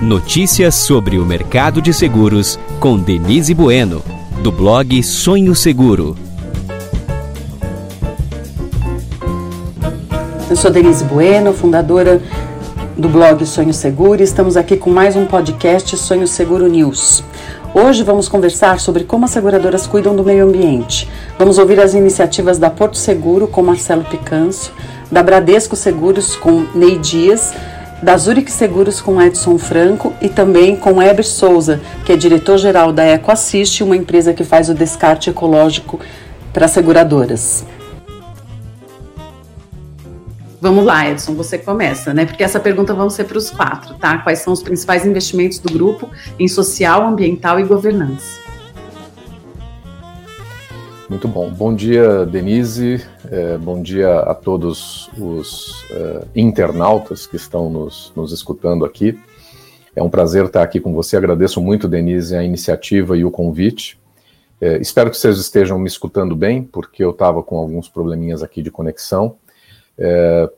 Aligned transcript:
Notícias 0.00 0.76
sobre 0.76 1.18
o 1.18 1.26
mercado 1.26 1.82
de 1.82 1.92
seguros 1.92 2.58
com 2.80 2.96
Denise 2.96 3.52
Bueno, 3.52 4.02
do 4.42 4.50
blog 4.50 5.02
Sonho 5.02 5.54
Seguro. 5.54 6.16
Eu 10.48 10.56
sou 10.56 10.70
Denise 10.70 11.04
Bueno, 11.04 11.52
fundadora 11.52 12.18
do 12.96 13.10
blog 13.10 13.44
Sonho 13.44 13.74
Seguro, 13.74 14.22
e 14.22 14.24
estamos 14.24 14.56
aqui 14.56 14.74
com 14.74 14.88
mais 14.88 15.16
um 15.16 15.26
podcast 15.26 15.94
Sonho 15.98 16.26
Seguro 16.26 16.66
News. 16.66 17.22
Hoje 17.74 18.02
vamos 18.02 18.26
conversar 18.26 18.80
sobre 18.80 19.04
como 19.04 19.26
as 19.26 19.32
seguradoras 19.32 19.86
cuidam 19.86 20.16
do 20.16 20.24
meio 20.24 20.46
ambiente. 20.46 21.06
Vamos 21.38 21.58
ouvir 21.58 21.78
as 21.78 21.92
iniciativas 21.92 22.56
da 22.56 22.70
Porto 22.70 22.96
Seguro 22.96 23.46
com 23.46 23.60
Marcelo 23.60 24.04
Picanço, 24.04 24.72
da 25.12 25.22
Bradesco 25.22 25.76
Seguros 25.76 26.36
com 26.36 26.64
Ney 26.74 26.98
Dias, 26.98 27.52
da 28.02 28.16
Zurich 28.16 28.50
Seguros 28.50 29.00
com 29.00 29.20
Edson 29.20 29.58
Franco 29.58 30.12
e 30.20 30.28
também 30.28 30.74
com 30.74 31.02
Eber 31.02 31.26
Souza, 31.26 31.80
que 32.04 32.12
é 32.12 32.16
diretor-geral 32.16 32.92
da 32.92 33.04
EcoAssist, 33.04 33.82
uma 33.82 33.96
empresa 33.96 34.32
que 34.32 34.44
faz 34.44 34.68
o 34.68 34.74
descarte 34.74 35.30
ecológico 35.30 36.00
para 36.52 36.66
seguradoras. 36.66 37.64
Vamos 40.60 40.84
lá, 40.84 41.08
Edson, 41.08 41.34
você 41.34 41.56
começa, 41.56 42.12
né? 42.12 42.26
Porque 42.26 42.44
essa 42.44 42.60
pergunta 42.60 42.92
vão 42.92 43.08
ser 43.08 43.24
para 43.24 43.38
os 43.38 43.50
quatro, 43.50 43.94
tá? 43.94 44.18
Quais 44.18 44.40
são 44.40 44.52
os 44.52 44.62
principais 44.62 45.06
investimentos 45.06 45.58
do 45.58 45.72
grupo 45.72 46.10
em 46.38 46.46
social, 46.46 47.06
ambiental 47.06 47.58
e 47.58 47.64
governança? 47.64 48.49
Muito 51.10 51.26
bom. 51.26 51.50
Bom 51.50 51.74
dia, 51.74 52.24
Denise. 52.24 53.04
É, 53.28 53.58
bom 53.58 53.82
dia 53.82 54.20
a 54.20 54.32
todos 54.32 55.10
os 55.18 55.84
é, 55.90 56.24
internautas 56.36 57.26
que 57.26 57.34
estão 57.34 57.68
nos, 57.68 58.12
nos 58.14 58.30
escutando 58.30 58.84
aqui. 58.84 59.18
É 59.96 60.00
um 60.00 60.08
prazer 60.08 60.44
estar 60.44 60.62
aqui 60.62 60.78
com 60.78 60.94
você. 60.94 61.16
Agradeço 61.16 61.60
muito, 61.60 61.88
Denise, 61.88 62.36
a 62.36 62.44
iniciativa 62.44 63.16
e 63.16 63.24
o 63.24 63.30
convite. 63.32 64.00
É, 64.60 64.78
espero 64.78 65.10
que 65.10 65.16
vocês 65.16 65.36
estejam 65.38 65.80
me 65.80 65.88
escutando 65.88 66.36
bem, 66.36 66.62
porque 66.62 67.02
eu 67.02 67.10
estava 67.10 67.42
com 67.42 67.58
alguns 67.58 67.88
probleminhas 67.88 68.40
aqui 68.40 68.62
de 68.62 68.70
conexão. 68.70 69.34
É, 69.98 70.48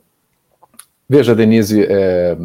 veja, 1.09 1.33
Denise, 1.33 1.83
é, 1.83 2.37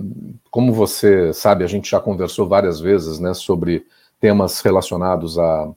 como 0.51 0.73
você 0.73 1.31
sabe, 1.35 1.63
a 1.63 1.67
gente 1.69 1.91
já 1.91 2.01
conversou 2.01 2.49
várias 2.49 2.81
vezes 2.81 3.21
né, 3.21 3.35
sobre 3.35 3.85
temas 4.19 4.63
relacionados 4.63 5.39
à, 5.39 5.71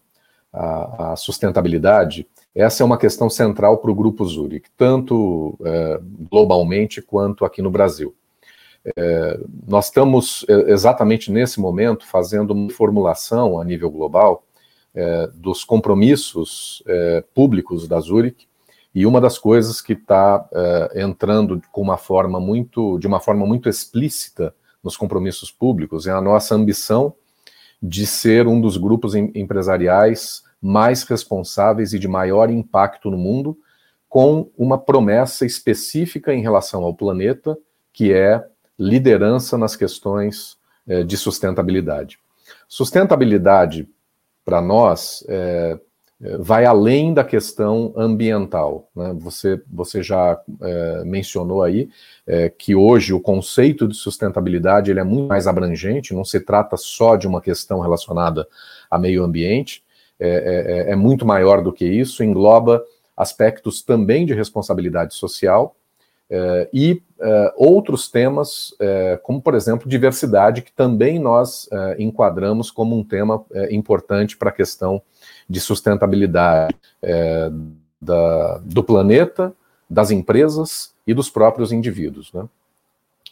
à, 0.52 1.12
à 1.12 1.16
sustentabilidade. 1.16 2.28
Essa 2.54 2.84
é 2.84 2.86
uma 2.86 2.98
questão 2.98 3.30
central 3.30 3.78
para 3.78 3.92
o 3.92 3.96
Grupo 3.96 4.26
Zurich, 4.26 4.70
tanto 4.76 5.58
é, 5.64 6.00
globalmente 6.30 7.02
quanto 7.02 7.46
aqui 7.46 7.62
no 7.62 7.72
Brasil. 7.72 8.14
É, 8.98 9.40
nós 9.68 9.86
estamos 9.86 10.46
é, 10.50 10.72
exatamente 10.72 11.32
nesse 11.32 11.60
momento 11.60 12.06
fazendo 12.06 12.52
uma 12.52 12.70
formulação 12.70 13.60
a 13.60 13.64
nível 13.64 13.90
global 13.90 14.44
é, 14.94 15.30
dos 15.34 15.64
compromissos 15.64 16.84
é, 16.88 17.24
públicos 17.34 17.88
da 17.88 18.00
Zurich 18.00 18.48
e 18.94 19.06
uma 19.06 19.22
das 19.22 19.38
coisas 19.38 19.82
que 19.82 19.94
está 19.94 20.46
uh, 20.52 21.00
entrando 21.00 21.62
com 21.72 21.82
uma 21.82 21.98
forma 21.98 22.40
muito, 22.40 23.00
de 23.00 23.08
uma 23.08 23.20
forma 23.20 23.46
muito 23.46 23.70
explícita 23.70 24.54
nos 24.84 24.98
compromissos 24.98 25.50
públicos 25.50 26.08
é 26.08 26.12
a 26.12 26.20
nossa 26.20 26.56
ambição 26.56 27.14
de 27.82 28.06
ser 28.06 28.48
um 28.48 28.62
dos 28.62 28.78
grupos 28.78 29.16
em, 29.16 29.32
empresariais 29.34 30.44
mais 30.62 31.04
responsáveis 31.04 31.94
e 31.94 32.00
de 32.00 32.08
maior 32.08 32.50
impacto 32.50 33.10
no 33.10 33.18
mundo, 33.18 33.58
com 34.08 34.52
uma 34.58 34.78
promessa 34.78 35.46
específica 35.46 36.34
em 36.34 36.42
relação 36.42 36.84
ao 36.84 36.94
planeta, 36.94 37.58
que 37.92 38.14
é 38.14 38.46
liderança 38.78 39.58
nas 39.58 39.76
questões 39.76 40.58
uh, 40.88 41.04
de 41.04 41.18
sustentabilidade. 41.18 42.20
Sustentabilidade, 42.68 43.88
para 44.46 44.62
nós, 44.62 45.24
é, 45.28 45.80
vai 46.40 46.66
além 46.66 47.14
da 47.14 47.24
questão 47.24 47.94
ambiental. 47.96 48.90
Né? 48.96 49.16
Você, 49.20 49.62
você 49.72 50.04
já 50.04 50.40
é, 50.62 51.04
mencionou 51.04 51.64
aí 51.64 51.90
é, 52.28 52.50
que 52.50 52.76
hoje 52.76 53.14
o 53.14 53.20
conceito 53.20 53.88
de 53.88 53.96
sustentabilidade 53.96 54.92
ele 54.92 55.00
é 55.00 55.04
muito 55.04 55.30
mais 55.30 55.48
abrangente, 55.48 56.14
não 56.14 56.24
se 56.24 56.40
trata 56.40 56.78
só 56.78 57.16
de 57.16 57.28
uma 57.28 57.42
questão 57.42 57.80
relacionada 57.80 58.48
a 58.90 59.00
meio 59.00 59.24
ambiente, 59.24 59.84
é, 60.22 60.30
é, 60.30 60.90
é, 60.90 60.92
é 60.92 60.96
muito 60.96 61.26
maior 61.26 61.64
do 61.64 61.74
que 61.74 61.84
isso, 61.84 62.24
engloba 62.24 62.84
aspectos 63.18 63.82
também 63.82 64.24
de 64.24 64.36
responsabilidade 64.36 65.16
social 65.16 65.76
é, 66.30 66.70
e 66.72 67.02
é, 67.20 67.54
outros 67.58 68.08
temas, 68.08 68.76
como 69.24 69.42
por 69.42 69.56
exemplo 69.56 69.90
diversidade, 69.90 70.62
que 70.62 70.72
também 70.72 71.18
nós 71.18 71.68
enquadramos 71.98 72.70
como 72.72 72.96
um 72.96 73.04
tema 73.04 73.44
importante 73.70 74.38
para 74.38 74.50
a 74.50 74.54
questão 74.54 75.02
de 75.52 75.60
sustentabilidade 75.60 76.76
é, 77.02 77.52
da, 78.02 78.58
do 78.60 78.82
planeta, 78.82 79.54
das 79.90 80.10
empresas 80.10 80.94
e 81.06 81.14
dos 81.14 81.30
próprios 81.30 81.74
indivíduos. 81.74 82.32
Né? 82.32 82.48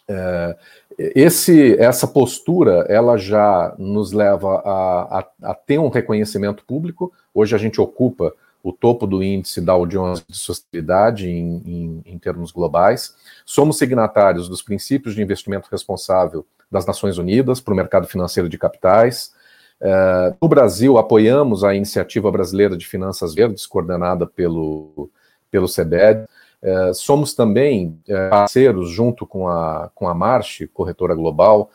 É, 0.09 0.57
esse, 0.97 1.79
essa 1.79 2.05
postura, 2.05 2.85
ela 2.89 3.17
já 3.17 3.73
nos 3.77 4.11
leva 4.11 4.61
a, 4.65 5.19
a, 5.19 5.51
a, 5.51 5.53
ter 5.53 5.79
um 5.79 5.87
reconhecimento 5.87 6.65
público. 6.65 7.13
Hoje 7.33 7.55
a 7.55 7.57
gente 7.57 7.79
ocupa 7.79 8.33
o 8.61 8.73
topo 8.73 9.07
do 9.07 9.23
índice 9.23 9.61
Dow 9.61 9.85
Jones 9.85 10.21
de 10.27 10.35
sustentabilidade 10.35 11.29
em, 11.29 11.61
em, 11.65 12.01
em 12.05 12.19
termos 12.19 12.51
globais. 12.51 13.15
Somos 13.45 13.77
signatários 13.77 14.49
dos 14.49 14.61
princípios 14.61 15.15
de 15.15 15.21
investimento 15.21 15.69
responsável 15.71 16.45
das 16.69 16.85
Nações 16.85 17.17
Unidas 17.17 17.61
para 17.61 17.73
o 17.73 17.77
mercado 17.77 18.07
financeiro 18.07 18.49
de 18.49 18.57
capitais. 18.57 19.33
Uh, 19.81 20.35
no 20.41 20.47
Brasil, 20.49 20.97
apoiamos 20.97 21.63
a 21.63 21.73
Iniciativa 21.73 22.29
Brasileira 22.29 22.75
de 22.75 22.85
Finanças 22.85 23.33
Verdes, 23.33 23.65
coordenada 23.65 24.27
pelo, 24.27 25.09
pelo 25.49 25.67
CEBED. 25.67 26.25
Uh, 26.61 26.93
somos 26.93 27.33
também 27.33 27.97
uh, 28.09 28.29
parceiros, 28.29 28.89
junto 28.89 29.25
com 29.25 29.47
a, 29.47 29.89
com 29.95 30.07
a 30.07 30.13
Marche, 30.13 30.67
corretora 30.67 31.15
global, 31.15 31.69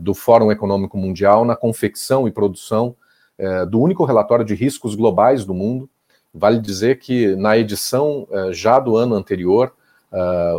do 0.00 0.12
Fórum 0.12 0.52
Econômico 0.52 0.98
Mundial, 0.98 1.42
na 1.42 1.56
confecção 1.56 2.28
e 2.28 2.30
produção 2.30 2.94
do 3.70 3.80
único 3.80 4.04
relatório 4.04 4.44
de 4.44 4.54
riscos 4.54 4.94
globais 4.94 5.46
do 5.46 5.54
mundo. 5.54 5.88
Vale 6.34 6.60
dizer 6.60 6.98
que 6.98 7.34
na 7.36 7.56
edição 7.56 8.28
já 8.50 8.78
do 8.78 8.94
ano 8.94 9.14
anterior, 9.14 9.72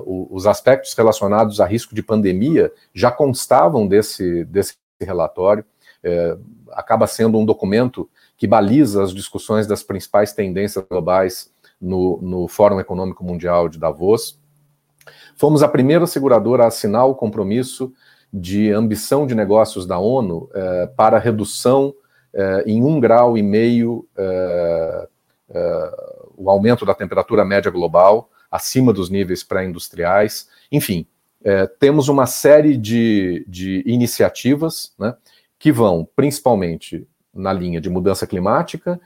os 0.07 0.47
aspectos 0.47 0.95
relacionados 0.95 1.61
a 1.61 1.67
risco 1.67 1.93
de 1.93 2.01
pandemia 2.01 2.71
já 2.95 3.11
constavam 3.11 3.87
desse, 3.87 4.43
desse 4.45 4.73
relatório 4.99 5.63
é, 6.05 6.37
acaba 6.75 7.07
sendo 7.07 7.37
um 7.37 7.45
documento 7.45 8.09
que 8.37 8.45
baliza 8.45 9.01
as 9.01 9.13
discussões 9.13 9.65
das 9.65 9.81
principais 9.81 10.33
tendências 10.33 10.85
globais 10.87 11.51
no, 11.79 12.19
no 12.21 12.47
Fórum 12.47 12.79
Econômico 12.79 13.23
Mundial 13.23 13.69
de 13.69 13.79
Davos. 13.79 14.39
Fomos 15.35 15.63
a 15.63 15.67
primeira 15.67 16.05
seguradora 16.05 16.63
a 16.63 16.67
assinar 16.67 17.05
o 17.05 17.15
compromisso 17.15 17.93
de 18.31 18.71
ambição 18.71 19.25
de 19.25 19.33
negócios 19.33 19.85
da 19.85 19.97
ONU 19.97 20.49
é, 20.53 20.87
para 20.87 21.17
redução 21.17 21.93
é, 22.33 22.63
em 22.65 22.83
um 22.83 22.99
grau 22.99 23.37
e 23.37 23.43
meio 23.43 24.05
é, 24.17 25.07
é, 25.49 25.91
o 26.35 26.49
aumento 26.49 26.85
da 26.85 26.93
temperatura 26.93 27.45
média 27.45 27.71
global 27.71 28.29
acima 28.51 28.91
dos 28.91 29.09
níveis 29.09 29.43
pré-industriais. 29.43 30.49
Enfim, 30.71 31.07
é, 31.43 31.67
temos 31.67 32.07
uma 32.09 32.25
série 32.25 32.75
de, 32.75 33.45
de 33.47 33.83
iniciativas, 33.85 34.93
né, 34.97 35.15
que 35.65 35.71
vão 35.71 36.07
principalmente 36.15 37.07
na 37.33 37.51
linha 37.51 37.81
de 37.81 37.89
mudança 37.89 38.27
climática, 38.27 39.01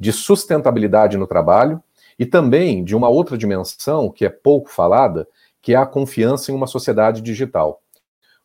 de 0.00 0.10
sustentabilidade 0.10 1.18
no 1.18 1.26
trabalho 1.26 1.82
e 2.18 2.24
também 2.24 2.82
de 2.82 2.96
uma 2.96 3.10
outra 3.10 3.36
dimensão 3.36 4.10
que 4.10 4.24
é 4.24 4.30
pouco 4.30 4.70
falada, 4.70 5.28
que 5.60 5.74
é 5.74 5.76
a 5.76 5.84
confiança 5.84 6.50
em 6.50 6.54
uma 6.54 6.66
sociedade 6.66 7.20
digital. 7.20 7.82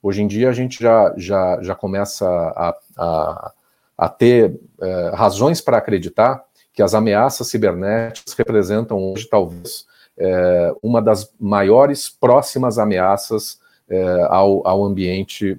Hoje 0.02 0.22
em 0.22 0.28
dia 0.28 0.50
a 0.50 0.52
gente 0.52 0.84
já, 0.84 1.14
já, 1.16 1.58
já 1.62 1.74
começa 1.74 2.28
a, 2.28 2.76
a, 2.98 3.54
a 3.98 4.10
ter 4.10 4.60
é, 4.82 5.12
razões 5.14 5.62
para 5.62 5.78
acreditar 5.78 6.44
que 6.74 6.84
as 6.84 6.94
ameaças 6.94 7.48
cibernéticas 7.48 8.34
representam 8.34 9.02
hoje 9.02 9.26
talvez 9.26 9.86
é, 10.18 10.76
uma 10.84 11.02
das 11.02 11.34
maiores 11.40 12.10
próximas 12.10 12.78
ameaças 12.78 13.58
é, 13.88 14.28
ao, 14.28 14.68
ao, 14.68 14.84
ambiente 14.84 15.58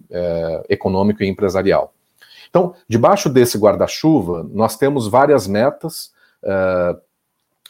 econômico 0.68 1.22
e 1.22 1.26
empresarial. 1.26 1.93
Então, 2.54 2.72
debaixo 2.88 3.28
desse 3.28 3.58
guarda-chuva, 3.58 4.48
nós 4.52 4.76
temos 4.76 5.08
várias 5.08 5.48
metas, 5.48 6.12
é, 6.40 6.96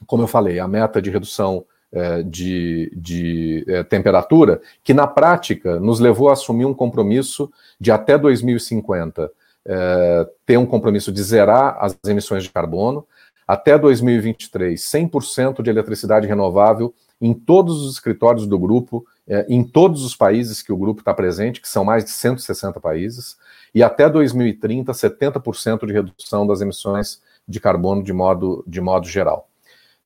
como 0.06 0.24
eu 0.24 0.26
falei, 0.26 0.58
a 0.58 0.68
meta 0.68 1.00
de 1.00 1.08
redução 1.08 1.64
é, 1.90 2.22
de, 2.22 2.92
de 2.94 3.64
é, 3.66 3.82
temperatura, 3.82 4.60
que 4.82 4.92
na 4.92 5.06
prática 5.06 5.80
nos 5.80 6.00
levou 6.00 6.28
a 6.28 6.34
assumir 6.34 6.66
um 6.66 6.74
compromisso 6.74 7.50
de 7.80 7.90
até 7.90 8.18
2050 8.18 9.32
é, 9.64 10.28
ter 10.44 10.58
um 10.58 10.66
compromisso 10.66 11.10
de 11.10 11.22
zerar 11.22 11.78
as 11.80 11.96
emissões 12.06 12.42
de 12.42 12.50
carbono, 12.50 13.06
até 13.48 13.78
2023, 13.78 14.78
100% 14.78 15.62
de 15.62 15.70
eletricidade 15.70 16.26
renovável 16.26 16.92
em 17.18 17.32
todos 17.32 17.80
os 17.86 17.94
escritórios 17.94 18.46
do 18.46 18.58
grupo 18.58 19.06
em 19.48 19.64
todos 19.64 20.04
os 20.04 20.14
países 20.14 20.60
que 20.60 20.70
o 20.70 20.76
grupo 20.76 21.00
está 21.00 21.14
presente, 21.14 21.58
que 21.58 21.66
são 21.66 21.82
mais 21.82 22.04
de 22.04 22.10
160 22.10 22.78
países, 22.78 23.38
e 23.74 23.82
até 23.82 24.08
2030, 24.08 24.92
70% 24.92 25.86
de 25.86 25.92
redução 25.92 26.46
das 26.46 26.60
emissões 26.60 27.20
de 27.46 27.58
carbono 27.60 28.02
de 28.02 28.12
modo, 28.12 28.62
de 28.66 28.80
modo 28.80 29.08
geral. 29.08 29.48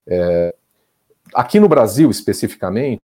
É, 0.06 0.54
aqui 1.34 1.60
no 1.60 1.68
Brasil, 1.68 2.10
especificamente, 2.10 3.00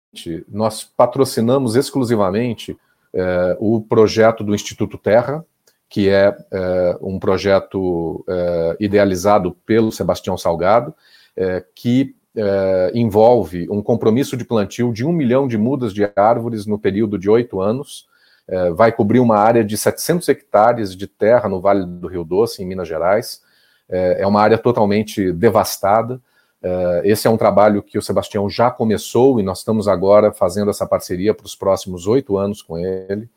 nós 0.48 0.84
patrocinamos 0.84 1.76
exclusivamente 1.76 2.78
é, 3.14 3.58
o 3.60 3.82
projeto 3.82 4.44
do 4.44 4.54
Instituto 4.54 4.98
Terra, 4.98 5.44
que 5.90 6.10
é, 6.10 6.38
é 6.52 6.98
um 7.02 7.20
projeto 7.20 8.24
é, 8.30 8.78
idealizado 8.80 9.54
pelo 9.66 9.92
Sebastião 9.92 10.38
Salgado, 10.38 10.94
é, 11.36 11.64
que 11.76 12.16
é, 12.36 12.92
envolve 12.94 13.68
um 13.70 13.82
compromisso 13.82 14.38
de 14.38 14.46
plantio 14.46 14.94
de 14.94 15.06
um 15.06 15.12
milhão 15.12 15.48
de 15.48 15.58
mudas 15.58 15.94
de 15.94 16.10
árvores 16.16 16.66
no 16.66 16.80
período 16.80 17.18
de 17.18 17.30
oito 17.30 17.60
anos, 17.60 18.08
é, 18.48 18.72
vai 18.72 18.92
cobrir 18.92 19.20
uma 19.20 19.38
área 19.38 19.64
de 19.64 19.78
700 19.78 20.28
hectares 20.30 20.96
de 20.96 21.08
terra 21.08 21.48
no 21.48 21.62
Vale 21.62 21.86
do 21.86 22.08
Rio 22.08 22.24
Doce, 22.24 22.62
em 22.62 22.66
Minas 22.66 22.88
Gerais. 22.88 23.42
É, 23.90 24.22
é 24.22 24.28
uma 24.28 24.42
área 24.42 24.58
totalmente 24.58 25.32
devastada. 25.32 26.22
É, 26.62 27.02
esse 27.06 27.28
é 27.28 27.30
um 27.30 27.38
trabalho 27.38 27.82
que 27.82 27.98
o 27.98 28.02
Sebastião 28.02 28.50
já 28.50 28.70
começou 28.70 29.40
e 29.40 29.44
nós 29.44 29.60
estamos 29.60 29.88
agora 29.88 30.32
fazendo 30.32 30.70
essa 30.70 30.86
parceria 30.86 31.34
para 31.34 31.46
os 31.46 31.56
próximos 31.56 32.08
oito 32.08 32.38
anos 32.38 32.62
com 32.62 32.78
ele. 32.78 33.30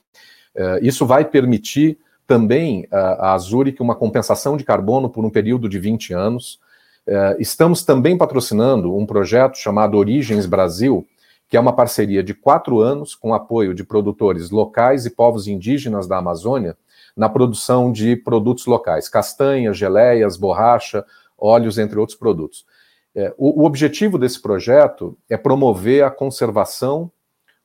É, 0.55 0.81
isso 0.83 1.06
vai 1.06 1.25
permitir 1.25 1.99
também 2.27 2.87
a, 2.91 3.37
Zurich 3.37 3.83
uma 3.83 3.95
compensação 3.95 4.56
de 4.56 4.65
carbono 4.65 5.11
por 5.11 5.25
um 5.25 5.31
período 5.31 5.69
de 5.69 5.79
20 5.79 6.15
anos. 6.15 6.59
É, 7.06 7.37
estamos 7.39 7.85
também 7.85 8.17
patrocinando 8.17 8.97
um 8.97 9.05
projeto 9.05 9.59
chamado 9.59 9.99
Origens 9.99 10.47
Brasil, 10.47 11.06
que 11.55 11.56
é 11.56 11.61
uma 11.61 11.73
parceria 11.73 12.21
de 12.21 12.35
quatro 12.35 12.81
anos 12.81 13.15
com 13.15 13.33
apoio 13.33 13.73
de 13.73 13.85
produtores 13.85 14.51
locais 14.51 15.06
e 15.06 15.11
povos 15.11 15.47
indígenas 15.47 16.09
da 16.09 16.19
Amazônia 16.19 16.77
na 17.17 17.29
produção 17.29 17.93
de 17.93 18.17
produtos 18.17 18.67
locais, 18.67 19.09
castanhas, 19.09 19.77
geleias, 19.77 20.37
borracha, 20.37 21.06
óleos, 21.39 21.79
entre 21.79 21.97
outros 21.97 22.19
produtos. 22.19 22.67
É, 23.15 23.33
o, 23.39 23.62
o 23.62 23.67
objetivo 23.67 24.19
desse 24.19 24.43
projeto 24.43 25.17
é 25.31 25.37
promover 25.37 26.03
a 26.03 26.11
conservação, 26.11 27.09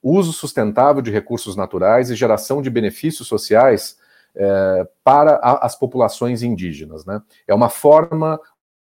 uso 0.04 0.34
sustentável 0.34 1.02
de 1.02 1.10
recursos 1.10 1.56
naturais 1.56 2.12
e 2.12 2.16
geração 2.16 2.62
de 2.62 2.70
benefícios 2.70 3.28
sociais 3.28 3.98
é, 4.36 4.88
para 5.04 5.32
a, 5.38 5.66
as 5.66 5.76
populações 5.76 6.44
indígenas. 6.44 7.06
Né? 7.06 7.20
É 7.48 7.56
uma 7.56 7.70
forma, 7.70 8.40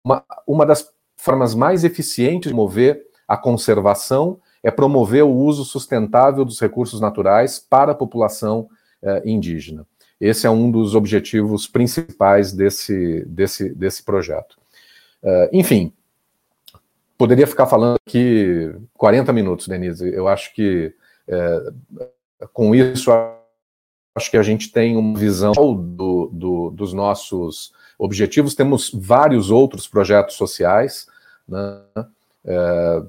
uma, 0.02 0.24
uma 0.46 0.64
das 0.64 0.90
formas 1.18 1.54
mais 1.54 1.84
eficientes 1.84 2.48
de 2.48 2.56
mover 2.56 3.04
a 3.28 3.36
conservação 3.36 4.40
é 4.62 4.70
promover 4.70 5.24
o 5.24 5.34
uso 5.34 5.64
sustentável 5.64 6.44
dos 6.44 6.60
recursos 6.60 7.00
naturais 7.00 7.58
para 7.58 7.92
a 7.92 7.94
população 7.94 8.68
é, 9.02 9.22
indígena. 9.24 9.86
Esse 10.20 10.46
é 10.46 10.50
um 10.50 10.70
dos 10.70 10.94
objetivos 10.94 11.66
principais 11.66 12.52
desse, 12.52 13.24
desse, 13.26 13.74
desse 13.74 14.02
projeto. 14.02 14.56
É, 15.22 15.50
enfim, 15.52 15.92
poderia 17.18 17.46
ficar 17.46 17.66
falando 17.66 17.98
aqui 18.06 18.74
40 18.94 19.32
minutos, 19.32 19.68
Denise. 19.68 20.08
Eu 20.08 20.26
acho 20.26 20.54
que 20.54 20.94
é, 21.28 21.72
com 22.52 22.74
isso 22.74 23.10
acho 24.14 24.30
que 24.30 24.36
a 24.38 24.42
gente 24.42 24.72
tem 24.72 24.96
uma 24.96 25.18
visão 25.18 25.52
do, 25.52 26.30
do, 26.32 26.70
dos 26.70 26.94
nossos 26.94 27.72
objetivos. 27.98 28.54
Temos 28.54 28.90
vários 28.92 29.50
outros 29.50 29.86
projetos 29.86 30.36
sociais, 30.36 31.06
né, 31.46 31.82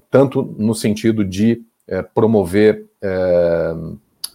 tanto 0.09 0.55
no 0.57 0.73
sentido 0.73 1.23
de 1.23 1.61
é, 1.87 2.01
promover 2.01 2.85
é, 3.01 3.73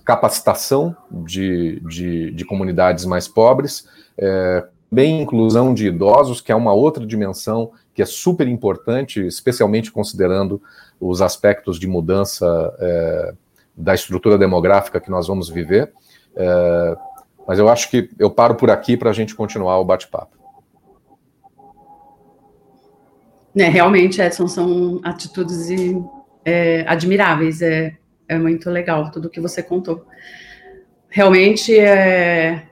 capacitação 0.05 0.97
de, 1.11 1.81
de, 1.81 2.31
de, 2.33 2.45
comunidades 2.45 3.05
mais 3.05 3.29
pobres, 3.29 3.87
é, 4.17 4.65
bem 4.91 5.23
inclusão 5.23 5.75
de 5.75 5.87
idosos, 5.87 6.41
que 6.41 6.51
é 6.51 6.55
uma 6.55 6.73
outra 6.73 7.07
dimensão 7.07 7.73
que 7.95 8.03
é 8.03 8.07
super 8.07 8.49
importante, 8.49 9.25
especialmente 9.27 9.93
considerando 9.93 10.61
os 11.01 11.21
aspectos 11.21 11.79
de 11.79 11.87
mudança 11.87 12.75
é, 12.79 13.35
da 13.77 13.95
estrutura 13.95 14.39
demográfica 14.39 15.01
que 15.01 15.11
nós 15.11 15.27
vamos 15.27 15.49
viver. 15.49 15.93
É, 16.35 16.97
mas 17.47 17.59
eu 17.59 17.69
acho 17.69 17.91
que 17.91 18.09
eu 18.19 18.31
paro 18.31 18.55
por 18.55 18.71
aqui 18.71 18.97
para 18.97 19.11
a 19.11 19.13
gente 19.13 19.35
continuar 19.35 19.79
o 19.79 19.85
bate-papo. 19.85 20.42
É, 23.57 23.69
realmente, 23.69 24.21
Edson, 24.21 24.49
são 24.49 25.01
atitudes 25.03 25.69
é, 26.45 26.85
admiráveis. 26.87 27.61
É, 27.63 27.97
é 28.29 28.39
muito 28.39 28.71
legal 28.71 29.11
tudo 29.11 29.31
que 29.31 29.41
você 29.41 29.63
contou. 29.63 30.05
Realmente 31.09 31.79
é, 31.79 32.63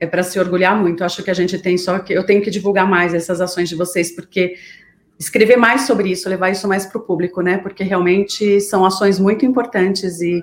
é 0.00 0.06
para 0.06 0.22
se 0.22 0.38
orgulhar 0.38 0.80
muito. 0.80 1.04
Acho 1.04 1.22
que 1.22 1.30
a 1.30 1.34
gente 1.34 1.58
tem 1.58 1.76
só 1.76 1.98
que 1.98 2.12
eu 2.12 2.24
tenho 2.24 2.42
que 2.42 2.50
divulgar 2.50 2.88
mais 2.88 3.12
essas 3.12 3.40
ações 3.40 3.68
de 3.68 3.74
vocês, 3.74 4.14
porque 4.14 4.54
escrever 5.18 5.56
mais 5.56 5.82
sobre 5.82 6.10
isso, 6.10 6.28
levar 6.28 6.50
isso 6.50 6.66
mais 6.66 6.86
para 6.86 6.98
o 6.98 7.04
público, 7.04 7.42
né? 7.42 7.58
Porque 7.58 7.84
realmente 7.84 8.60
são 8.60 8.84
ações 8.84 9.18
muito 9.18 9.44
importantes 9.44 10.20
e 10.20 10.42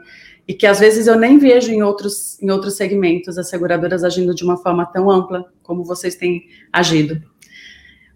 e 0.49 0.53
que 0.55 0.65
às 0.65 0.79
vezes 0.79 1.05
eu 1.05 1.15
nem 1.15 1.37
vejo 1.37 1.71
em 1.71 1.83
outros, 1.83 2.41
em 2.41 2.49
outros 2.49 2.75
segmentos 2.75 3.37
as 3.37 3.47
seguradoras 3.47 4.03
agindo 4.03 4.33
de 4.33 4.43
uma 4.43 4.57
forma 4.57 4.83
tão 4.83 5.07
ampla 5.07 5.45
como 5.61 5.83
vocês 5.83 6.15
têm 6.15 6.47
agido. 6.73 7.21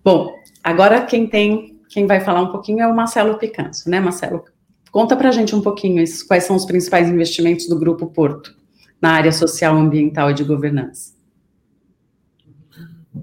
Bom, 0.03 0.33
agora 0.63 1.05
quem 1.05 1.27
tem, 1.27 1.79
quem 1.89 2.07
vai 2.07 2.21
falar 2.21 2.41
um 2.41 2.51
pouquinho 2.51 2.79
é 2.79 2.87
o 2.87 2.95
Marcelo 2.95 3.37
Picanso, 3.37 3.89
né, 3.89 3.99
Marcelo? 3.99 4.43
Conta 4.91 5.15
para 5.15 5.29
a 5.29 5.31
gente 5.31 5.55
um 5.55 5.61
pouquinho 5.61 6.01
isso, 6.01 6.27
quais 6.27 6.43
são 6.43 6.55
os 6.55 6.65
principais 6.65 7.09
investimentos 7.09 7.67
do 7.67 7.77
Grupo 7.77 8.07
Porto 8.07 8.55
na 9.01 9.11
área 9.11 9.31
social, 9.31 9.75
ambiental 9.75 10.31
e 10.31 10.33
de 10.33 10.43
governança. 10.43 11.13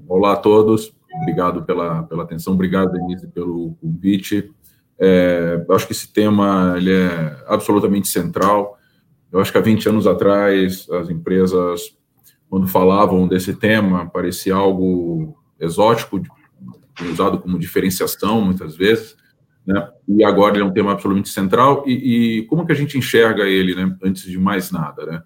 Olá 0.07 0.35
a 0.35 0.37
todos, 0.37 0.93
obrigado 1.23 1.63
pela, 1.63 2.03
pela 2.03 2.25
atenção, 2.25 2.53
obrigado, 2.53 2.93
Denise, 2.93 3.29
pelo 3.29 3.75
convite. 3.81 4.53
É, 4.99 5.65
acho 5.71 5.87
que 5.87 5.93
esse 5.93 6.13
tema 6.13 6.75
ele 6.77 6.93
é 6.93 7.45
absolutamente 7.47 8.09
central. 8.09 8.79
Eu 9.33 9.41
acho 9.41 9.51
que 9.51 9.57
há 9.57 9.63
20 9.63 9.89
anos 9.89 10.07
atrás, 10.07 10.87
as 10.91 11.09
empresas, 11.09 11.97
quando 12.49 12.67
falavam 12.67 13.27
desse 13.27 13.55
tema, 13.55 14.11
parecia 14.11 14.55
algo 14.55 15.39
exótico, 15.59 16.21
usado 17.09 17.39
como 17.39 17.59
diferenciação, 17.59 18.41
muitas 18.41 18.77
vezes, 18.77 19.17
né? 19.67 19.89
e 20.09 20.25
agora 20.25 20.55
ele 20.55 20.63
é 20.63 20.67
um 20.67 20.73
tema 20.73 20.93
absolutamente 20.93 21.29
central, 21.29 21.85
e, 21.87 22.39
e, 22.39 22.43
como 22.47 22.67
que 22.67 22.73
a 22.73 22.75
gente 22.77 22.99
enxerga 22.99 23.45
ele, 23.45 23.75
né? 23.75 23.97
antes 24.03 24.25
de 24.25 24.39
mais 24.39 24.71
nada? 24.71 25.07
Né? 25.07 25.23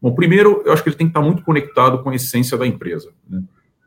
Bom, 0.00 0.14
primeiro, 0.14 0.62
eu 0.64 0.72
acho 0.72 0.82
que 0.82 0.88
ele 0.88 0.96
tem 0.96 1.06
que 1.06 1.10
estar 1.10 1.22
muito 1.22 1.42
conectado 1.42 2.02
com 2.02 2.10
a 2.10 2.14
essência 2.14 2.56
da 2.56 2.66
empresa. 2.66 3.10
Né? 3.28 3.42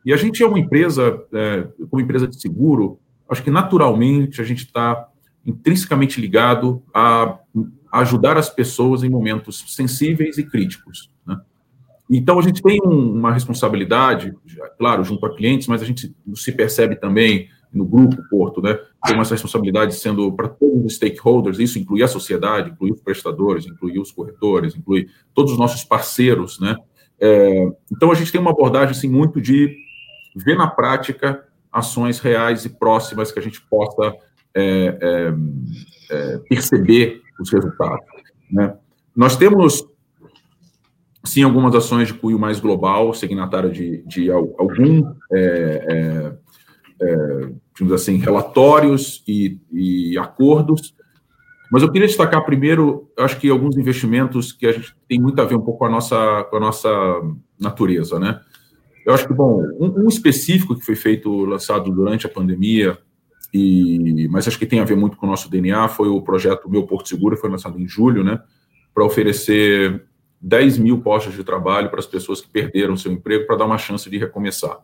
E 0.05 0.13
a 0.13 0.17
gente 0.17 0.41
é 0.43 0.47
uma 0.47 0.59
empresa, 0.59 1.21
é, 1.31 1.67
como 1.89 2.01
empresa 2.01 2.27
de 2.27 2.39
seguro, 2.39 2.99
acho 3.29 3.43
que 3.43 3.51
naturalmente 3.51 4.41
a 4.41 4.43
gente 4.43 4.65
está 4.65 5.07
intrinsecamente 5.45 6.19
ligado 6.19 6.83
a 6.93 7.39
ajudar 7.93 8.37
as 8.37 8.49
pessoas 8.49 9.03
em 9.03 9.09
momentos 9.09 9.63
sensíveis 9.75 10.37
e 10.37 10.43
críticos. 10.43 11.11
Né? 11.25 11.39
Então, 12.13 12.37
a 12.37 12.41
gente 12.41 12.61
tem 12.61 12.77
um, 12.83 13.13
uma 13.13 13.31
responsabilidade, 13.31 14.35
claro, 14.77 15.01
junto 15.01 15.25
a 15.25 15.33
clientes, 15.33 15.67
mas 15.67 15.81
a 15.81 15.85
gente 15.85 16.13
se 16.35 16.51
percebe 16.51 16.97
também 16.97 17.47
no 17.73 17.85
grupo 17.85 18.21
Porto, 18.29 18.61
né? 18.61 18.77
Tem 19.05 19.15
uma 19.15 19.23
responsabilidade 19.23 19.95
sendo 19.95 20.29
para 20.33 20.49
todos 20.49 20.85
os 20.85 20.95
stakeholders, 20.95 21.57
isso 21.57 21.79
inclui 21.79 22.03
a 22.03 22.07
sociedade, 22.09 22.71
inclui 22.71 22.91
os 22.91 23.01
prestadores, 23.01 23.65
inclui 23.65 23.97
os 23.97 24.11
corretores, 24.11 24.75
inclui 24.75 25.07
todos 25.33 25.53
os 25.53 25.57
nossos 25.57 25.85
parceiros, 25.85 26.59
né? 26.59 26.75
É, 27.17 27.71
então, 27.89 28.11
a 28.11 28.15
gente 28.15 28.31
tem 28.31 28.41
uma 28.41 28.51
abordagem, 28.51 28.91
assim, 28.91 29.07
muito 29.07 29.39
de 29.39 29.73
ver 30.35 30.57
na 30.57 30.67
prática 30.67 31.45
ações 31.71 32.19
reais 32.19 32.65
e 32.65 32.69
próximas 32.69 33.31
que 33.31 33.39
a 33.39 33.41
gente 33.41 33.61
possa 33.61 34.13
é, 34.53 34.97
é, 35.01 35.33
é 36.11 36.37
perceber 36.49 37.21
os 37.39 37.49
resultados. 37.49 38.05
Né? 38.51 38.75
Nós 39.15 39.37
temos, 39.37 39.85
sim, 41.23 41.43
algumas 41.43 41.75
ações 41.75 42.07
de 42.07 42.13
cunho 42.13 42.39
mais 42.39 42.59
global, 42.59 43.13
signatário 43.13 43.71
de, 43.71 44.03
de 44.07 44.31
algum, 44.31 45.13
é, 45.31 46.33
é, 46.99 47.07
é 47.07 47.93
assim, 47.93 48.17
relatórios 48.17 49.23
e, 49.27 49.59
e, 49.71 50.17
acordos, 50.17 50.95
mas 51.71 51.83
eu 51.83 51.91
queria 51.91 52.07
destacar 52.07 52.43
primeiro, 52.43 53.09
acho 53.17 53.39
que 53.39 53.49
alguns 53.49 53.77
investimentos 53.77 54.51
que 54.51 54.65
a 54.65 54.71
gente 54.71 54.93
tem 55.07 55.19
muito 55.19 55.41
a 55.41 55.45
ver 55.45 55.55
um 55.55 55.61
pouco 55.61 55.79
com 55.79 55.85
a 55.85 55.89
nossa, 55.89 56.43
com 56.49 56.57
a 56.57 56.59
nossa 56.59 56.89
natureza, 57.59 58.19
né? 58.19 58.41
Eu 59.05 59.13
acho 59.13 59.27
que, 59.27 59.33
bom, 59.33 59.63
um, 59.79 60.03
um 60.03 60.07
específico 60.07 60.75
que 60.75 60.85
foi 60.85 60.95
feito, 60.95 61.45
lançado 61.45 61.91
durante 61.91 62.25
a 62.25 62.29
pandemia, 62.29 62.97
e, 63.53 64.27
mas 64.29 64.47
acho 64.47 64.59
que 64.59 64.65
tem 64.65 64.79
a 64.79 64.85
ver 64.85 64.95
muito 64.95 65.17
com 65.17 65.25
o 65.25 65.29
nosso 65.29 65.49
DNA, 65.49 65.87
foi 65.87 66.07
o 66.07 66.21
projeto 66.21 66.69
Meu 66.69 66.83
Porto 66.83 67.09
Seguro, 67.09 67.37
foi 67.37 67.49
lançado 67.49 67.79
em 67.79 67.87
julho, 67.87 68.23
né, 68.23 68.39
para 68.93 69.05
oferecer 69.05 70.03
10 70.41 70.79
mil 70.79 71.01
postos 71.01 71.33
de 71.33 71.43
trabalho 71.43 71.89
para 71.89 71.99
as 71.99 72.07
pessoas 72.07 72.41
que 72.41 72.49
perderam 72.49 72.97
seu 72.97 73.11
emprego, 73.11 73.45
para 73.45 73.57
dar 73.57 73.65
uma 73.65 73.77
chance 73.77 74.09
de 74.09 74.17
recomeçar. 74.17 74.79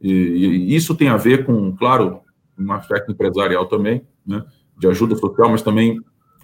E, 0.00 0.10
e, 0.10 0.74
isso 0.74 0.94
tem 0.94 1.08
a 1.08 1.16
ver 1.16 1.46
com, 1.46 1.74
claro, 1.76 2.20
um 2.58 2.72
aspecto 2.72 3.12
empresarial 3.12 3.66
também, 3.66 4.04
né, 4.26 4.44
de 4.76 4.88
ajuda 4.88 5.14
social, 5.14 5.50
mas 5.50 5.62
também 5.62 6.00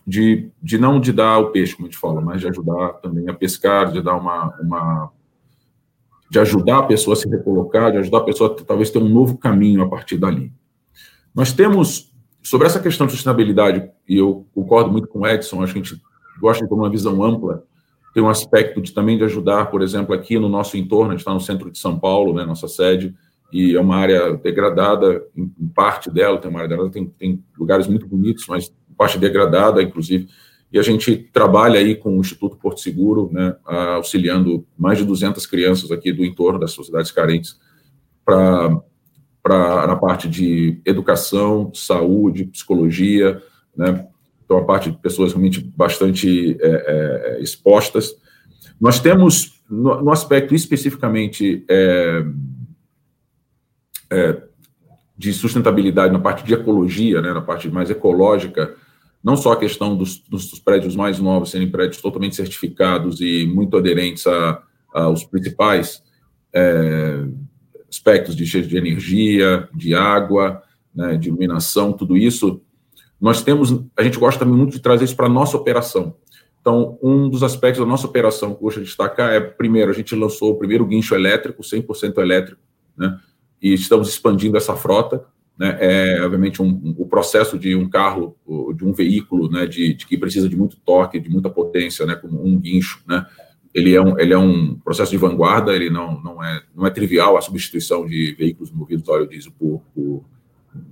de, 0.06 0.50
de 0.62 0.78
não 0.78 1.00
de 1.00 1.12
dar 1.12 1.38
o 1.38 1.50
peixe, 1.50 1.74
como 1.74 1.86
a 1.86 1.90
gente 1.90 2.00
fala, 2.00 2.20
mas 2.20 2.40
de 2.40 2.48
ajudar 2.48 2.94
também 2.94 3.28
a 3.28 3.34
pescar, 3.34 3.92
de 3.92 4.00
dar 4.00 4.16
uma, 4.16 4.54
uma 4.60 5.12
de 6.30 6.38
ajudar 6.38 6.78
a 6.78 6.82
pessoa 6.84 7.14
a 7.14 7.16
se 7.16 7.28
recolocar, 7.28 7.90
de 7.90 7.98
ajudar 7.98 8.18
a 8.18 8.24
pessoa 8.24 8.54
a 8.58 8.64
talvez 8.64 8.90
ter 8.90 8.98
um 8.98 9.08
novo 9.08 9.36
caminho 9.36 9.82
a 9.82 9.88
partir 9.88 10.16
dali. 10.16 10.52
Nós 11.34 11.52
temos, 11.52 12.12
sobre 12.42 12.66
essa 12.66 12.80
questão 12.80 13.06
de 13.06 13.12
sustentabilidade, 13.12 13.90
e 14.08 14.16
eu 14.16 14.46
concordo 14.54 14.90
muito 14.90 15.08
com 15.08 15.20
o 15.20 15.26
Edson, 15.26 15.62
acho 15.62 15.72
que 15.72 15.80
a 15.80 15.82
gente 15.82 16.02
gosta 16.40 16.62
de 16.62 16.68
ter 16.68 16.74
uma 16.74 16.90
visão 16.90 17.22
ampla, 17.22 17.64
tem 18.18 18.24
um 18.24 18.28
aspecto 18.28 18.82
de 18.82 18.92
também 18.92 19.16
de 19.16 19.22
ajudar, 19.22 19.66
por 19.66 19.80
exemplo, 19.80 20.12
aqui 20.12 20.40
no 20.40 20.48
nosso 20.48 20.76
entorno, 20.76 21.10
a 21.10 21.12
gente 21.12 21.20
está 21.20 21.32
no 21.32 21.40
centro 21.40 21.70
de 21.70 21.78
São 21.78 21.96
Paulo, 21.96 22.34
né, 22.34 22.44
nossa 22.44 22.66
sede, 22.66 23.14
e 23.52 23.76
é 23.76 23.80
uma 23.80 23.94
área 23.94 24.36
degradada, 24.36 25.24
em, 25.36 25.68
parte 25.68 26.10
dela, 26.10 26.36
tem 26.36 26.50
uma 26.50 26.58
área 26.58 26.68
degradada, 26.68 26.92
tem, 26.92 27.06
tem 27.06 27.44
lugares 27.56 27.86
muito 27.86 28.08
bonitos, 28.08 28.44
mas 28.48 28.74
parte 28.96 29.20
degradada, 29.20 29.80
inclusive, 29.80 30.26
e 30.72 30.80
a 30.80 30.82
gente 30.82 31.16
trabalha 31.32 31.78
aí 31.78 31.94
com 31.94 32.18
o 32.18 32.20
Instituto 32.20 32.56
Porto 32.56 32.80
Seguro, 32.80 33.30
né, 33.32 33.54
auxiliando 33.94 34.66
mais 34.76 34.98
de 34.98 35.04
200 35.04 35.46
crianças 35.46 35.92
aqui 35.92 36.12
do 36.12 36.24
entorno 36.24 36.58
das 36.58 36.72
sociedades 36.72 37.12
carentes 37.12 37.56
para 38.24 38.82
na 39.86 39.94
parte 39.94 40.28
de 40.28 40.82
educação, 40.84 41.70
saúde, 41.72 42.46
psicologia, 42.46 43.40
né, 43.76 44.07
então 44.48 44.56
a 44.56 44.64
parte 44.64 44.90
de 44.90 44.96
pessoas 44.96 45.32
realmente 45.32 45.60
bastante 45.60 46.56
é, 46.58 47.36
é, 47.36 47.42
expostas. 47.42 48.16
Nós 48.80 48.98
temos, 48.98 49.60
no, 49.68 50.02
no 50.02 50.10
aspecto 50.10 50.54
especificamente 50.54 51.66
é, 51.68 52.24
é, 54.10 54.42
de 55.18 55.34
sustentabilidade, 55.34 56.14
na 56.14 56.18
parte 56.18 56.46
de 56.46 56.54
ecologia, 56.54 57.20
né, 57.20 57.34
na 57.34 57.42
parte 57.42 57.68
mais 57.68 57.90
ecológica, 57.90 58.74
não 59.22 59.36
só 59.36 59.52
a 59.52 59.58
questão 59.58 59.94
dos, 59.94 60.18
dos, 60.18 60.58
prédios 60.60 60.96
mais 60.96 61.18
novos 61.18 61.50
serem 61.50 61.70
prédios 61.70 62.00
totalmente 62.00 62.34
certificados 62.34 63.20
e 63.20 63.44
muito 63.46 63.76
aderentes 63.76 64.26
a, 64.26 64.62
aos 64.94 65.24
principais 65.24 66.02
é, 66.54 67.22
aspectos 67.86 68.34
de, 68.34 68.44
de 68.66 68.76
energia, 68.78 69.68
de 69.74 69.94
água, 69.94 70.62
né, 70.94 71.18
de 71.18 71.28
iluminação, 71.28 71.92
tudo 71.92 72.16
isso, 72.16 72.62
nós 73.20 73.42
temos, 73.42 73.72
a 73.96 74.02
gente 74.02 74.18
gosta 74.18 74.38
também 74.38 74.56
muito 74.56 74.72
de 74.72 74.80
trazer 74.80 75.04
isso 75.04 75.16
para 75.16 75.26
a 75.26 75.30
nossa 75.30 75.56
operação. 75.56 76.14
Então, 76.60 76.98
um 77.02 77.28
dos 77.28 77.42
aspectos 77.42 77.80
da 77.80 77.86
nossa 77.86 78.06
operação 78.06 78.50
que 78.50 78.56
eu 78.56 78.60
gosto 78.62 78.80
de 78.80 78.86
destacar 78.86 79.32
é, 79.32 79.40
primeiro, 79.40 79.90
a 79.90 79.94
gente 79.94 80.14
lançou 80.14 80.52
o 80.52 80.58
primeiro 80.58 80.84
guincho 80.84 81.14
elétrico, 81.14 81.62
100% 81.62 82.18
elétrico, 82.18 82.60
né, 82.96 83.18
e 83.60 83.72
estamos 83.72 84.08
expandindo 84.08 84.56
essa 84.56 84.76
frota, 84.76 85.24
né, 85.58 85.76
é 85.80 86.22
obviamente 86.22 86.62
um, 86.62 86.66
um, 86.66 86.94
o 86.98 87.06
processo 87.06 87.58
de 87.58 87.74
um 87.74 87.88
carro, 87.88 88.36
de 88.76 88.84
um 88.84 88.92
veículo, 88.92 89.50
né, 89.50 89.66
de, 89.66 89.94
de, 89.94 90.06
que 90.06 90.16
precisa 90.16 90.48
de 90.48 90.56
muito 90.56 90.76
torque, 90.76 91.18
de 91.18 91.30
muita 91.30 91.48
potência, 91.48 92.06
né, 92.06 92.14
como 92.14 92.44
um 92.44 92.58
guincho, 92.58 93.00
né, 93.08 93.26
ele 93.74 93.94
é 93.94 94.02
um, 94.02 94.18
ele 94.18 94.32
é 94.32 94.38
um 94.38 94.74
processo 94.74 95.10
de 95.10 95.16
vanguarda, 95.16 95.74
ele 95.74 95.90
não, 95.90 96.20
não, 96.22 96.42
é, 96.42 96.62
não 96.74 96.86
é 96.86 96.90
trivial 96.90 97.36
a 97.36 97.40
substituição 97.40 98.06
de 98.06 98.34
veículos 98.36 98.70
movidos 98.70 99.08
a 99.08 99.12
óleo 99.12 99.28
diesel 99.28 99.52
por, 99.58 99.82
por 99.94 100.24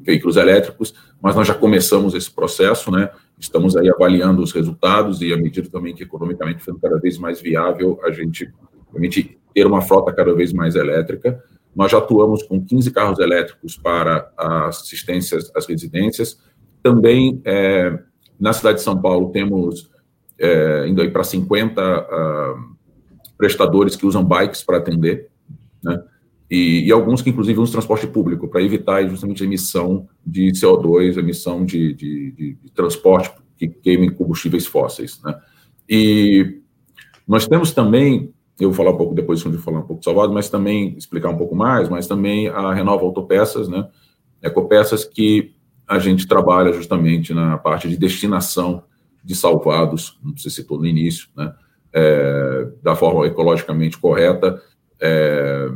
veículos 0.02 0.36
elétricos, 0.36 0.94
mas 1.20 1.34
nós 1.34 1.46
já 1.46 1.54
começamos 1.54 2.14
esse 2.14 2.30
processo, 2.30 2.90
né, 2.90 3.10
estamos 3.38 3.76
aí 3.76 3.88
avaliando 3.90 4.42
os 4.42 4.52
resultados 4.52 5.20
e 5.20 5.32
à 5.32 5.36
medida 5.36 5.68
também 5.68 5.94
que 5.94 6.02
economicamente 6.02 6.60
ficando 6.60 6.78
cada 6.80 6.98
vez 6.98 7.18
mais 7.18 7.40
viável 7.40 8.00
a 8.04 8.10
gente, 8.10 8.52
a 8.94 9.02
gente 9.02 9.38
ter 9.54 9.66
uma 9.66 9.80
frota 9.80 10.12
cada 10.12 10.34
vez 10.34 10.52
mais 10.52 10.74
elétrica, 10.74 11.42
nós 11.74 11.90
já 11.90 11.98
atuamos 11.98 12.42
com 12.42 12.64
15 12.64 12.90
carros 12.90 13.18
elétricos 13.18 13.76
para 13.76 14.30
assistências 14.38 15.50
às 15.54 15.66
residências. 15.66 16.40
Também, 16.82 17.42
é, 17.44 17.98
na 18.40 18.54
cidade 18.54 18.78
de 18.78 18.84
São 18.84 18.98
Paulo, 18.98 19.30
temos 19.30 19.90
é, 20.38 20.88
indo 20.88 21.02
aí 21.02 21.10
para 21.10 21.22
50 21.22 21.82
uh, 21.82 22.76
prestadores 23.36 23.96
que 23.96 24.06
usam 24.06 24.24
bikes 24.24 24.62
para 24.62 24.78
atender, 24.78 25.28
né? 25.82 26.02
E, 26.50 26.86
e, 26.86 26.92
alguns 26.92 27.22
que, 27.22 27.30
inclusive, 27.30 27.58
usam 27.58 27.72
transporte 27.72 28.06
público 28.06 28.46
para 28.48 28.62
evitar 28.62 29.06
justamente 29.08 29.42
a 29.42 29.46
emissão 29.46 30.08
de 30.24 30.52
CO2, 30.52 31.16
emissão 31.16 31.64
de, 31.64 31.92
de, 31.92 32.30
de, 32.32 32.54
de 32.54 32.72
transporte 32.72 33.32
que 33.56 33.66
queimem 33.66 34.10
combustíveis 34.10 34.66
fósseis. 34.66 35.20
Né? 35.22 35.36
E 35.88 36.60
nós 37.26 37.48
temos 37.48 37.72
também 37.72 38.32
eu 38.58 38.70
vou 38.70 38.76
falar 38.76 38.92
um 38.92 38.96
pouco 38.96 39.14
depois 39.14 39.42
quando 39.42 39.54
eu 39.54 39.60
falar 39.60 39.80
um 39.80 39.86
pouco 39.86 40.00
de 40.00 40.04
Salvador, 40.04 40.32
mas 40.32 40.48
também 40.48 40.96
explicar 40.96 41.28
um 41.28 41.36
pouco 41.36 41.54
mais, 41.54 41.88
mas 41.88 42.06
também 42.06 42.48
a 42.48 42.72
Renova 42.72 43.04
Autopeças, 43.04 43.68
né? 43.68 43.86
Ecopeças 44.42 45.04
que 45.04 45.54
a 45.86 45.98
gente 45.98 46.26
trabalha 46.26 46.72
justamente 46.72 47.34
na 47.34 47.58
parte 47.58 47.88
de 47.88 47.96
destinação 47.96 48.82
de 49.22 49.34
salvados, 49.34 50.10
como 50.22 50.38
você 50.38 50.48
citou 50.48 50.78
no 50.78 50.86
início, 50.86 51.28
né? 51.36 51.52
É, 51.92 52.68
da 52.82 52.96
forma 52.96 53.26
ecologicamente 53.26 53.98
correta. 53.98 54.60
É, 55.00 55.68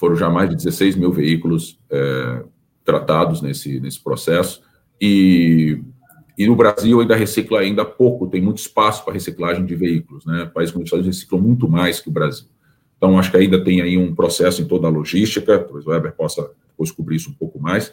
foram 0.00 0.16
já 0.16 0.30
mais 0.30 0.48
de 0.48 0.56
16 0.56 0.96
mil 0.96 1.12
veículos 1.12 1.78
é, 1.90 2.42
tratados 2.84 3.42
nesse, 3.42 3.78
nesse 3.78 4.02
processo. 4.02 4.62
E 5.00 5.78
e 6.40 6.46
no 6.46 6.56
Brasil 6.56 6.98
ainda 7.02 7.14
recicla 7.14 7.60
ainda 7.60 7.84
pouco, 7.84 8.26
tem 8.26 8.40
muito 8.40 8.56
espaço 8.56 9.04
para 9.04 9.12
reciclagem 9.12 9.66
de 9.66 9.74
veículos, 9.74 10.24
né? 10.24 10.50
Países 10.54 10.72
como 10.72 10.82
os 10.82 10.88
Estados 10.88 11.04
Unidos 11.04 11.18
reciclam 11.18 11.42
muito 11.42 11.68
mais 11.68 12.00
que 12.00 12.08
o 12.08 12.10
Brasil. 12.10 12.46
Então, 12.96 13.18
acho 13.18 13.30
que 13.30 13.36
ainda 13.36 13.62
tem 13.62 13.82
aí 13.82 13.98
um 13.98 14.14
processo 14.14 14.62
em 14.62 14.64
toda 14.64 14.86
a 14.86 14.90
logística, 14.90 15.58
talvez 15.58 15.86
o 15.86 15.90
Weber 15.90 16.14
possa 16.14 16.50
depois 16.66 16.90
cobrir 16.90 17.16
isso 17.16 17.28
um 17.28 17.34
pouco 17.34 17.60
mais. 17.60 17.92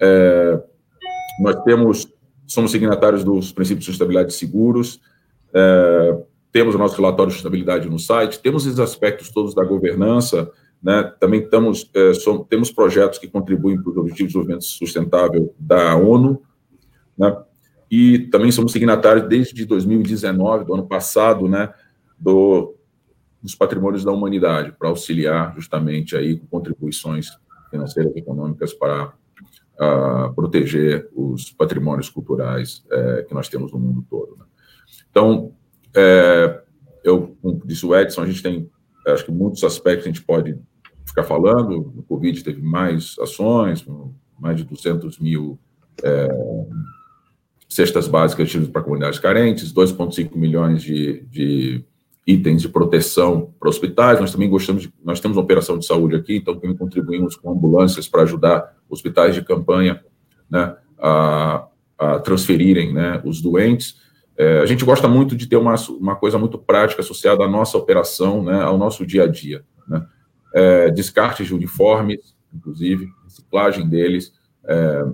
É, 0.00 0.58
nós 1.40 1.62
temos, 1.64 2.08
somos 2.46 2.70
signatários 2.70 3.24
dos 3.24 3.52
princípios 3.52 3.84
de 3.84 3.90
sustentabilidade 3.90 4.32
seguros, 4.32 4.98
é, 5.52 6.18
temos 6.50 6.74
o 6.74 6.78
nosso 6.78 6.96
relatório 6.96 7.28
de 7.28 7.34
sustentabilidade 7.34 7.90
no 7.90 7.98
site, 7.98 8.38
temos 8.38 8.64
esses 8.64 8.80
aspectos 8.80 9.28
todos 9.28 9.54
da 9.54 9.64
governança, 9.64 10.50
né? 10.82 11.12
também 11.20 11.42
estamos, 11.42 11.90
é, 11.94 12.14
somos, 12.14 12.46
temos 12.48 12.70
projetos 12.70 13.18
que 13.18 13.28
contribuem 13.28 13.80
para 13.80 13.90
os 13.90 13.96
Objetivos 13.96 14.18
de 14.18 14.38
Desenvolvimento 14.38 14.64
Sustentável 14.64 15.54
da 15.58 15.96
ONU, 15.96 16.42
né? 17.16 17.36
e 17.90 18.20
também 18.30 18.50
somos 18.50 18.72
signatários 18.72 19.28
desde 19.28 19.66
2019, 19.66 20.64
do 20.64 20.72
ano 20.72 20.86
passado, 20.86 21.46
né, 21.46 21.74
do, 22.18 22.74
dos 23.42 23.54
patrimônios 23.54 24.02
da 24.02 24.10
humanidade, 24.10 24.72
para 24.72 24.88
auxiliar 24.88 25.54
justamente 25.54 26.16
aí 26.16 26.38
com 26.38 26.46
contribuições 26.46 27.28
financeiras 27.70 28.16
e 28.16 28.18
econômicas 28.18 28.72
para 28.72 29.12
proteger 30.34 31.10
os 31.14 31.50
patrimônios 31.50 32.08
culturais 32.08 32.82
é, 32.90 33.24
que 33.28 33.34
nós 33.34 33.48
temos 33.48 33.72
no 33.72 33.78
mundo 33.78 34.06
todo. 34.08 34.36
Né. 34.38 34.44
Então, 35.10 35.52
é, 35.94 36.62
eu, 37.04 37.36
como 37.42 37.60
disse 37.64 37.84
o 37.84 37.94
Edson, 37.94 38.22
a 38.22 38.26
gente 38.26 38.42
tem, 38.42 38.70
acho 39.08 39.24
que 39.24 39.32
muitos 39.32 39.62
aspectos 39.64 40.06
a 40.06 40.08
gente 40.08 40.22
pode 40.22 40.58
ficar 41.12 41.24
falando, 41.24 41.92
o 41.96 42.02
Covid 42.02 42.42
teve 42.42 42.62
mais 42.62 43.16
ações, 43.20 43.86
mais 44.40 44.56
de 44.56 44.64
200 44.64 45.18
mil 45.18 45.58
é, 46.02 46.28
cestas 47.68 48.08
básicas 48.08 48.54
para 48.68 48.82
comunidades 48.82 49.18
carentes, 49.18 49.72
2,5 49.72 50.34
milhões 50.34 50.82
de, 50.82 51.20
de, 51.30 51.84
itens 52.26 52.62
de 52.62 52.68
proteção 52.68 53.52
para 53.60 53.68
hospitais. 53.68 54.20
Nós 54.20 54.32
também 54.32 54.48
gostamos 54.48 54.82
de, 54.82 54.94
nós 55.04 55.20
temos 55.20 55.36
uma 55.36 55.44
operação 55.44 55.78
de 55.78 55.84
saúde 55.84 56.16
aqui, 56.16 56.36
então 56.36 56.58
também 56.58 56.76
contribuímos 56.76 57.36
com 57.36 57.50
ambulâncias 57.50 58.08
para 58.08 58.22
ajudar 58.22 58.74
hospitais 58.88 59.34
de 59.34 59.42
campanha 59.42 60.02
né, 60.50 60.74
a, 60.98 61.66
a 61.98 62.18
transferirem 62.20 62.94
né, 62.94 63.20
os 63.22 63.42
doentes. 63.42 64.00
É, 64.36 64.60
a 64.60 64.66
gente 64.66 64.84
gosta 64.84 65.06
muito 65.08 65.36
de 65.36 65.46
ter 65.46 65.56
uma, 65.56 65.74
uma 66.00 66.16
coisa 66.16 66.38
muito 66.38 66.56
prática 66.56 67.02
associada 67.02 67.44
à 67.44 67.48
nossa 67.48 67.76
operação, 67.76 68.42
né, 68.42 68.62
ao 68.62 68.78
nosso 68.78 69.04
dia 69.04 69.24
a 69.24 69.26
dia. 69.26 69.62
Né? 69.86 70.06
É, 70.54 70.90
descartes 70.90 71.46
de 71.46 71.54
uniformes, 71.54 72.34
inclusive, 72.52 73.08
reciclagem 73.24 73.88
deles, 73.88 74.32
é, 74.64 75.04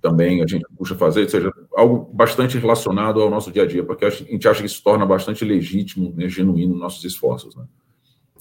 também 0.00 0.42
a 0.42 0.46
gente 0.46 0.64
puxa 0.76 0.94
fazer, 0.94 1.22
ou 1.22 1.28
seja, 1.28 1.52
algo 1.74 2.10
bastante 2.12 2.58
relacionado 2.58 3.20
ao 3.20 3.30
nosso 3.30 3.50
dia 3.50 3.64
a 3.64 3.66
dia, 3.66 3.82
porque 3.82 4.04
a 4.04 4.10
gente 4.10 4.46
acha 4.46 4.60
que 4.60 4.66
isso 4.66 4.82
torna 4.82 5.04
bastante 5.04 5.44
legítimo, 5.44 6.12
né, 6.16 6.28
genuíno 6.28 6.76
nossos 6.76 7.04
esforços. 7.04 7.56
Né? 7.56 7.64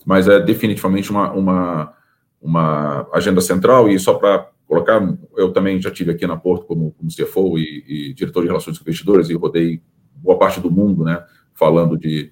Mas 0.05 0.27
é 0.27 0.39
definitivamente 0.39 1.09
uma, 1.09 1.31
uma, 1.31 1.93
uma 2.41 3.07
agenda 3.11 3.41
central, 3.41 3.89
e 3.89 3.97
só 3.97 4.13
para 4.13 4.49
colocar, 4.67 5.01
eu 5.35 5.51
também 5.51 5.81
já 5.81 5.89
tive 5.89 6.11
aqui 6.11 6.27
na 6.27 6.37
Porto 6.37 6.65
como, 6.65 6.91
como 6.91 7.09
CFO 7.09 7.57
e, 7.57 7.83
e 7.87 8.13
diretor 8.13 8.41
de 8.41 8.47
relações 8.47 8.77
com 8.77 8.83
investidores, 8.83 9.29
e 9.29 9.33
rodei 9.33 9.81
boa 10.15 10.37
parte 10.37 10.59
do 10.59 10.69
mundo, 10.69 11.03
né, 11.03 11.23
falando 11.53 11.97
de, 11.97 12.31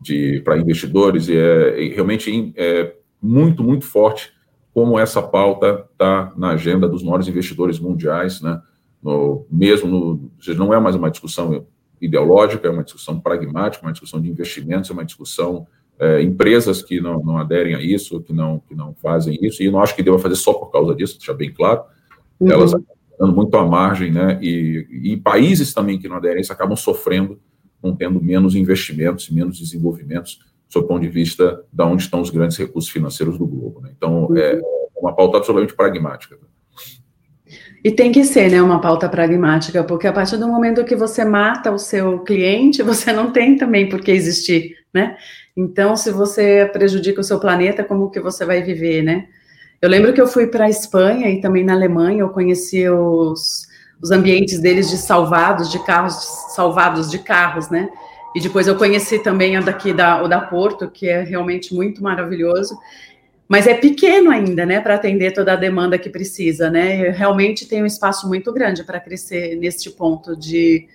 de 0.00 0.40
para 0.44 0.58
investidores, 0.58 1.28
e 1.28 1.36
é, 1.36 1.92
realmente 1.94 2.52
é 2.56 2.94
muito, 3.20 3.62
muito 3.62 3.84
forte 3.84 4.32
como 4.72 4.98
essa 4.98 5.20
pauta 5.20 5.86
está 5.90 6.32
na 6.36 6.50
agenda 6.50 6.88
dos 6.88 7.02
maiores 7.02 7.26
investidores 7.26 7.80
mundiais, 7.80 8.40
né? 8.40 8.62
No, 9.02 9.44
mesmo 9.50 9.88
no, 9.88 10.30
seja, 10.40 10.58
não 10.58 10.72
é 10.72 10.78
mais 10.78 10.94
uma 10.94 11.10
discussão 11.10 11.66
ideológica, 12.00 12.68
é 12.68 12.70
uma 12.70 12.84
discussão 12.84 13.18
pragmática, 13.18 13.84
uma 13.84 13.92
discussão 13.92 14.20
de 14.20 14.28
investimentos, 14.28 14.90
é 14.90 14.92
uma 14.92 15.04
discussão 15.04 15.66
é, 15.98 16.22
empresas 16.22 16.82
que 16.82 17.00
não, 17.00 17.20
não 17.24 17.38
aderem 17.38 17.74
a 17.74 17.82
isso, 17.82 18.20
que 18.20 18.32
não 18.32 18.60
que 18.68 18.74
não 18.74 18.94
fazem 18.94 19.36
isso, 19.42 19.62
e 19.62 19.70
não 19.70 19.80
acho 19.80 19.96
que 19.96 20.02
deva 20.02 20.18
fazer 20.18 20.36
só 20.36 20.52
por 20.52 20.70
causa 20.70 20.94
disso, 20.94 21.18
deixar 21.18 21.34
bem 21.34 21.52
claro. 21.52 21.82
Uhum. 22.38 22.50
Elas 22.50 22.72
dando 23.18 23.34
muito 23.34 23.56
à 23.56 23.66
margem, 23.66 24.12
né? 24.12 24.38
E, 24.40 24.86
e 25.02 25.16
países 25.16 25.74
também 25.74 25.98
que 25.98 26.08
não 26.08 26.16
aderem 26.16 26.42
acabam 26.48 26.76
sofrendo, 26.76 27.40
não 27.82 27.96
tendo 27.96 28.22
menos 28.22 28.54
investimentos 28.54 29.28
e 29.28 29.34
menos 29.34 29.58
desenvolvimentos, 29.58 30.38
sob 30.68 30.84
o 30.84 30.88
ponto 30.88 31.00
de 31.00 31.08
vista 31.08 31.64
de 31.72 31.82
onde 31.82 32.02
estão 32.02 32.20
os 32.20 32.30
grandes 32.30 32.56
recursos 32.56 32.90
financeiros 32.90 33.38
do 33.38 33.46
globo. 33.46 33.80
Né? 33.80 33.90
Então, 33.96 34.28
é 34.36 34.54
uhum. 34.54 34.62
uma 35.00 35.14
pauta 35.14 35.38
absolutamente 35.38 35.74
pragmática. 35.74 36.36
E 37.82 37.92
tem 37.92 38.10
que 38.10 38.24
ser, 38.24 38.50
né, 38.50 38.60
uma 38.60 38.80
pauta 38.80 39.08
pragmática, 39.08 39.84
porque 39.84 40.06
a 40.06 40.12
partir 40.12 40.36
do 40.36 40.48
momento 40.48 40.84
que 40.84 40.96
você 40.96 41.24
mata 41.24 41.70
o 41.70 41.78
seu 41.78 42.18
cliente, 42.20 42.82
você 42.82 43.12
não 43.12 43.32
tem 43.32 43.56
também 43.56 43.88
por 43.88 44.00
que 44.00 44.10
existir, 44.10 44.76
né? 44.92 45.16
Então, 45.56 45.96
se 45.96 46.10
você 46.10 46.68
prejudica 46.72 47.20
o 47.20 47.24
seu 47.24 47.38
planeta, 47.38 47.84
como 47.84 48.10
que 48.10 48.20
você 48.20 48.44
vai 48.44 48.62
viver, 48.62 49.02
né? 49.02 49.26
Eu 49.80 49.88
lembro 49.88 50.12
que 50.12 50.20
eu 50.20 50.26
fui 50.26 50.48
para 50.48 50.64
a 50.64 50.70
Espanha 50.70 51.30
e 51.30 51.40
também 51.40 51.64
na 51.64 51.72
Alemanha, 51.72 52.20
eu 52.20 52.30
conheci 52.30 52.88
os, 52.88 53.68
os 54.02 54.10
ambientes 54.10 54.58
deles 54.58 54.90
de 54.90 54.96
salvados 54.96 55.70
de 55.70 55.78
carros, 55.84 56.14
salvados 56.54 57.08
de 57.08 57.20
carros, 57.20 57.70
né? 57.70 57.88
E 58.34 58.40
depois 58.40 58.66
eu 58.66 58.76
conheci 58.76 59.18
também 59.18 59.56
a 59.56 59.60
daqui 59.60 59.92
da, 59.92 60.22
o 60.22 60.28
da 60.28 60.40
Porto, 60.40 60.90
que 60.90 61.08
é 61.08 61.22
realmente 61.22 61.74
muito 61.74 62.02
maravilhoso. 62.02 62.78
Mas 63.48 63.66
é 63.66 63.74
pequeno 63.74 64.30
ainda, 64.30 64.66
né, 64.66 64.80
para 64.80 64.94
atender 64.94 65.32
toda 65.32 65.54
a 65.54 65.56
demanda 65.56 65.98
que 65.98 66.10
precisa, 66.10 66.70
né? 66.70 67.08
Realmente 67.10 67.66
tem 67.66 67.82
um 67.82 67.86
espaço 67.86 68.28
muito 68.28 68.52
grande 68.52 68.84
para 68.84 69.00
crescer 69.00 69.56
neste 69.56 69.90
ponto 69.90 70.36
de 70.36 70.86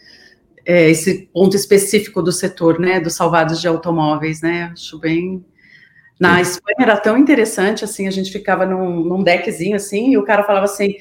é, 0.63 0.89
esse 0.89 1.27
ponto 1.33 1.55
específico 1.55 2.21
do 2.21 2.31
setor, 2.31 2.79
né, 2.79 2.99
dos 2.99 3.15
salvados 3.15 3.59
de 3.59 3.67
automóveis, 3.67 4.41
né? 4.41 4.69
Acho 4.71 4.99
bem 4.99 5.43
na 6.19 6.39
Espanha 6.39 6.77
era 6.79 6.95
tão 6.95 7.17
interessante, 7.17 7.83
assim, 7.83 8.07
a 8.07 8.11
gente 8.11 8.31
ficava 8.31 8.65
num, 8.65 9.03
num 9.03 9.23
deckzinho, 9.23 9.75
assim, 9.75 10.11
e 10.11 10.17
o 10.17 10.23
cara 10.23 10.43
falava 10.43 10.65
assim, 10.65 10.95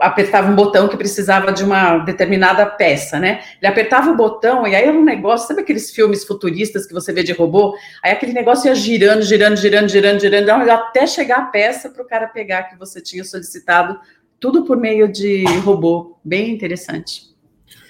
apertava 0.00 0.50
um 0.50 0.54
botão 0.54 0.88
que 0.88 0.96
precisava 0.96 1.52
de 1.52 1.64
uma 1.64 1.98
determinada 1.98 2.64
peça, 2.64 3.18
né? 3.18 3.40
Ele 3.60 3.70
apertava 3.70 4.10
o 4.10 4.16
botão 4.16 4.66
e 4.66 4.74
aí 4.74 4.84
era 4.84 4.96
um 4.96 5.04
negócio, 5.04 5.48
sabe 5.48 5.62
aqueles 5.62 5.90
filmes 5.90 6.24
futuristas 6.24 6.86
que 6.86 6.94
você 6.94 7.12
vê 7.12 7.22
de 7.22 7.32
robô? 7.32 7.74
Aí 8.02 8.12
aquele 8.12 8.32
negócio 8.32 8.68
ia 8.68 8.74
girando, 8.74 9.22
girando, 9.22 9.56
girando, 9.56 9.88
girando, 9.88 10.20
girando, 10.20 10.50
até 10.70 11.06
chegar 11.06 11.38
a 11.38 11.46
peça 11.46 11.90
para 11.90 12.02
o 12.02 12.06
cara 12.06 12.28
pegar 12.28 12.64
que 12.64 12.78
você 12.78 13.00
tinha 13.00 13.24
solicitado, 13.24 13.98
tudo 14.38 14.64
por 14.64 14.76
meio 14.76 15.10
de 15.10 15.44
robô, 15.64 16.16
bem 16.24 16.52
interessante. 16.52 17.28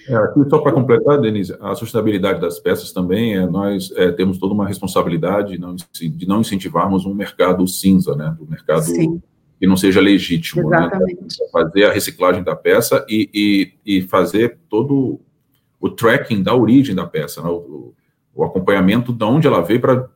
É, 0.08 0.16
aqui 0.16 0.40
só 0.48 0.58
para 0.60 0.72
completar, 0.72 1.20
Denise, 1.20 1.54
a 1.60 1.74
sustentabilidade 1.74 2.40
das 2.40 2.58
peças 2.58 2.92
também, 2.92 3.36
é, 3.36 3.46
nós 3.46 3.92
é, 3.94 4.10
temos 4.10 4.38
toda 4.38 4.54
uma 4.54 4.66
responsabilidade 4.66 5.52
de 5.52 5.58
não, 5.58 5.76
de 5.76 6.26
não 6.26 6.40
incentivarmos 6.40 7.04
um 7.04 7.12
mercado 7.12 7.68
cinza, 7.68 8.16
né? 8.16 8.34
Do 8.38 8.46
mercado 8.48 8.84
Sim 8.84 9.20
que 9.58 9.66
não 9.66 9.76
seja 9.76 10.00
legítimo. 10.00 10.70
Né? 10.70 10.78
Exatamente. 10.78 11.20
Né? 11.20 11.48
Fazer 11.52 11.84
a 11.84 11.92
reciclagem 11.92 12.42
da 12.42 12.54
peça 12.54 13.04
e, 13.08 13.30
e, 13.84 13.98
e, 13.98 14.02
fazer 14.02 14.58
todo 14.68 15.20
o 15.80 15.88
tracking 15.88 16.42
da 16.42 16.54
origem 16.54 16.94
da 16.94 17.06
peça, 17.06 17.42
né? 17.42 17.48
o, 17.48 17.94
o, 18.34 18.44
acompanhamento 18.44 19.12
de 19.12 19.24
onde 19.24 19.46
ela 19.46 19.60
veio 19.60 19.80
para 19.80 20.08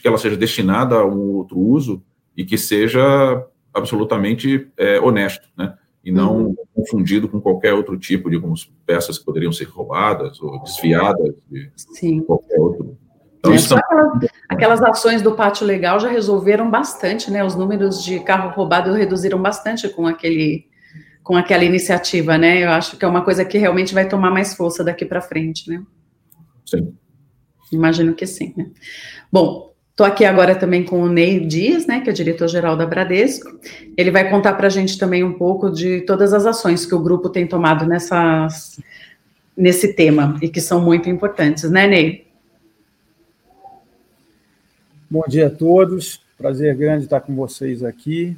que 0.00 0.08
ela 0.08 0.18
seja 0.18 0.36
destinada 0.36 0.96
a 0.96 1.06
um 1.06 1.36
outro 1.36 1.58
uso 1.58 2.02
e 2.36 2.44
que 2.44 2.58
seja 2.58 3.46
absolutamente 3.72 4.68
é, 4.76 5.00
honesto, 5.00 5.48
né? 5.56 5.76
E 6.04 6.12
não 6.12 6.46
uhum. 6.46 6.56
confundido 6.72 7.28
com 7.28 7.40
qualquer 7.40 7.74
outro 7.74 7.98
tipo 7.98 8.30
de 8.30 8.40
peças 8.86 9.18
que 9.18 9.24
poderiam 9.24 9.50
ser 9.50 9.64
roubadas 9.64 10.40
ou 10.40 10.62
desfiadas 10.62 11.34
de 11.50 11.68
Sim. 11.74 12.20
qualquer 12.20 12.60
outro 12.60 12.96
então, 13.38 13.52
é, 13.52 13.58
são... 13.58 13.78
aquelas, 13.78 14.30
aquelas, 14.48 14.82
ações 14.82 15.22
do 15.22 15.32
pátio 15.32 15.66
legal 15.66 16.00
já 16.00 16.08
resolveram 16.08 16.70
bastante, 16.70 17.30
né? 17.30 17.44
Os 17.44 17.54
números 17.54 18.02
de 18.04 18.20
carro 18.20 18.50
roubado 18.50 18.92
reduziram 18.92 19.40
bastante 19.40 19.88
com 19.88 20.06
aquele 20.06 20.66
com 21.22 21.36
aquela 21.36 21.64
iniciativa, 21.64 22.38
né? 22.38 22.62
Eu 22.62 22.70
acho 22.70 22.96
que 22.96 23.04
é 23.04 23.08
uma 23.08 23.24
coisa 23.24 23.44
que 23.44 23.58
realmente 23.58 23.92
vai 23.92 24.06
tomar 24.08 24.30
mais 24.30 24.54
força 24.54 24.84
daqui 24.84 25.04
para 25.04 25.20
frente, 25.20 25.68
né? 25.68 25.82
Sim. 26.64 26.94
Imagino 27.72 28.14
que 28.14 28.24
sim, 28.26 28.54
né? 28.56 28.68
Bom, 29.32 29.74
estou 29.90 30.06
aqui 30.06 30.24
agora 30.24 30.54
também 30.54 30.84
com 30.84 31.02
o 31.02 31.08
Ney 31.08 31.40
Dias, 31.40 31.84
né, 31.84 32.00
que 32.00 32.10
é 32.10 32.12
diretor-geral 32.12 32.76
da 32.76 32.86
Bradesco. 32.86 33.58
Ele 33.96 34.12
vai 34.12 34.30
contar 34.30 34.52
para 34.54 34.68
a 34.68 34.70
gente 34.70 34.98
também 34.98 35.24
um 35.24 35.32
pouco 35.32 35.68
de 35.68 36.02
todas 36.02 36.32
as 36.32 36.46
ações 36.46 36.86
que 36.86 36.94
o 36.94 37.02
grupo 37.02 37.28
tem 37.28 37.44
tomado 37.44 37.86
nessas, 37.86 38.78
nesse 39.56 39.94
tema 39.94 40.36
e 40.40 40.48
que 40.48 40.60
são 40.60 40.80
muito 40.80 41.10
importantes, 41.10 41.68
né, 41.68 41.88
Ney? 41.88 42.25
Bom 45.08 45.22
dia 45.28 45.46
a 45.46 45.50
todos, 45.50 46.20
prazer 46.36 46.74
grande 46.74 47.04
estar 47.04 47.20
com 47.20 47.32
vocês 47.36 47.84
aqui. 47.84 48.36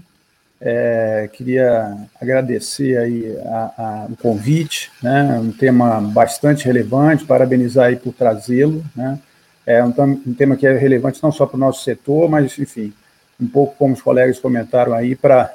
É, 0.60 1.26
queria 1.32 1.96
agradecer 2.20 2.98
aí 2.98 3.38
a, 3.46 3.72
a, 3.78 4.06
o 4.10 4.16
convite, 4.16 4.90
né? 5.02 5.38
um 5.40 5.50
tema 5.50 5.98
bastante 5.98 6.66
relevante, 6.66 7.24
parabenizar 7.24 7.86
aí 7.86 7.96
por 7.96 8.12
trazê-lo, 8.12 8.84
né? 8.94 9.18
É 9.64 9.82
um, 9.82 9.94
um, 10.26 10.34
tema 10.34 10.56
que 10.56 10.66
é 10.66 10.76
relevante 10.76 11.22
não 11.22 11.32
só 11.32 11.46
para 11.46 11.56
o 11.56 11.60
nosso 11.60 11.82
setor, 11.82 12.28
mas, 12.28 12.58
enfim, 12.58 12.92
um 13.40 13.46
pouco 13.46 13.74
como 13.76 13.94
os 13.94 14.02
colegas 14.02 14.38
comentaram 14.38 14.92
aí, 14.92 15.16
para 15.16 15.54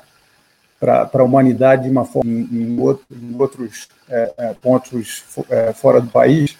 a 0.81 1.23
humanidade 1.23 1.83
de 1.83 1.89
uma 1.91 2.05
forma 2.05 2.31
em, 2.31 2.47
em, 2.51 2.79
outro, 2.79 3.05
em 3.11 3.39
outros 3.39 3.87
é, 4.09 4.33
é 4.35 4.53
pontos 4.55 5.23
é, 5.47 5.73
fora 5.73 6.01
do 6.01 6.09
país. 6.09 6.57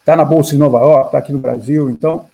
Está 0.00 0.16
na 0.16 0.24
Bolsa 0.24 0.50
de 0.50 0.58
Nova 0.58 0.80
York, 0.80 1.06
está 1.06 1.18
aqui 1.18 1.32
no 1.32 1.38
Brasil, 1.38 1.88
então 1.88 2.26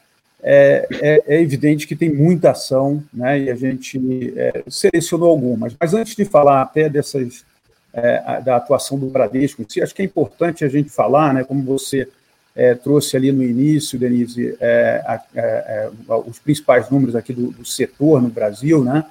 é, 0.44 0.88
é, 0.90 1.22
é, 1.36 1.40
evidente 1.40 1.86
que 1.86 1.94
tem 1.94 2.12
muita 2.12 2.50
ação, 2.50 3.02
né, 3.14 3.38
e 3.38 3.50
a 3.50 3.54
gente 3.54 4.34
é, 4.36 4.64
selecionou 4.68 5.30
algumas. 5.30 5.74
Mas 5.78 5.94
antes 5.94 6.16
de 6.16 6.24
falar 6.24 6.62
até 6.62 6.88
dessas, 6.88 7.44
é, 7.92 8.40
da 8.40 8.56
atuação 8.56 8.98
do 8.98 9.06
Bradesco, 9.06 9.64
acho 9.80 9.94
que 9.94 10.02
é 10.02 10.04
importante 10.04 10.64
a 10.64 10.68
gente 10.68 10.90
falar, 10.90 11.32
né, 11.32 11.44
como 11.44 11.62
você 11.62 12.08
é, 12.56 12.74
trouxe 12.74 13.16
ali 13.16 13.30
no 13.30 13.42
início, 13.42 13.98
Denise, 13.98 14.56
é, 14.60 15.88
os 16.26 16.40
principais 16.40 16.90
números 16.90 17.14
aqui 17.14 17.32
do, 17.32 17.52
do, 17.52 17.64
setor 17.64 18.20
no 18.20 18.28
Brasil, 18.28 18.82
né, 18.82 19.04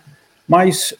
mas 0.46 0.94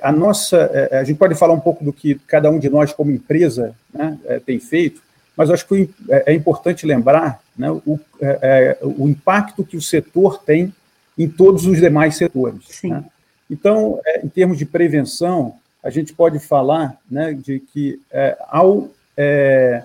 a 0.00 0.12
nossa, 0.12 0.70
a 0.92 1.02
gente 1.02 1.16
pode 1.16 1.34
falar 1.34 1.54
um 1.54 1.60
pouco 1.60 1.84
do 1.84 1.92
que 1.92 2.14
cada 2.24 2.48
um 2.48 2.58
de 2.58 2.70
nós 2.70 2.92
como 2.92 3.10
empresa 3.10 3.74
né, 3.92 4.16
tem 4.46 4.60
feito, 4.60 5.02
mas 5.36 5.50
acho 5.50 5.68
que 5.68 5.90
é, 6.08 6.32
é 6.32 6.34
importante 6.34 6.86
lembrar 6.86 7.40
né, 7.56 7.70
o, 7.70 8.00
é, 8.20 8.38
é, 8.42 8.78
o 8.82 9.06
impacto 9.08 9.64
que 9.64 9.76
o 9.76 9.82
setor 9.82 10.42
tem 10.42 10.72
em 11.18 11.28
todos 11.28 11.66
os 11.66 11.78
demais 11.78 12.16
setores. 12.16 12.80
Né? 12.82 13.04
Então, 13.50 14.00
é, 14.06 14.24
em 14.24 14.28
termos 14.28 14.56
de 14.56 14.64
prevenção, 14.64 15.54
a 15.82 15.90
gente 15.90 16.14
pode 16.14 16.38
falar 16.38 16.96
né, 17.08 17.34
de 17.34 17.60
que 17.60 18.00
é, 18.10 18.36
ao 18.48 18.90
é, 19.16 19.84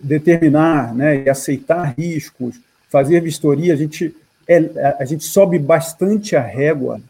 determinar 0.00 0.94
né, 0.94 1.24
e 1.24 1.28
aceitar 1.28 1.94
riscos, 1.98 2.58
fazer 2.88 3.20
vistoria, 3.20 3.74
a 3.74 3.76
gente, 3.76 4.14
a 4.98 5.04
gente 5.04 5.24
sobe 5.24 5.58
bastante 5.58 6.34
a 6.34 6.40
régua 6.40 7.00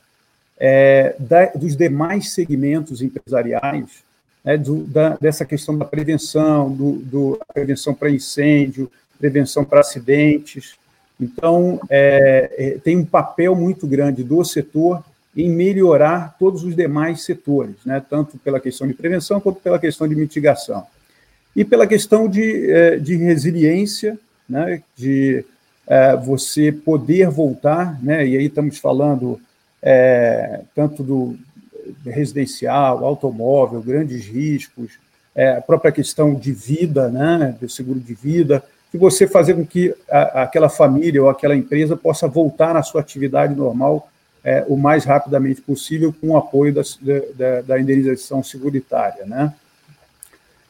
da, 1.18 1.46
dos 1.54 1.76
demais 1.76 2.32
segmentos 2.32 3.02
empresariais 3.02 4.05
né, 4.46 4.56
do, 4.56 4.84
da, 4.84 5.16
dessa 5.20 5.44
questão 5.44 5.76
da 5.76 5.84
prevenção, 5.84 6.70
do, 6.70 6.92
do 6.92 7.40
prevenção 7.52 7.92
para 7.92 8.08
incêndio, 8.08 8.88
prevenção 9.18 9.64
para 9.64 9.80
acidentes. 9.80 10.76
Então, 11.20 11.80
é, 11.90 12.54
é, 12.56 12.70
tem 12.78 12.96
um 12.96 13.04
papel 13.04 13.56
muito 13.56 13.88
grande 13.88 14.22
do 14.22 14.44
setor 14.44 15.02
em 15.36 15.50
melhorar 15.50 16.36
todos 16.38 16.62
os 16.62 16.76
demais 16.76 17.22
setores, 17.22 17.74
né, 17.84 18.00
tanto 18.08 18.38
pela 18.38 18.60
questão 18.60 18.86
de 18.86 18.94
prevenção 18.94 19.40
quanto 19.40 19.60
pela 19.60 19.80
questão 19.80 20.06
de 20.06 20.14
mitigação. 20.14 20.86
E 21.54 21.64
pela 21.64 21.86
questão 21.86 22.28
de, 22.28 22.70
é, 22.70 22.96
de 22.98 23.16
resiliência, 23.16 24.16
né, 24.48 24.80
de 24.96 25.44
é, 25.86 26.16
você 26.16 26.70
poder 26.70 27.28
voltar, 27.30 28.02
né, 28.02 28.26
e 28.26 28.36
aí 28.36 28.46
estamos 28.46 28.78
falando 28.78 29.40
é, 29.82 30.60
tanto 30.74 31.02
do, 31.02 31.36
residencial, 32.04 33.04
automóvel, 33.04 33.80
grandes 33.80 34.26
riscos, 34.26 34.92
é, 35.34 35.56
a 35.56 35.60
própria 35.60 35.92
questão 35.92 36.34
de 36.34 36.52
vida, 36.52 37.08
né, 37.08 37.54
do 37.60 37.68
seguro 37.68 38.00
de 38.00 38.14
vida, 38.14 38.62
que 38.90 38.98
você 38.98 39.26
fazer 39.26 39.54
com 39.54 39.66
que 39.66 39.94
a, 40.10 40.42
aquela 40.42 40.68
família 40.68 41.22
ou 41.22 41.28
aquela 41.28 41.54
empresa 41.54 41.96
possa 41.96 42.26
voltar 42.26 42.76
à 42.76 42.82
sua 42.82 43.00
atividade 43.00 43.54
normal 43.54 44.10
é, 44.42 44.64
o 44.68 44.76
mais 44.76 45.04
rapidamente 45.04 45.60
possível 45.60 46.14
com 46.20 46.28
o 46.28 46.36
apoio 46.36 46.72
da, 46.72 46.82
da, 47.34 47.60
da 47.62 47.80
indenização 47.80 48.42
seguritária, 48.42 49.26
né? 49.26 49.52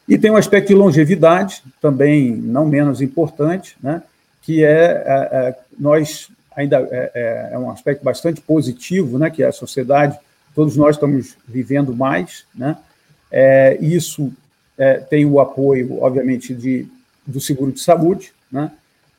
E 0.07 0.17
tem 0.17 0.31
um 0.31 0.37
aspecto 0.37 0.69
de 0.69 0.73
longevidade, 0.73 1.61
também 1.81 2.31
não 2.31 2.65
menos 2.65 3.01
importante, 3.01 3.75
né? 3.83 4.01
que 4.41 4.63
é, 4.63 5.03
é, 5.05 5.29
é 5.31 5.55
nós 5.77 6.29
ainda 6.55 6.77
é, 6.89 7.11
é, 7.13 7.49
é, 7.51 7.59
um 7.59 7.69
aspecto 7.69 8.03
bastante 8.03 8.39
positivo, 8.39 9.19
né? 9.19 9.29
que 9.29 9.43
a 9.43 9.51
sociedade 9.51 10.17
todos 10.57 10.75
nós 10.75 10.95
estamos 10.95 11.37
vivendo 11.47 11.95
mais, 11.95 12.43
né? 12.55 12.75
É, 13.31 13.77
isso 13.79 14.33
é, 14.75 14.95
tem 14.95 15.23
o 15.23 15.39
apoio, 15.39 16.01
obviamente, 16.01 16.51
de, 16.51 16.87
do 17.27 17.39
seguro 17.39 17.71
de 17.71 17.79
saúde, 17.79 18.33
né? 18.51 18.71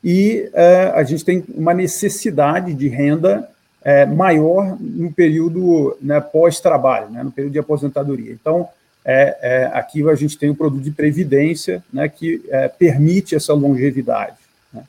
E 0.03 0.49
é, 0.53 0.91
a 0.93 1.01
gente 1.03 1.23
tem 1.23 1.45
uma 1.55 1.73
necessidade 1.73 2.73
de 2.73 2.89
renda 2.89 3.49
é, 3.81 4.05
maior 4.05 4.77
no 4.81 5.13
período 5.13 5.97
né, 6.01 6.19
pós-trabalho, 6.19 7.09
né, 7.09 7.23
no 7.23 7.31
período 7.31 7.53
de 7.53 7.59
aposentadoria. 7.59 8.33
Então, 8.33 8.67
é, 9.05 9.37
é, 9.41 9.65
aqui 9.73 10.07
a 10.09 10.15
gente 10.15 10.37
tem 10.37 10.49
um 10.49 10.55
produto 10.55 10.83
de 10.83 10.91
previdência 10.91 11.81
né, 11.91 12.09
que 12.09 12.43
permite 12.77 13.33
essa 13.33 13.53
longevidade. 13.53 14.35
Né. 14.73 14.83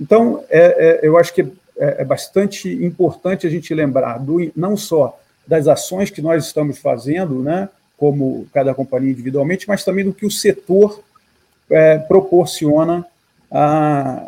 Então, 0.00 0.42
eu 1.02 1.18
acho 1.18 1.34
que 1.34 1.46
é, 1.76 2.04
bastante 2.04 2.70
importante 2.84 3.46
a 3.46 3.50
gente 3.50 3.74
lembrar 3.74 4.18
do, 4.18 4.50
não 4.56 4.76
só 4.76 5.18
das 5.46 5.66
ações 5.66 6.10
que 6.10 6.22
nós 6.22 6.46
estamos 6.46 6.78
fazendo, 6.78 7.42
né, 7.42 7.68
como 7.96 8.46
cada 8.52 8.74
companhia 8.74 9.10
individualmente, 9.10 9.68
mas 9.68 9.84
também 9.84 10.04
do 10.04 10.12
que 10.12 10.26
o 10.26 10.30
setor 10.30 11.02
proporciona 12.08 13.06
a, 13.50 14.26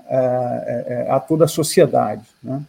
a, 1.09 1.17
a, 1.17 1.21
toda 1.21 1.45
a 1.45 1.49
sociedade. 1.49 2.23
Né. 2.43 2.63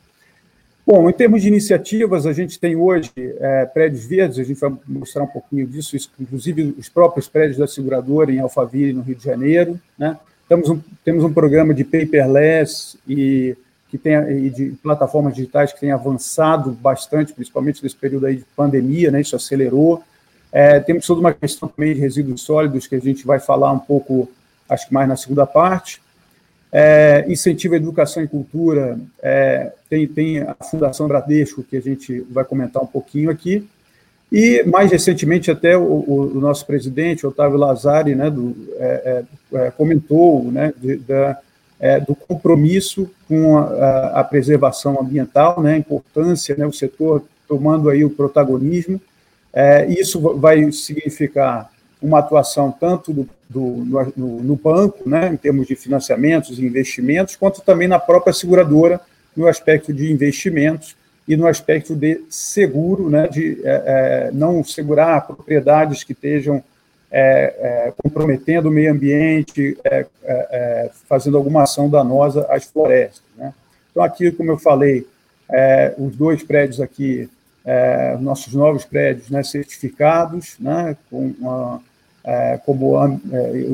Bom, 0.85 1.09
em 1.09 1.13
termos 1.13 1.41
de 1.41 1.47
iniciativas, 1.47 2.25
a 2.25 2.33
gente 2.33 2.59
tem 2.59 2.75
hoje 2.75 3.09
é, 3.15 3.65
prédios 3.65 4.05
verdes, 4.05 4.37
a 4.37 4.43
gente 4.43 4.59
vai 4.59 4.73
mostrar 4.85 5.23
um 5.23 5.27
pouquinho 5.27 5.65
disso, 5.65 5.95
inclusive 6.19 6.75
os 6.77 6.89
próprios 6.89 7.27
prédios 7.27 7.57
da 7.57 7.67
seguradora 7.67 8.31
em 8.31 8.39
Alphaville, 8.39 8.91
no 8.91 9.01
Rio 9.01 9.15
de 9.15 9.23
Janeiro. 9.23 9.79
Né? 9.97 10.17
Temos, 10.47 10.69
um, 10.69 10.81
temos 11.05 11.23
um 11.23 11.33
programa 11.33 11.73
de 11.73 11.85
paperless 11.85 12.97
e, 13.07 13.55
que 13.93 13.97
tem, 13.99 14.15
e 14.15 14.49
de 14.49 14.71
plataformas 14.81 15.35
digitais 15.35 15.71
que 15.71 15.79
tem 15.79 15.91
avançado 15.91 16.71
bastante, 16.71 17.31
principalmente 17.31 17.83
nesse 17.83 17.95
período 17.95 18.25
aí 18.25 18.37
de 18.37 18.45
pandemia, 18.55 19.11
né? 19.11 19.21
isso 19.21 19.35
acelerou. 19.35 20.01
É, 20.51 20.79
temos 20.79 21.05
toda 21.05 21.19
uma 21.19 21.31
questão 21.31 21.69
também 21.69 21.93
de 21.93 21.99
resíduos 21.99 22.41
sólidos, 22.41 22.87
que 22.87 22.95
a 22.95 22.99
gente 22.99 23.23
vai 23.23 23.39
falar 23.39 23.71
um 23.71 23.77
pouco, 23.77 24.27
acho 24.67 24.87
que 24.87 24.93
mais 24.95 25.07
na 25.07 25.15
segunda 25.15 25.45
parte. 25.45 26.01
É, 26.71 27.23
incentiva 27.27 27.75
a 27.75 27.77
educação 27.77 28.23
e 28.23 28.27
cultura, 28.27 28.97
é, 29.21 29.71
tem, 29.87 30.07
tem 30.07 30.39
a 30.39 30.55
Fundação 30.55 31.07
Bradesco, 31.07 31.61
que 31.61 31.77
a 31.77 31.81
gente 31.81 32.21
vai 32.31 32.43
comentar 32.43 32.81
um 32.81 32.87
pouquinho 32.87 33.29
aqui, 33.29 33.69
e 34.31 34.63
mais 34.63 34.91
recentemente 34.91 35.51
até 35.51 35.77
o, 35.77 35.83
o, 35.83 36.31
o 36.35 36.41
nosso 36.41 36.65
presidente, 36.65 37.27
Otávio 37.27 37.59
Lazari, 37.59 38.15
né, 38.15 38.31
do, 38.31 38.55
é, 38.79 39.23
é, 39.53 39.57
é 39.65 39.69
comentou 39.69 40.51
né, 40.51 40.73
de, 40.81 40.95
da, 40.95 41.37
é, 41.83 41.99
do 41.99 42.15
compromisso 42.15 43.11
com 43.27 43.57
a, 43.57 44.21
a, 44.21 44.23
preservação 44.23 45.01
ambiental, 45.01 45.61
né, 45.61 45.73
a 45.73 45.77
importância, 45.77 46.55
né, 46.55 46.65
o 46.65 46.71
setor 46.71 47.25
tomando 47.45 47.89
aí 47.89 48.05
o 48.05 48.09
protagonismo, 48.09 49.01
isso 49.89 50.19
vai 50.39 50.71
significar 50.71 51.69
uma 52.01 52.19
atuação 52.19 52.71
tanto 52.71 53.11
do, 53.11 53.29
do 53.49 53.61
no, 54.15 54.41
no, 54.41 54.55
banco, 54.55 55.07
né, 55.07 55.27
em 55.27 55.35
termos 55.35 55.67
de 55.67 55.75
financiamentos 55.75 56.57
e 56.57 56.65
investimentos, 56.65 57.35
quanto 57.35 57.61
também 57.61 57.87
na 57.87 57.99
própria 57.99 58.33
seguradora, 58.33 59.01
no 59.35 59.45
aspecto 59.45 59.93
de 59.93 60.09
investimentos 60.09 60.95
e 61.27 61.35
no 61.35 61.45
aspecto 61.45 61.93
de 61.95 62.21
seguro, 62.29 63.09
né, 63.09 63.27
de 63.27 63.59
é, 63.63 63.83
é, 63.85 64.31
não 64.33 64.63
segurar 64.63 65.27
propriedades 65.27 66.03
que 66.03 66.13
estejam 66.13 66.63
é, 67.15 67.55
é 67.87 67.93
comprometendo 68.01 68.69
o 68.69 68.71
meio 68.71 68.91
ambiente, 68.91 69.77
é, 69.83 70.05
é, 70.23 70.89
fazendo 71.07 71.37
alguma 71.37 71.61
ação 71.61 71.87
danosa 71.87 72.47
às 72.49 72.65
florestas. 72.65 73.21
Né. 73.37 73.53
Então, 73.91 74.03
aqui, 74.03 74.31
como 74.31 74.49
eu 74.49 74.57
falei, 74.57 75.07
os 75.99 76.15
dois 76.15 76.41
prédios 76.41 76.81
aqui, 76.81 77.29
nossos 78.19 78.55
novos 78.55 78.83
prédios 78.85 79.29
né, 79.29 79.43
certificados, 79.43 80.55
né, 80.59 80.97
com 81.11 81.31
uma 81.39 81.81
como 82.65 82.95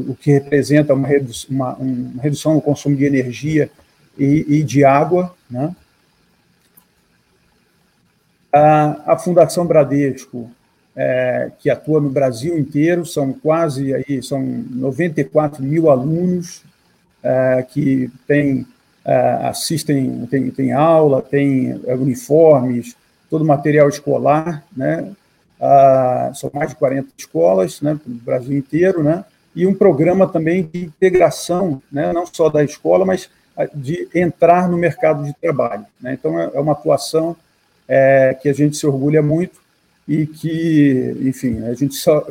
o 0.10 0.15
que 0.15 0.32
representa 0.32 0.93
uma, 0.93 1.08
redu 1.08 1.32
uma, 1.49 1.75
uma, 1.75 2.21
redução 2.21 2.56
no 2.56 2.62
consumo 2.62 2.95
de 2.95 3.06
energia 3.06 3.69
e, 4.17 4.43
e 4.49 4.63
de 4.63 4.84
água. 4.84 5.34
Né? 5.49 5.73
A, 8.52 9.13
a, 9.13 9.17
Fundação 9.17 9.65
Bradesco, 9.65 10.52
é, 11.01 11.49
que 11.59 11.69
atua 11.69 12.01
no 12.01 12.09
Brasil 12.09 12.57
inteiro, 12.57 13.05
são 13.05 13.31
quase 13.31 13.93
aí, 13.93 14.21
são 14.21 14.41
94 14.41 15.63
mil 15.63 15.89
alunos 15.89 16.62
é, 17.23 17.65
que 17.69 18.12
tem, 18.27 18.67
é, 19.05 19.15
assistem, 19.43 20.27
tem, 20.29 20.51
tem 20.51 20.73
aula, 20.73 21.21
tem 21.21 21.79
é, 21.88 21.95
uniformes, 21.95 22.97
todo 23.29 23.45
material 23.45 23.88
escolar, 23.88 24.65
né? 24.75 25.09
Ah, 25.62 26.31
são 26.35 26.51
mais 26.53 26.71
de 26.71 26.75
40 26.75 27.09
escolas, 27.17 27.81
né, 27.81 27.97
no 28.05 28.15
Brasil 28.15 28.57
inteiro, 28.57 29.03
né, 29.03 29.25
e 29.53 29.67
um 29.67 29.73
programa 29.73 30.25
também 30.25 30.63
de 30.63 30.85
integração, 30.85 31.81
né, 31.91 32.13
não 32.13 32.25
só 32.25 32.47
da 32.47 32.63
escola, 32.63 33.03
mas 33.05 33.29
ah, 33.57 33.67
de 33.73 34.07
entrar 34.15 34.69
no 34.69 34.77
mercado 34.77 35.21
de 35.21 35.33
trabalho. 35.33 35.85
Né? 35.99 36.13
Então, 36.13 36.39
é, 36.39 36.49
é 36.53 36.59
uma 36.62 36.71
atuação 36.71 37.35
é, 37.89 38.38
que 38.41 38.47
a 38.47 38.53
gente 38.53 38.77
se 38.77 38.88
orgulha 38.88 39.21
muito 39.21 39.59
e 40.10 40.26
que, 40.26 41.15
enfim, 41.22 41.63
a 41.67 41.74
gente 41.76 41.93
só 41.93 42.26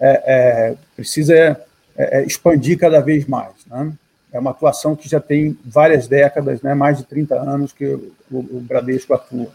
é, 0.00 0.22
é 0.26 0.74
precisa 0.96 1.34
é, 1.34 1.58
é, 1.96 2.24
expandir 2.24 2.78
cada 2.78 3.00
vez 3.00 3.26
mais. 3.26 3.52
Né? 3.66 3.92
É 4.32 4.38
uma 4.38 4.52
atuação 4.52 4.96
que 4.96 5.06
já 5.08 5.20
tem 5.20 5.56
várias 5.62 6.08
décadas, 6.08 6.62
né, 6.62 6.74
mais 6.74 6.96
de 6.96 7.04
30 7.04 7.34
anos 7.34 7.72
que 7.72 7.84
o, 7.84 8.12
o 8.30 8.64
Bradesco 8.66 9.12
atua. 9.12 9.48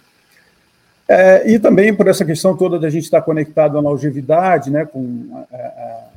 É, 1.07 1.51
e 1.51 1.59
também 1.59 1.93
por 1.93 2.07
essa 2.07 2.23
questão 2.23 2.55
toda 2.55 2.79
da 2.79 2.89
gente 2.89 3.03
estar 3.03 3.21
conectado 3.21 3.77
à 3.77 3.81
longevidade, 3.81 4.69
né, 4.69 4.85
com 4.85 5.45
a, 5.51 6.09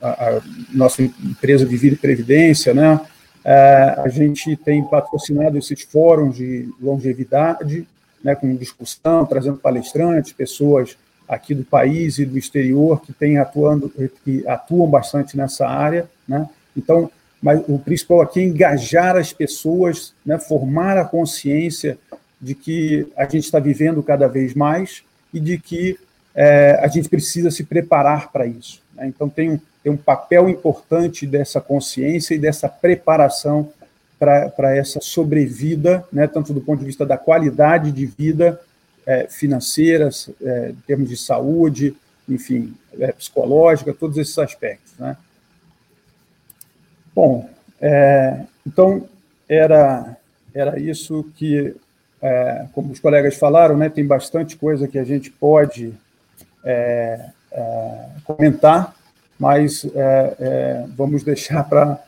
a, 0.00 0.08
a 0.10 0.40
nossa 0.72 1.02
empresa 1.02 1.66
de 1.66 1.76
vida 1.76 1.94
e 1.94 1.98
previdência, 1.98 2.72
né, 2.72 3.00
é, 3.44 3.94
a 3.98 4.08
gente 4.08 4.56
tem 4.56 4.84
patrocinado 4.84 5.58
esses 5.58 5.82
fóruns 5.82 6.36
de 6.36 6.68
longevidade, 6.80 7.86
né, 8.22 8.34
com 8.34 8.54
discussão, 8.54 9.24
trazendo 9.24 9.56
palestrantes, 9.56 10.32
pessoas 10.32 10.96
aqui 11.28 11.54
do 11.54 11.64
país 11.64 12.18
e 12.18 12.26
do 12.26 12.36
exterior 12.36 13.00
que 13.00 13.12
têm 13.12 13.38
atuando, 13.38 13.92
que 14.24 14.46
atuam 14.46 14.88
bastante 14.88 15.36
nessa 15.36 15.66
área, 15.66 16.08
né. 16.26 16.48
Então, 16.76 17.10
mas 17.42 17.62
o 17.68 17.78
principal 17.78 18.20
aqui 18.20 18.40
é 18.40 18.44
engajar 18.44 19.16
as 19.16 19.32
pessoas, 19.32 20.12
né, 20.24 20.38
formar 20.38 20.98
a 20.98 21.04
consciência 21.04 21.98
de 22.40 22.54
que 22.54 23.06
a 23.16 23.24
gente 23.24 23.44
está 23.44 23.58
vivendo 23.58 24.02
cada 24.02 24.26
vez 24.26 24.54
mais 24.54 25.02
e 25.32 25.40
de 25.40 25.58
que 25.58 25.98
é, 26.34 26.78
a 26.82 26.88
gente 26.88 27.08
precisa 27.08 27.50
se 27.50 27.64
preparar 27.64 28.30
para 28.30 28.46
isso. 28.46 28.82
Né? 28.94 29.06
Então, 29.06 29.28
tem 29.28 29.52
um, 29.52 29.60
tem 29.82 29.92
um 29.92 29.96
papel 29.96 30.48
importante 30.48 31.26
dessa 31.26 31.60
consciência 31.60 32.34
e 32.34 32.38
dessa 32.38 32.68
preparação 32.68 33.70
para 34.20 34.76
essa 34.76 35.00
sobrevida, 35.00 36.04
né, 36.12 36.26
tanto 36.26 36.52
do 36.52 36.60
ponto 36.60 36.80
de 36.80 36.84
vista 36.84 37.06
da 37.06 37.16
qualidade 37.16 37.90
de 37.90 38.04
vida 38.04 38.60
é, 39.06 39.26
financeira, 39.26 40.10
é, 40.42 40.70
em 40.70 40.80
termos 40.86 41.08
de 41.08 41.16
saúde, 41.16 41.96
enfim, 42.28 42.74
é, 42.98 43.12
psicológica, 43.12 43.94
todos 43.94 44.18
esses 44.18 44.38
aspectos. 44.38 44.92
Né? 44.98 45.16
Bom, 47.14 47.48
é, 47.80 48.44
então 48.66 49.08
era, 49.48 50.18
era 50.52 50.78
isso 50.78 51.24
que 51.34 51.74
é, 52.20 52.66
como 52.74 52.92
os 52.92 53.00
colegas 53.00 53.38
falaram, 53.38 53.74
né, 53.74 53.88
tem 53.88 54.06
bastante 54.06 54.54
coisa 54.54 54.86
que 54.86 54.98
a 54.98 55.04
gente 55.04 55.30
pode 55.30 55.94
é, 56.62 57.30
comentar, 58.22 58.94
mas 59.38 59.86
vamos 60.94 61.24
deixar 61.24 61.64
para 61.64 61.98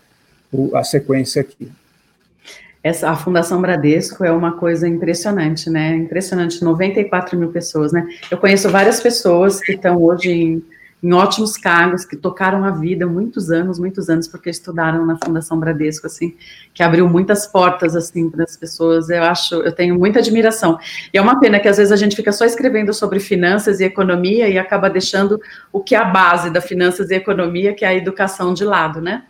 a 0.75 0.85
sequência 0.85 1.41
aqui. 1.41 1.73
Essa, 2.83 3.11
a 3.11 3.17
Fundação 3.17 3.61
Bradesco 3.61 4.25
é 4.25 4.33
uma 4.33 4.53
coisa 4.53 4.89
impressionante, 4.89 5.71
né? 5.71 5.95
Impressionante, 5.97 6.63
94 6.63 7.39
mil 7.39 7.51
pessoas, 7.51 7.93
né? 7.93 8.07
Eu 8.31 8.39
conheço 8.39 8.69
várias 8.69 9.01
pessoas 9.01 9.61
que 9.61 9.73
estão 9.73 10.03
hoje 10.03 10.31
em 10.31 10.63
em 11.03 11.13
ótimos 11.13 11.57
cargos, 11.57 12.05
que 12.05 12.15
tocaram 12.15 12.65
a 12.65 12.71
vida 12.71 13.07
muitos 13.07 13.51
anos, 13.51 13.77
muitos 13.77 14.09
anos, 14.09 14.29
porque 14.29 14.49
estudaram 14.49 15.05
na 15.05 15.19
Fundação 15.23 15.59
Bradesco, 15.59 16.07
assim, 16.07 16.37
que 16.73 16.81
abriu 16.83 17.09
muitas 17.09 17.45
portas, 17.45 17.97
assim, 17.97 18.31
para 18.31 18.45
as 18.45 18.57
pessoas. 18.57 19.11
Eu 19.11 19.25
acho, 19.25 19.57
eu 19.57 19.73
tenho 19.73 19.99
muita 19.99 20.21
admiração. 20.21 20.79
E 21.13 21.19
é 21.19 21.21
uma 21.21 21.41
pena 21.41 21.59
que 21.59 21.67
às 21.67 21.79
vezes 21.79 21.91
a 21.91 21.97
gente 21.97 22.15
fica 22.15 22.31
só 22.31 22.45
escrevendo 22.45 22.95
sobre 22.95 23.19
finanças 23.19 23.81
e 23.81 23.85
economia 23.85 24.49
e 24.49 24.57
acaba 24.57 24.89
deixando 24.89 25.41
o 25.73 25.81
que 25.81 25.97
é 25.97 25.99
a 25.99 26.05
base 26.05 26.51
da 26.51 26.61
finanças 26.61 27.11
e 27.11 27.15
economia, 27.15 27.75
que 27.75 27.85
é 27.85 27.89
a 27.89 27.95
educação 27.95 28.55
de 28.55 28.65
lado, 28.65 29.01
né? 29.01 29.25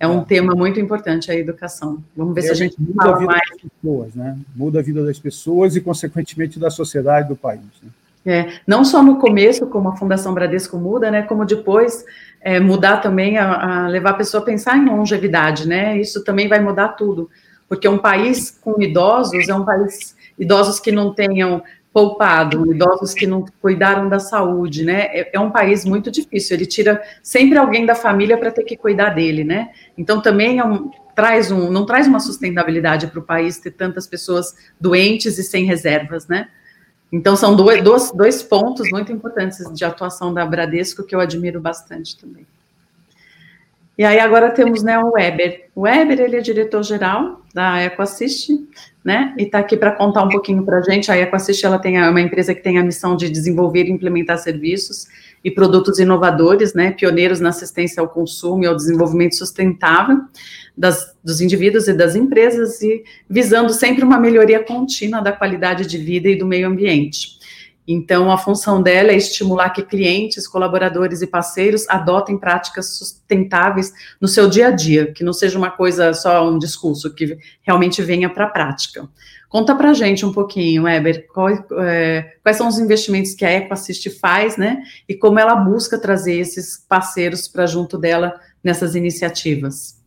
É 0.00 0.08
um 0.08 0.22
é. 0.22 0.24
tema 0.24 0.54
muito 0.54 0.80
importante 0.80 1.30
a 1.30 1.34
educação. 1.34 2.02
Vamos 2.16 2.34
ver 2.34 2.42
se 2.42 2.50
a 2.50 2.54
gente 2.54 2.74
muda 2.80 3.10
a 3.10 3.18
vida 3.18 3.26
mais. 3.26 3.42
das 3.50 3.60
pessoas, 3.60 4.14
né? 4.14 4.38
Muda 4.56 4.78
a 4.78 4.82
vida 4.82 5.04
das 5.04 5.18
pessoas 5.18 5.76
e, 5.76 5.80
consequentemente, 5.82 6.58
da 6.58 6.70
sociedade 6.70 7.28
do 7.28 7.36
país. 7.36 7.60
Né? 7.82 7.90
É, 8.24 8.60
não 8.66 8.82
só 8.82 9.02
no 9.02 9.18
começo, 9.18 9.66
como 9.66 9.90
a 9.90 9.96
Fundação 9.96 10.32
Bradesco 10.32 10.78
muda, 10.78 11.10
né, 11.10 11.22
como 11.22 11.44
depois 11.44 12.04
é, 12.40 12.60
mudar 12.60 12.98
também, 12.98 13.38
a, 13.38 13.84
a, 13.84 13.88
levar 13.88 14.10
a 14.10 14.14
pessoa 14.14 14.42
a 14.42 14.44
pensar 14.44 14.76
em 14.76 14.84
longevidade, 14.84 15.66
né, 15.66 15.98
isso 15.98 16.22
também 16.22 16.46
vai 16.46 16.60
mudar 16.60 16.88
tudo, 16.88 17.30
porque 17.66 17.88
um 17.88 17.96
país 17.96 18.50
com 18.50 18.80
idosos 18.80 19.48
é 19.48 19.54
um 19.54 19.64
país, 19.64 20.14
idosos 20.38 20.78
que 20.78 20.92
não 20.92 21.14
tenham 21.14 21.62
poupado, 21.92 22.72
idosos 22.72 23.12
que 23.12 23.26
não 23.26 23.44
cuidaram 23.60 24.08
da 24.08 24.18
saúde, 24.18 24.84
né, 24.84 25.06
é, 25.06 25.30
é 25.32 25.40
um 25.40 25.50
país 25.50 25.84
muito 25.84 26.10
difícil, 26.10 26.56
ele 26.56 26.66
tira 26.66 27.02
sempre 27.22 27.58
alguém 27.58 27.84
da 27.84 27.94
família 27.94 28.38
para 28.38 28.50
ter 28.50 28.62
que 28.62 28.76
cuidar 28.76 29.10
dele, 29.10 29.42
né, 29.42 29.70
então 29.98 30.20
também 30.20 30.58
é 30.60 30.64
um, 30.64 30.90
traz 31.16 31.50
um, 31.50 31.70
não 31.70 31.84
traz 31.84 32.06
uma 32.06 32.20
sustentabilidade 32.20 33.08
para 33.08 33.18
o 33.18 33.22
país 33.22 33.58
ter 33.58 33.72
tantas 33.72 34.06
pessoas 34.06 34.54
doentes 34.80 35.36
e 35.38 35.42
sem 35.42 35.64
reservas, 35.64 36.28
né, 36.28 36.48
Então, 37.12 37.34
são 37.34 37.56
dois, 37.56 37.82
dois, 37.82 38.12
dois 38.12 38.42
pontos 38.42 38.88
muito 38.90 39.10
importantes 39.10 39.58
de 39.74 39.84
atuação 39.84 40.32
da 40.32 40.46
Bradesco 40.46 41.02
que 41.02 41.14
eu 41.14 41.20
admiro 41.20 41.60
bastante 41.60 42.16
também. 42.16 42.46
E 44.00 44.04
aí 44.04 44.18
agora 44.18 44.50
temos 44.50 44.82
né, 44.82 44.98
o 44.98 45.10
Weber. 45.10 45.68
O 45.74 45.82
Weber, 45.82 46.18
ele 46.18 46.34
é 46.34 46.40
diretor-geral 46.40 47.42
da 47.52 47.82
EcoAssist, 47.82 48.48
né, 49.04 49.34
e 49.36 49.42
está 49.42 49.58
aqui 49.58 49.76
para 49.76 49.92
contar 49.92 50.22
um 50.22 50.30
pouquinho 50.30 50.64
para 50.64 50.78
a 50.78 50.80
gente. 50.80 51.12
A 51.12 51.18
EcoAssist, 51.18 51.62
ela 51.66 51.78
tem 51.78 52.00
uma 52.02 52.18
empresa 52.18 52.54
que 52.54 52.62
tem 52.62 52.78
a 52.78 52.82
missão 52.82 53.14
de 53.14 53.28
desenvolver 53.28 53.84
e 53.84 53.90
implementar 53.90 54.38
serviços 54.38 55.06
e 55.44 55.50
produtos 55.50 55.98
inovadores, 55.98 56.72
né, 56.72 56.92
pioneiros 56.92 57.40
na 57.40 57.50
assistência 57.50 58.00
ao 58.00 58.08
consumo 58.08 58.64
e 58.64 58.66
ao 58.66 58.74
desenvolvimento 58.74 59.36
sustentável 59.36 60.18
das, 60.74 61.14
dos 61.22 61.42
indivíduos 61.42 61.86
e 61.86 61.92
das 61.92 62.16
empresas, 62.16 62.80
e 62.80 63.04
visando 63.28 63.70
sempre 63.70 64.02
uma 64.02 64.18
melhoria 64.18 64.64
contínua 64.64 65.20
da 65.20 65.30
qualidade 65.30 65.84
de 65.84 65.98
vida 65.98 66.26
e 66.26 66.36
do 66.36 66.46
meio 66.46 66.68
ambiente. 66.68 67.38
Então, 67.92 68.30
a 68.30 68.38
função 68.38 68.80
dela 68.80 69.10
é 69.10 69.16
estimular 69.16 69.70
que 69.70 69.82
clientes, 69.82 70.46
colaboradores 70.46 71.22
e 71.22 71.26
parceiros 71.26 71.88
adotem 71.88 72.38
práticas 72.38 72.96
sustentáveis 72.96 73.92
no 74.20 74.28
seu 74.28 74.48
dia 74.48 74.68
a 74.68 74.70
dia, 74.70 75.12
que 75.12 75.24
não 75.24 75.32
seja 75.32 75.58
uma 75.58 75.72
coisa 75.72 76.14
só 76.14 76.48
um 76.48 76.56
discurso, 76.56 77.12
que 77.12 77.36
realmente 77.62 78.00
venha 78.00 78.30
para 78.30 78.44
a 78.44 78.48
prática. 78.48 79.08
Conta 79.48 79.74
para 79.74 79.92
gente 79.92 80.24
um 80.24 80.32
pouquinho, 80.32 80.84
Weber, 80.84 81.26
qual, 81.34 81.48
é, 81.48 82.34
quais 82.44 82.56
são 82.56 82.68
os 82.68 82.78
investimentos 82.78 83.34
que 83.34 83.44
a 83.44 83.50
EcoAssist 83.50 84.08
faz, 84.20 84.56
né, 84.56 84.80
e 85.08 85.16
como 85.16 85.40
ela 85.40 85.56
busca 85.56 85.98
trazer 85.98 86.34
esses 86.34 86.78
parceiros 86.88 87.48
para 87.48 87.66
junto 87.66 87.98
dela 87.98 88.38
nessas 88.62 88.94
iniciativas. 88.94 89.99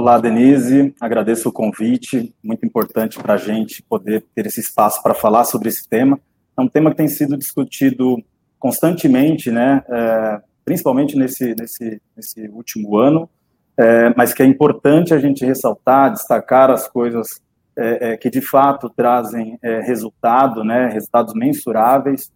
Olá, 0.00 0.18
Denise, 0.18 0.94
agradeço 0.98 1.50
o 1.50 1.52
convite, 1.52 2.34
muito 2.42 2.64
importante 2.64 3.18
para 3.18 3.34
a 3.34 3.36
gente 3.36 3.82
poder 3.82 4.24
ter 4.34 4.46
esse 4.46 4.58
espaço 4.58 5.02
para 5.02 5.12
falar 5.12 5.44
sobre 5.44 5.68
esse 5.68 5.86
tema. 5.86 6.18
É 6.56 6.62
um 6.62 6.66
tema 6.66 6.90
que 6.90 6.96
tem 6.96 7.06
sido 7.06 7.36
discutido 7.36 8.16
constantemente, 8.58 9.50
né, 9.50 9.84
é, 9.86 10.40
principalmente 10.64 11.18
nesse, 11.18 11.54
nesse, 11.54 12.00
nesse 12.16 12.48
último 12.48 12.96
ano, 12.96 13.28
é, 13.76 14.14
mas 14.16 14.32
que 14.32 14.42
é 14.42 14.46
importante 14.46 15.12
a 15.12 15.18
gente 15.18 15.44
ressaltar, 15.44 16.14
destacar 16.14 16.70
as 16.70 16.88
coisas 16.88 17.38
é, 17.76 18.16
que 18.16 18.30
de 18.30 18.40
fato 18.40 18.88
trazem 18.88 19.58
resultado, 19.82 20.64
né, 20.64 20.88
resultados 20.88 21.34
mensuráveis. 21.34 22.32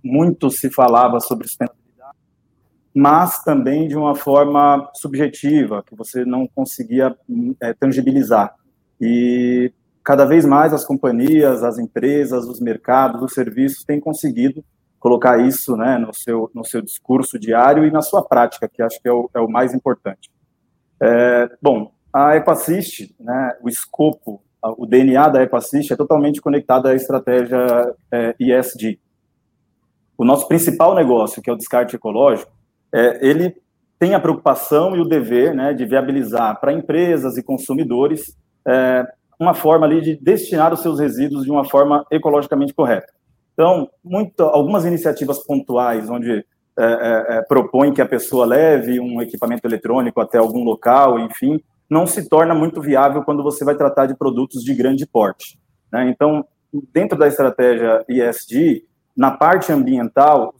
Muito 0.00 0.48
se 0.48 0.70
falava 0.70 1.18
sobre 1.18 1.48
mas 2.94 3.42
também 3.42 3.88
de 3.88 3.96
uma 3.96 4.14
forma 4.14 4.90
subjetiva, 4.94 5.82
que 5.82 5.94
você 5.94 6.24
não 6.24 6.46
conseguia 6.46 7.16
é, 7.60 7.72
tangibilizar. 7.72 8.54
E 9.00 9.72
cada 10.04 10.24
vez 10.24 10.44
mais 10.44 10.72
as 10.72 10.84
companhias, 10.84 11.62
as 11.62 11.78
empresas, 11.78 12.46
os 12.46 12.60
mercados, 12.60 13.22
os 13.22 13.32
serviços 13.32 13.84
têm 13.84 14.00
conseguido 14.00 14.64
colocar 15.00 15.40
isso 15.40 15.76
né, 15.76 15.98
no, 15.98 16.14
seu, 16.14 16.50
no 16.54 16.64
seu 16.64 16.80
discurso 16.80 17.38
diário 17.38 17.84
e 17.84 17.90
na 17.90 18.02
sua 18.02 18.22
prática, 18.22 18.68
que 18.68 18.82
acho 18.82 19.00
que 19.00 19.08
é 19.08 19.12
o, 19.12 19.28
é 19.34 19.40
o 19.40 19.48
mais 19.48 19.74
importante. 19.74 20.30
É, 21.00 21.50
bom, 21.60 21.92
a 22.12 22.36
EcoAssist, 22.36 23.12
né, 23.18 23.56
o 23.62 23.68
escopo, 23.68 24.42
o 24.62 24.86
DNA 24.86 25.28
da 25.28 25.42
EcoAssist 25.42 25.92
é 25.92 25.96
totalmente 25.96 26.40
conectado 26.40 26.86
à 26.86 26.94
estratégia 26.94 27.58
é, 28.12 28.36
ESG. 28.38 29.00
O 30.16 30.24
nosso 30.24 30.46
principal 30.46 30.94
negócio, 30.94 31.42
que 31.42 31.50
é 31.50 31.52
o 31.52 31.56
descarte 31.56 31.96
ecológico, 31.96 32.52
é, 32.92 33.26
ele 33.26 33.54
tem 33.98 34.14
a 34.14 34.20
preocupação 34.20 34.96
e 34.96 35.00
o 35.00 35.04
dever 35.04 35.54
né, 35.54 35.72
de 35.72 35.84
viabilizar 35.84 36.60
para 36.60 36.72
empresas 36.72 37.36
e 37.36 37.42
consumidores 37.42 38.36
é, 38.66 39.06
uma 39.38 39.54
forma 39.54 39.86
ali 39.86 40.00
de 40.00 40.16
destinar 40.16 40.72
os 40.72 40.80
seus 40.80 40.98
resíduos 40.98 41.44
de 41.44 41.50
uma 41.50 41.64
forma 41.64 42.04
ecologicamente 42.10 42.74
correta. 42.74 43.12
Então, 43.52 43.88
muito, 44.02 44.42
algumas 44.42 44.84
iniciativas 44.84 45.38
pontuais 45.44 46.08
onde 46.08 46.44
é, 46.78 46.84
é, 46.84 47.26
é, 47.36 47.42
propõem 47.42 47.92
que 47.92 48.00
a 48.00 48.06
pessoa 48.06 48.46
leve 48.46 48.98
um 48.98 49.20
equipamento 49.20 49.66
eletrônico 49.66 50.20
até 50.20 50.38
algum 50.38 50.64
local, 50.64 51.18
enfim, 51.18 51.60
não 51.88 52.06
se 52.06 52.28
torna 52.28 52.54
muito 52.54 52.80
viável 52.80 53.22
quando 53.22 53.42
você 53.42 53.64
vai 53.64 53.74
tratar 53.74 54.06
de 54.06 54.16
produtos 54.16 54.64
de 54.64 54.74
grande 54.74 55.06
porte. 55.06 55.58
Né? 55.92 56.08
Então, 56.08 56.44
dentro 56.92 57.18
da 57.18 57.28
estratégia 57.28 58.02
ESG, 58.08 58.84
na 59.14 59.30
parte 59.30 59.70
ambiental, 59.70 60.54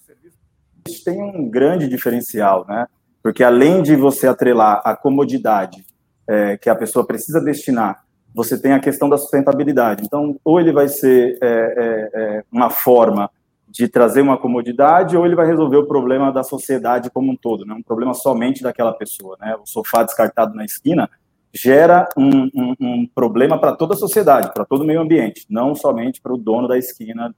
tem 1.05 1.23
um 1.23 1.49
grande 1.49 1.89
diferencial, 1.89 2.65
né? 2.69 2.87
Porque 3.23 3.45
além 3.45 3.83
de 3.83 3.95
você 3.95 4.27
atrelar 4.27 4.83
a 4.85 4.97
comodidade 4.97 5.85
é, 6.27 6.57
que 6.57 6.69
a 6.69 6.75
pessoa 6.75 7.07
precisa 7.07 7.41
destinar, 7.41 8.03
você 8.35 8.61
tem 8.61 8.73
a 8.73 8.81
questão 8.81 9.09
da 9.09 9.19
sustentabilidade. 9.19 10.03
Então, 10.05 10.39
ou 10.45 10.59
ele 10.59 10.73
vai 10.73 10.89
ser 10.89 11.39
é, 11.41 11.47
é, 11.47 12.11
é, 12.15 12.45
uma 12.51 12.71
forma 12.71 13.31
de 13.69 13.89
trazer 13.89 14.21
uma 14.21 14.37
comodidade, 14.37 15.17
ou 15.17 15.25
ele 15.25 15.35
vai 15.35 15.47
resolver 15.47 15.79
o 15.79 15.87
problema 15.87 16.31
da 16.31 16.43
sociedade 16.43 17.11
como 17.11 17.33
um 17.33 17.37
todo, 17.37 17.65
né? 17.65 17.75
um 17.75 17.83
problema 17.83 18.13
somente 18.13 18.63
daquela 18.63 18.93
pessoa. 18.93 19.37
Né? 19.41 19.57
O 19.57 19.67
sofá 19.67 20.03
descartado 20.03 20.55
na 20.55 20.65
esquina 20.65 21.09
gera 21.55 22.09
um, 22.17 22.51
um, 22.55 22.75
um 22.81 23.07
problema 23.15 23.59
para 23.59 23.73
toda 23.73 23.95
a 23.95 23.97
sociedade, 23.97 24.53
para 24.53 24.65
todo 24.65 24.83
o 24.83 24.87
meio 24.87 25.01
ambiente, 25.01 25.47
não 25.49 25.75
somente 25.75 26.21
para 26.21 26.33
o 26.33 26.39
dono 26.39 26.69
da 26.69 26.77
esquina 26.79 27.35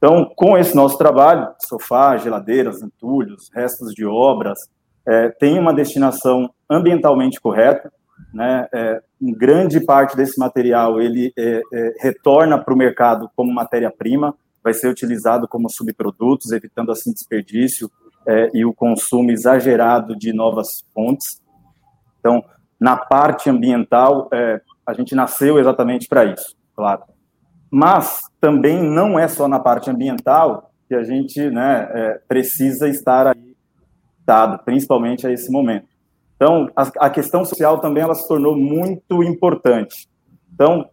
então, 0.00 0.32
com 0.34 0.56
esse 0.56 0.74
nosso 0.74 0.96
trabalho, 0.96 1.52
sofá, 1.58 2.16
geladeiras, 2.16 2.80
entulhos, 2.80 3.50
restos 3.54 3.92
de 3.92 4.06
obras, 4.06 4.58
é, 5.06 5.28
tem 5.28 5.58
uma 5.58 5.74
destinação 5.74 6.50
ambientalmente 6.70 7.38
correta, 7.38 7.92
né? 8.32 8.66
É, 8.72 9.02
grande 9.20 9.78
parte 9.78 10.16
desse 10.16 10.38
material 10.38 11.02
ele 11.02 11.34
é, 11.38 11.60
é 11.70 11.94
retorna 12.00 12.58
para 12.58 12.72
o 12.72 12.76
mercado 12.76 13.30
como 13.36 13.52
matéria-prima, 13.52 14.34
vai 14.64 14.72
ser 14.72 14.88
utilizado 14.88 15.46
como 15.46 15.68
subprodutos, 15.68 16.50
evitando 16.50 16.90
assim 16.90 17.12
desperdício 17.12 17.90
é, 18.26 18.50
e 18.54 18.64
o 18.64 18.72
consumo 18.72 19.30
exagerado 19.30 20.16
de 20.16 20.32
novas 20.32 20.82
fontes. 20.94 21.42
Então, 22.20 22.42
na 22.80 22.96
parte 22.96 23.50
ambiental, 23.50 24.30
é, 24.32 24.62
a 24.86 24.94
gente 24.94 25.14
nasceu 25.14 25.58
exatamente 25.58 26.08
para 26.08 26.24
isso, 26.24 26.56
claro. 26.74 27.02
Mas 27.70 28.22
também 28.40 28.82
não 28.82 29.18
é 29.18 29.28
só 29.28 29.46
na 29.46 29.60
parte 29.60 29.90
ambiental 29.90 30.70
que 30.88 30.94
a 30.94 31.04
gente 31.04 31.48
né, 31.50 31.88
é, 31.92 32.20
precisa 32.26 32.88
estar 32.88 33.28
aí, 33.28 33.56
dado, 34.26 34.62
principalmente 34.64 35.26
a 35.26 35.32
esse 35.32 35.50
momento. 35.50 35.86
Então, 36.34 36.68
a, 36.74 37.06
a 37.06 37.10
questão 37.10 37.44
social 37.44 37.78
também 37.78 38.02
ela 38.02 38.14
se 38.14 38.26
tornou 38.26 38.56
muito 38.56 39.22
importante. 39.22 40.08
Então, 40.52 40.88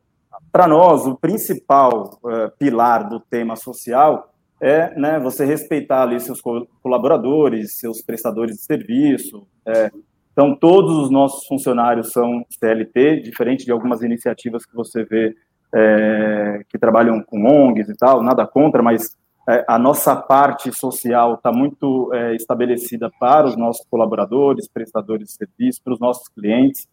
para 0.52 0.68
nós, 0.68 1.06
o 1.08 1.16
principal 1.16 2.20
uh, 2.24 2.52
pilar 2.60 3.10
do 3.10 3.20
tema 3.20 3.56
social 3.56 4.34
é 4.62 4.94
né, 5.00 5.20
você 5.20 5.46
respeitar 5.46 6.04
ali 6.04 6.20
seus 6.20 6.42
colaboradores, 6.82 7.80
seus 7.80 8.02
prestadores 8.02 8.58
de 8.58 8.64
serviço. 8.64 9.48
É, 9.66 9.92
então, 10.32 10.56
todos 10.56 10.98
os 10.98 11.10
nossos 11.10 11.48
funcionários 11.48 12.12
são 12.12 12.46
CLT, 12.50 13.22
diferente 13.22 13.66
de 13.66 13.72
algumas 13.72 14.02
iniciativas 14.02 14.66
que 14.66 14.76
você 14.76 15.04
vê 15.04 15.36
é, 15.74 16.62
que 16.70 16.78
trabalham 16.78 17.22
com 17.22 17.46
ONGs 17.46 17.90
e 17.90 17.96
tal, 17.96 18.24
nada 18.24 18.46
contra, 18.48 18.82
mas 18.82 19.16
é, 19.50 19.64
a 19.68 19.80
nossa 19.80 20.16
parte 20.16 20.72
social 20.74 21.36
está 21.36 21.52
muito 21.52 22.12
é, 22.14 22.36
estabelecida 22.36 23.10
para 23.20 23.48
os 23.48 23.56
nossos 23.56 23.86
colaboradores, 23.90 24.68
prestadores 24.68 25.28
de 25.28 25.34
serviço, 25.34 25.82
para 25.84 25.94
os 25.94 26.00
nossos 26.00 26.28
clientes, 26.30 26.88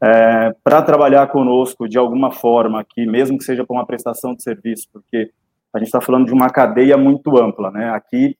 é, 0.00 0.54
para 0.62 0.82
trabalhar 0.82 1.26
conosco 1.28 1.88
de 1.88 1.98
alguma 1.98 2.30
forma 2.30 2.80
aqui, 2.80 3.06
mesmo 3.06 3.38
que 3.38 3.44
seja 3.44 3.64
para 3.64 3.74
uma 3.74 3.86
prestação 3.86 4.34
de 4.34 4.42
serviço, 4.42 4.88
porque 4.92 5.30
a 5.74 5.78
gente 5.78 5.88
está 5.88 6.00
falando 6.00 6.26
de 6.26 6.32
uma 6.32 6.48
cadeia 6.48 6.96
muito 6.96 7.36
ampla, 7.36 7.70
né? 7.70 7.90
Aqui 7.90 8.36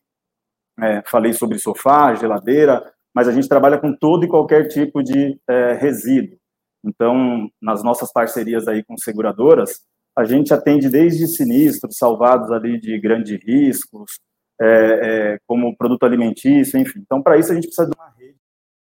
é, 0.81 1.03
falei 1.07 1.33
sobre 1.33 1.59
sofá, 1.59 2.15
geladeira, 2.15 2.93
mas 3.15 3.27
a 3.27 3.33
gente 3.33 3.49
trabalha 3.49 3.79
com 3.79 3.93
todo 3.95 4.25
e 4.25 4.29
qualquer 4.29 4.69
tipo 4.69 5.03
de 5.03 5.39
é, 5.49 5.73
resíduo. 5.73 6.39
Então, 6.85 7.51
nas 7.61 7.83
nossas 7.83 8.13
parcerias 8.13 8.69
aí 8.69 8.85
com 8.85 8.97
seguradoras, 8.97 9.81
a 10.17 10.25
gente 10.25 10.55
atende 10.55 10.89
desde 10.89 11.27
sinistros 11.27 11.97
salvados 11.99 12.51
ali 12.51 12.81
de 12.81 12.99
grandes 12.99 13.39
riscos, 13.43 14.19
é, 14.61 14.67
é, 14.67 15.39
como 15.47 15.77
produto 15.77 16.05
alimentício, 16.05 16.79
enfim. 16.79 17.01
Então, 17.01 17.23
para 17.23 17.37
isso, 17.37 17.53
a 17.53 17.55
gente 17.55 17.67
precisa 17.67 17.89
de 17.89 17.97
uma 17.97 18.11
rede 18.17 18.37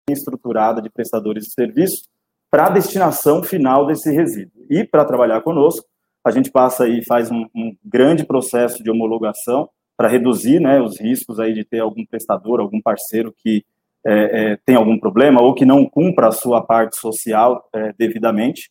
estruturada 0.08 0.80
de 0.80 0.88
prestadores 0.88 1.44
de 1.44 1.52
serviço 1.52 2.04
para 2.50 2.66
a 2.66 2.70
destinação 2.70 3.42
final 3.42 3.86
desse 3.86 4.10
resíduo. 4.10 4.64
E 4.70 4.84
para 4.84 5.04
trabalhar 5.04 5.42
conosco, 5.42 5.86
a 6.24 6.30
gente 6.30 6.50
passa 6.50 6.84
aí 6.84 7.04
faz 7.04 7.30
um, 7.30 7.46
um 7.54 7.76
grande 7.84 8.24
processo 8.24 8.82
de 8.82 8.90
homologação 8.90 9.68
para 9.96 10.08
reduzir 10.08 10.60
né, 10.60 10.80
os 10.80 10.98
riscos 11.00 11.38
aí 11.38 11.54
de 11.54 11.64
ter 11.64 11.80
algum 11.80 12.04
prestador, 12.04 12.60
algum 12.60 12.80
parceiro 12.80 13.34
que 13.38 13.64
é, 14.06 14.52
é, 14.52 14.58
tem 14.64 14.76
algum 14.76 14.98
problema 14.98 15.42
ou 15.42 15.52
que 15.52 15.64
não 15.64 15.84
cumpra 15.84 16.28
a 16.28 16.32
sua 16.32 16.64
parte 16.64 16.96
social 16.96 17.68
é, 17.74 17.92
devidamente. 17.98 18.70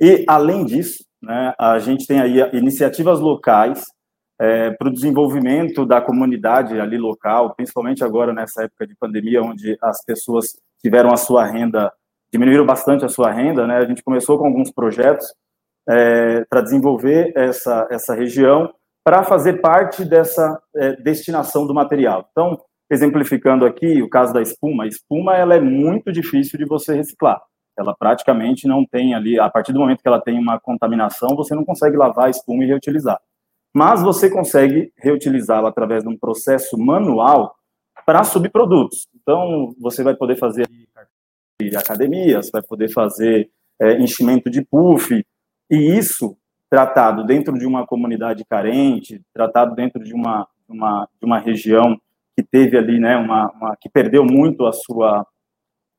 E, 0.00 0.24
além 0.28 0.64
disso, 0.64 1.04
né, 1.20 1.52
a 1.58 1.78
gente 1.80 2.06
tem 2.06 2.20
aí 2.20 2.38
iniciativas 2.52 3.18
locais 3.18 3.84
é, 4.40 4.70
para 4.70 4.88
o 4.88 4.92
desenvolvimento 4.92 5.84
da 5.84 6.00
comunidade 6.00 6.78
ali 6.78 6.96
local, 6.96 7.54
principalmente 7.56 8.04
agora 8.04 8.32
nessa 8.32 8.64
época 8.64 8.86
de 8.86 8.94
pandemia, 8.94 9.42
onde 9.42 9.76
as 9.82 10.04
pessoas 10.04 10.56
tiveram 10.80 11.12
a 11.12 11.16
sua 11.16 11.44
renda, 11.44 11.92
diminuíram 12.32 12.66
bastante 12.66 13.04
a 13.04 13.08
sua 13.08 13.32
renda, 13.32 13.66
né, 13.66 13.78
a 13.78 13.84
gente 13.84 14.02
começou 14.02 14.38
com 14.38 14.46
alguns 14.46 14.70
projetos 14.70 15.26
é, 15.88 16.44
para 16.44 16.60
desenvolver 16.60 17.32
essa, 17.36 17.88
essa 17.90 18.14
região, 18.14 18.72
para 19.04 19.24
fazer 19.24 19.60
parte 19.60 20.04
dessa 20.04 20.60
é, 20.76 20.96
destinação 20.96 21.66
do 21.66 21.74
material. 21.74 22.28
Então, 22.30 22.58
exemplificando 22.90 23.64
aqui 23.64 24.02
o 24.02 24.08
caso 24.08 24.32
da 24.32 24.42
espuma, 24.42 24.84
a 24.84 24.86
espuma 24.86 25.36
ela 25.36 25.54
é 25.54 25.60
muito 25.60 26.12
difícil 26.12 26.58
de 26.58 26.64
você 26.64 26.94
reciclar. 26.94 27.40
Ela 27.76 27.94
praticamente 27.94 28.68
não 28.68 28.84
tem 28.84 29.14
ali, 29.14 29.38
a 29.38 29.50
partir 29.50 29.72
do 29.72 29.80
momento 29.80 30.00
que 30.00 30.08
ela 30.08 30.20
tem 30.20 30.38
uma 30.38 30.60
contaminação, 30.60 31.34
você 31.34 31.54
não 31.54 31.64
consegue 31.64 31.96
lavar 31.96 32.26
a 32.26 32.30
espuma 32.30 32.62
e 32.62 32.66
reutilizar. 32.66 33.20
Mas 33.74 34.02
você 34.02 34.30
consegue 34.30 34.92
reutilizá-la 34.96 35.68
através 35.68 36.04
de 36.04 36.08
um 36.08 36.16
processo 36.16 36.78
manual 36.78 37.56
para 38.06 38.22
subprodutos. 38.22 39.08
Então, 39.14 39.74
você 39.80 40.04
vai 40.04 40.14
poder 40.14 40.36
fazer 40.36 40.68
de 41.60 41.76
academias, 41.76 42.50
vai 42.50 42.62
poder 42.62 42.88
fazer 42.88 43.50
é, 43.80 43.98
enchimento 43.98 44.50
de 44.50 44.62
puff, 44.64 45.24
e 45.70 45.76
isso 45.76 46.36
tratado 46.70 47.24
dentro 47.24 47.56
de 47.58 47.66
uma 47.66 47.86
comunidade 47.86 48.44
carente, 48.44 49.22
tratado 49.32 49.74
dentro 49.74 50.02
de 50.02 50.12
uma, 50.12 50.46
uma, 50.68 51.08
de 51.20 51.26
uma 51.26 51.38
região 51.38 51.96
que 52.36 52.42
teve 52.42 52.76
ali, 52.76 52.98
né, 52.98 53.16
uma, 53.16 53.50
uma, 53.52 53.76
que 53.80 53.88
perdeu 53.88 54.24
muito 54.24 54.66
a 54.66 54.72
sua, 54.72 55.26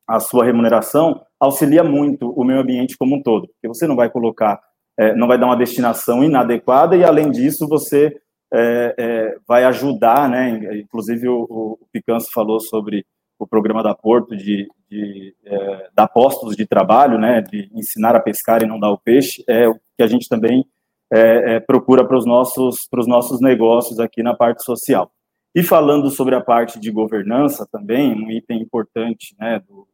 a 0.07 0.19
sua 0.19 0.45
remuneração, 0.45 1.21
auxilia 1.39 1.83
muito 1.83 2.29
o 2.31 2.43
meio 2.43 2.59
ambiente 2.59 2.97
como 2.97 3.15
um 3.15 3.21
todo, 3.21 3.47
porque 3.47 3.67
você 3.67 3.87
não 3.87 3.95
vai 3.95 4.09
colocar, 4.09 4.59
é, 4.97 5.15
não 5.15 5.27
vai 5.27 5.37
dar 5.37 5.47
uma 5.47 5.57
destinação 5.57 6.23
inadequada 6.23 6.95
e, 6.95 7.03
além 7.03 7.31
disso, 7.31 7.67
você 7.67 8.15
é, 8.53 8.95
é, 8.97 9.35
vai 9.47 9.63
ajudar, 9.65 10.29
né, 10.29 10.77
inclusive 10.77 11.27
o, 11.27 11.43
o 11.81 11.87
Picanço 11.91 12.27
falou 12.33 12.59
sobre 12.59 13.05
o 13.37 13.45
programa 13.45 13.83
da 13.83 13.93
Porto 13.93 14.35
de, 14.35 14.67
de 14.89 15.35
é, 15.45 15.89
dar 15.93 16.07
postos 16.07 16.55
de 16.55 16.65
trabalho, 16.65 17.17
né, 17.17 17.41
de 17.41 17.69
ensinar 17.73 18.15
a 18.15 18.19
pescar 18.19 18.63
e 18.63 18.67
não 18.67 18.79
dar 18.79 18.91
o 18.91 18.97
peixe, 18.97 19.43
é 19.47 19.67
o 19.67 19.75
que 19.97 20.03
a 20.03 20.07
gente 20.07 20.29
também 20.29 20.65
é, 21.13 21.55
é, 21.55 21.59
procura 21.59 22.05
para 22.05 22.17
os 22.17 22.25
nossos, 22.25 22.87
para 22.89 22.99
os 22.99 23.07
nossos 23.07 23.41
negócios 23.41 23.99
aqui 23.99 24.23
na 24.23 24.35
parte 24.35 24.63
social. 24.63 25.11
E 25.55 25.63
falando 25.63 26.11
sobre 26.11 26.35
a 26.35 26.41
parte 26.41 26.77
de 26.77 26.91
governança 26.91 27.65
também, 27.71 28.13
um 28.13 28.29
item 28.29 28.61
importante 28.61 29.33
né, 29.39 29.61
do 29.65 29.87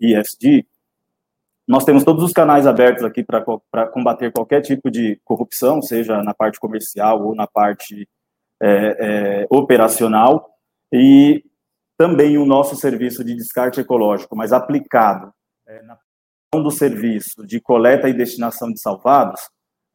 ESG, 0.00 0.64
nós 1.66 1.84
temos 1.84 2.04
todos 2.04 2.22
os 2.22 2.32
canais 2.32 2.68
abertos 2.68 3.02
aqui 3.02 3.24
para 3.24 3.86
combater 3.88 4.30
qualquer 4.30 4.60
tipo 4.60 4.88
de 4.92 5.20
corrupção, 5.24 5.82
seja 5.82 6.22
na 6.22 6.32
parte 6.32 6.60
comercial 6.60 7.20
ou 7.24 7.34
na 7.34 7.48
parte 7.48 8.08
é, 8.60 8.68
é, 8.70 9.46
operacional, 9.50 10.48
e 10.92 11.44
também 11.96 12.38
o 12.38 12.46
nosso 12.46 12.76
serviço 12.76 13.24
de 13.24 13.34
descarte 13.34 13.80
ecológico, 13.80 14.36
mas 14.36 14.52
aplicado 14.52 15.32
é, 15.66 15.82
na 15.82 15.98
do 16.54 16.70
serviço 16.70 17.46
de 17.46 17.58
coleta 17.60 18.10
e 18.10 18.12
destinação 18.12 18.70
de 18.70 18.78
salvados, 18.78 19.40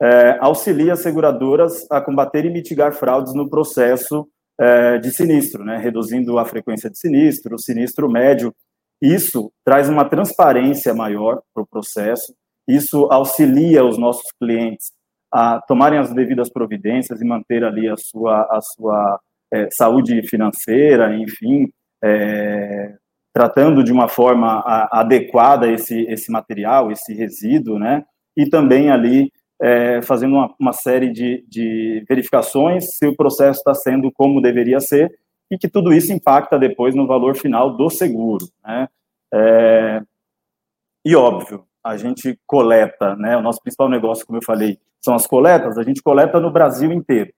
é, 0.01 0.39
auxilia 0.39 0.93
as 0.93 1.01
seguradoras 1.01 1.85
a 1.91 2.01
combater 2.01 2.45
e 2.45 2.49
mitigar 2.49 2.93
fraudes 2.93 3.35
no 3.35 3.47
processo 3.47 4.27
é, 4.59 4.97
de 4.97 5.11
sinistro, 5.11 5.63
né, 5.63 5.77
reduzindo 5.77 6.37
a 6.37 6.45
frequência 6.45 6.89
de 6.89 6.97
sinistro, 6.97 7.55
o 7.55 7.59
sinistro 7.59 8.09
médio. 8.09 8.53
Isso 9.01 9.51
traz 9.63 9.89
uma 9.89 10.05
transparência 10.05 10.93
maior 10.93 11.41
para 11.53 11.63
o 11.63 11.67
processo, 11.67 12.33
isso 12.67 13.07
auxilia 13.11 13.85
os 13.85 13.97
nossos 13.97 14.31
clientes 14.39 14.91
a 15.31 15.61
tomarem 15.67 15.99
as 15.99 16.13
devidas 16.13 16.49
providências 16.49 17.21
e 17.21 17.25
manter 17.25 17.63
ali 17.63 17.87
a 17.87 17.95
sua, 17.95 18.41
a 18.49 18.59
sua 18.61 19.19
é, 19.53 19.69
saúde 19.71 20.21
financeira, 20.27 21.15
enfim, 21.15 21.69
é, 22.03 22.95
tratando 23.33 23.83
de 23.83 23.91
uma 23.91 24.07
forma 24.07 24.63
adequada 24.91 25.71
esse, 25.71 26.01
esse 26.09 26.31
material, 26.31 26.91
esse 26.91 27.13
resíduo, 27.13 27.77
né? 27.77 28.03
E 28.35 28.49
também 28.49 28.89
ali 28.89 29.31
é, 29.61 30.01
fazendo 30.01 30.35
uma, 30.35 30.53
uma 30.59 30.73
série 30.73 31.09
de, 31.11 31.43
de, 31.47 32.05
verificações 32.07 32.95
se 32.95 33.07
o 33.07 33.15
processo 33.15 33.59
está 33.59 33.73
sendo 33.73 34.11
como 34.11 34.41
deveria 34.41 34.79
ser 34.79 35.11
e 35.49 35.57
que 35.57 35.67
tudo 35.67 35.93
isso 35.93 36.11
impacta 36.11 36.59
depois 36.59 36.93
no 36.93 37.07
valor 37.07 37.35
final 37.35 37.75
do 37.75 37.89
seguro, 37.89 38.45
né? 38.63 38.87
É, 39.33 40.01
e 41.05 41.15
óbvio, 41.15 41.65
a 41.83 41.95
gente 41.97 42.39
coleta, 42.45 43.15
né? 43.15 43.37
O 43.37 43.41
nosso 43.41 43.61
principal 43.61 43.89
negócio, 43.89 44.25
como 44.25 44.37
eu 44.37 44.43
falei, 44.43 44.77
são 45.01 45.15
as 45.15 45.25
coletas. 45.25 45.77
A 45.77 45.83
gente 45.83 46.03
coleta 46.03 46.39
no 46.39 46.51
Brasil 46.51 46.91
inteiro. 46.91 47.31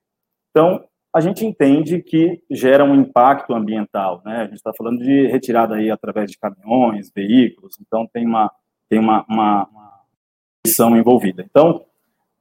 Então, 0.50 0.84
a 1.14 1.20
gente 1.20 1.44
entende 1.44 2.02
que 2.02 2.42
gera 2.50 2.84
um 2.84 2.94
impacto 2.94 3.54
ambiental, 3.54 4.22
né? 4.24 4.38
A 4.38 4.44
gente 4.44 4.54
está 4.54 4.72
falando 4.76 4.98
de 4.98 5.26
retirada 5.26 5.76
aí 5.76 5.90
através 5.90 6.30
de 6.30 6.38
caminhões, 6.38 7.12
veículos, 7.14 7.76
então 7.80 8.08
tem 8.12 8.26
uma 8.26 8.50
tem 8.88 8.98
uma, 8.98 9.24
uma, 9.28 9.68
uma 9.68 10.98
envolvida. 10.98 11.44
Então, 11.48 11.84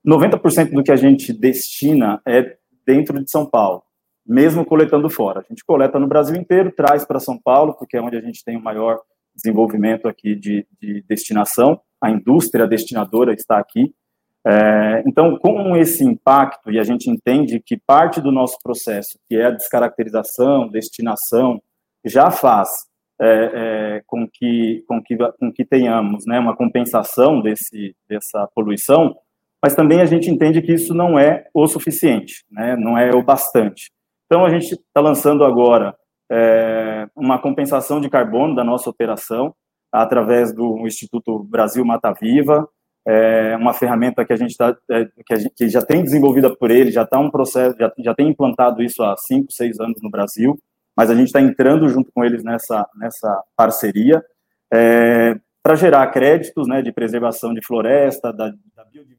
90% 0.10 0.72
do 0.72 0.84
que 0.84 0.92
a 0.92 0.96
gente 0.96 1.32
destina 1.32 2.22
é 2.28 2.58
dentro 2.86 3.24
de 3.24 3.30
São 3.30 3.46
Paulo, 3.46 3.84
mesmo 4.26 4.66
coletando 4.66 5.10
fora. 5.10 5.42
A 5.42 5.44
gente 5.44 5.64
coleta 5.64 6.00
no 6.00 6.08
Brasil 6.08 6.36
inteiro, 6.36 6.72
traz 6.72 7.06
para 7.06 7.20
São 7.20 7.38
Paulo, 7.38 7.74
porque 7.74 7.98
é 7.98 8.02
onde 8.02 8.18
a 8.18 8.22
gente 8.22 8.44
tem 8.44 8.58
o 8.58 8.64
maior 8.64 9.00
desenvolvimento 9.36 10.08
aqui 10.08 10.36
de, 10.36 10.66
de 10.82 11.04
destinação. 11.08 11.80
A 12.02 12.10
indústria 12.10 12.68
destinadora 12.68 13.34
está 13.34 13.60
aqui, 13.60 13.94
é, 14.46 15.04
então, 15.06 15.38
com 15.38 15.76
esse 15.76 16.04
impacto, 16.04 16.72
e 16.72 16.80
a 16.80 16.84
gente 16.84 17.10
entende 17.10 17.60
que 17.60 17.78
parte 17.78 18.22
do 18.22 18.32
nosso 18.32 18.58
processo, 18.64 19.20
que 19.28 19.36
é 19.36 19.46
a 19.46 19.52
descaracterização, 19.52 20.70
destinação, 20.70 21.62
já 22.06 22.32
faz 22.32 22.70
é, 23.22 23.28
é, 23.28 24.04
com, 24.08 24.28
que, 24.28 24.84
com, 24.88 25.04
que, 25.04 25.18
com 25.18 25.52
que 25.52 25.66
tenhamos 25.66 26.26
né, 26.26 26.40
uma 26.40 26.56
compensação 26.56 27.42
desse, 27.42 27.94
dessa 28.08 28.48
poluição, 28.56 29.16
mas 29.62 29.76
também 29.76 30.02
a 30.02 30.06
gente 30.06 30.30
entende 30.30 30.62
que 30.62 30.74
isso 30.74 30.94
não 30.94 31.18
é 31.18 31.48
o 31.54 31.68
suficiente, 31.68 32.46
né, 32.52 32.76
não 32.76 32.98
é 32.98 33.12
o 33.14 33.24
bastante. 33.24 33.92
Então, 34.26 34.46
a 34.46 34.50
gente 34.50 34.74
está 34.74 35.02
lançando 35.02 35.44
agora 35.44 35.96
é, 36.32 37.08
uma 37.16 37.40
compensação 37.40 38.00
de 38.00 38.10
carbono 38.10 38.56
da 38.56 38.64
nossa 38.64 38.90
operação, 38.90 39.54
através 39.92 40.54
do 40.54 40.86
Instituto 40.86 41.40
Brasil 41.44 41.84
Mata 41.84 42.14
Viva, 42.14 42.68
é 43.08 43.56
uma 43.58 43.74
ferramenta 43.74 44.24
que 44.24 44.34
a 44.34 44.36
gente 44.36 44.52
está, 44.52 44.76
é, 44.92 45.06
que, 45.26 45.50
que, 45.50 45.70
já 45.70 45.82
tem 45.82 46.04
desenvolvida 46.04 46.56
por 46.56 46.70
ele, 46.70 46.92
já 46.92 47.04
está 47.04 47.18
um 47.18 47.32
processo, 47.32 47.76
já, 47.80 47.92
já 47.98 48.14
tem 48.14 48.28
implantado 48.28 48.84
isso 48.84 49.02
há 49.02 49.16
cinco, 49.18 49.52
seis 49.52 49.80
anos 49.80 50.00
no 50.04 50.12
Brasil, 50.12 50.60
mas 50.96 51.10
a 51.10 51.16
gente 51.16 51.28
está 51.28 51.42
entrando 51.42 51.88
junto 51.90 52.12
com 52.14 52.24
eles 52.24 52.44
nessa, 52.44 52.88
nessa 52.96 53.44
parceria 53.56 54.24
é, 54.72 55.36
para 55.64 55.76
gerar 55.76 56.06
créditos 56.08 56.68
né, 56.68 56.82
de 56.82 56.92
preservação 56.92 57.54
de 57.54 57.66
floresta, 57.66 58.32
da, 58.32 58.50
da 58.76 58.84
biodiversidade, 58.86 59.19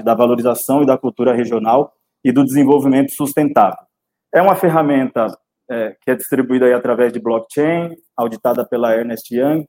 da 0.00 0.14
valorização 0.14 0.82
e 0.82 0.86
da 0.86 0.96
cultura 0.96 1.34
regional 1.34 1.92
e 2.24 2.30
do 2.30 2.44
desenvolvimento 2.44 3.12
sustentável. 3.12 3.84
É 4.32 4.40
uma 4.40 4.54
ferramenta 4.54 5.26
é, 5.68 5.96
que 6.00 6.10
é 6.10 6.14
distribuída 6.14 6.74
através 6.76 7.12
de 7.12 7.20
blockchain, 7.20 7.96
auditada 8.16 8.64
pela 8.64 8.94
Ernest 8.94 9.34
Young, 9.34 9.66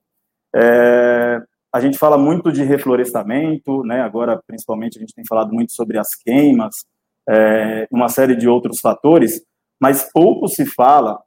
é, 0.55 1.41
a 1.73 1.79
gente 1.79 1.97
fala 1.97 2.17
muito 2.17 2.51
de 2.51 2.63
reflorestamento, 2.63 3.83
né? 3.83 4.01
Agora, 4.01 4.39
principalmente, 4.45 4.97
a 4.97 5.01
gente 5.01 5.15
tem 5.15 5.25
falado 5.27 5.51
muito 5.51 5.73
sobre 5.73 5.97
as 5.97 6.13
queimas, 6.13 6.85
é, 7.27 7.87
uma 7.91 8.09
série 8.09 8.35
de 8.35 8.47
outros 8.47 8.79
fatores, 8.79 9.41
mas 9.81 10.07
pouco 10.13 10.47
se 10.47 10.65
fala 10.65 11.19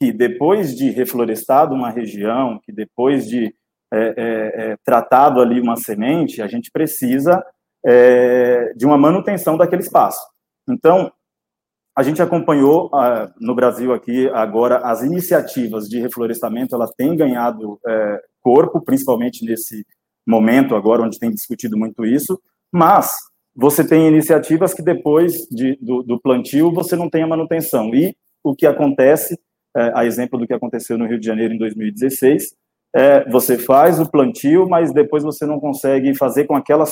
que 0.00 0.12
depois 0.12 0.74
de 0.74 0.90
reflorestado 0.90 1.74
uma 1.74 1.90
região, 1.90 2.58
que 2.64 2.72
depois 2.72 3.28
de 3.28 3.54
é, 3.94 3.98
é, 4.00 4.72
é 4.72 4.76
tratado 4.84 5.40
ali 5.40 5.60
uma 5.60 5.76
semente, 5.76 6.42
a 6.42 6.48
gente 6.48 6.70
precisa 6.72 7.44
é, 7.84 8.72
de 8.74 8.86
uma 8.86 8.98
manutenção 8.98 9.56
daquele 9.56 9.82
espaço. 9.82 10.20
Então, 10.68 11.12
a 11.96 12.02
gente 12.02 12.22
acompanhou 12.22 12.90
no 13.38 13.54
Brasil 13.54 13.92
aqui 13.92 14.28
agora 14.30 14.78
as 14.78 15.02
iniciativas 15.02 15.88
de 15.88 16.00
reflorestamento, 16.00 16.74
elas 16.74 16.90
têm 16.96 17.14
ganhado 17.14 17.78
é, 17.86 18.20
corpo, 18.40 18.80
principalmente 18.80 19.44
nesse 19.44 19.84
momento 20.26 20.74
agora 20.74 21.02
onde 21.02 21.18
tem 21.18 21.30
discutido 21.30 21.76
muito 21.76 22.04
isso, 22.06 22.40
mas 22.72 23.12
você 23.54 23.86
tem 23.86 24.08
iniciativas 24.08 24.72
que 24.72 24.82
depois 24.82 25.46
de, 25.50 25.76
do, 25.82 26.02
do, 26.02 26.20
plantio 26.20 26.72
você 26.72 26.96
não 26.96 27.10
tem 27.10 27.22
a 27.22 27.26
manutenção. 27.26 27.94
E 27.94 28.16
o 28.42 28.54
que 28.54 28.66
acontece, 28.66 29.38
é, 29.76 29.92
a 29.94 30.06
exemplo 30.06 30.38
do 30.38 30.46
que 30.46 30.54
aconteceu 30.54 30.96
no 30.96 31.06
Rio 31.06 31.20
de 31.20 31.26
Janeiro 31.26 31.52
em 31.52 31.58
2016, 31.58 32.54
é, 32.94 33.28
você 33.30 33.56
faz 33.58 33.98
o 33.98 34.10
plantio, 34.10 34.68
mas 34.68 34.92
depois 34.92 35.22
você 35.22 35.46
não 35.46 35.58
consegue 35.58 36.14
fazer 36.14 36.44
com, 36.44 36.54
aquela 36.54 36.84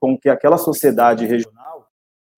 com, 0.00 0.18
que 0.18 0.28
aquela 0.28 0.56
sociedade 0.56 1.26
regional 1.26 1.86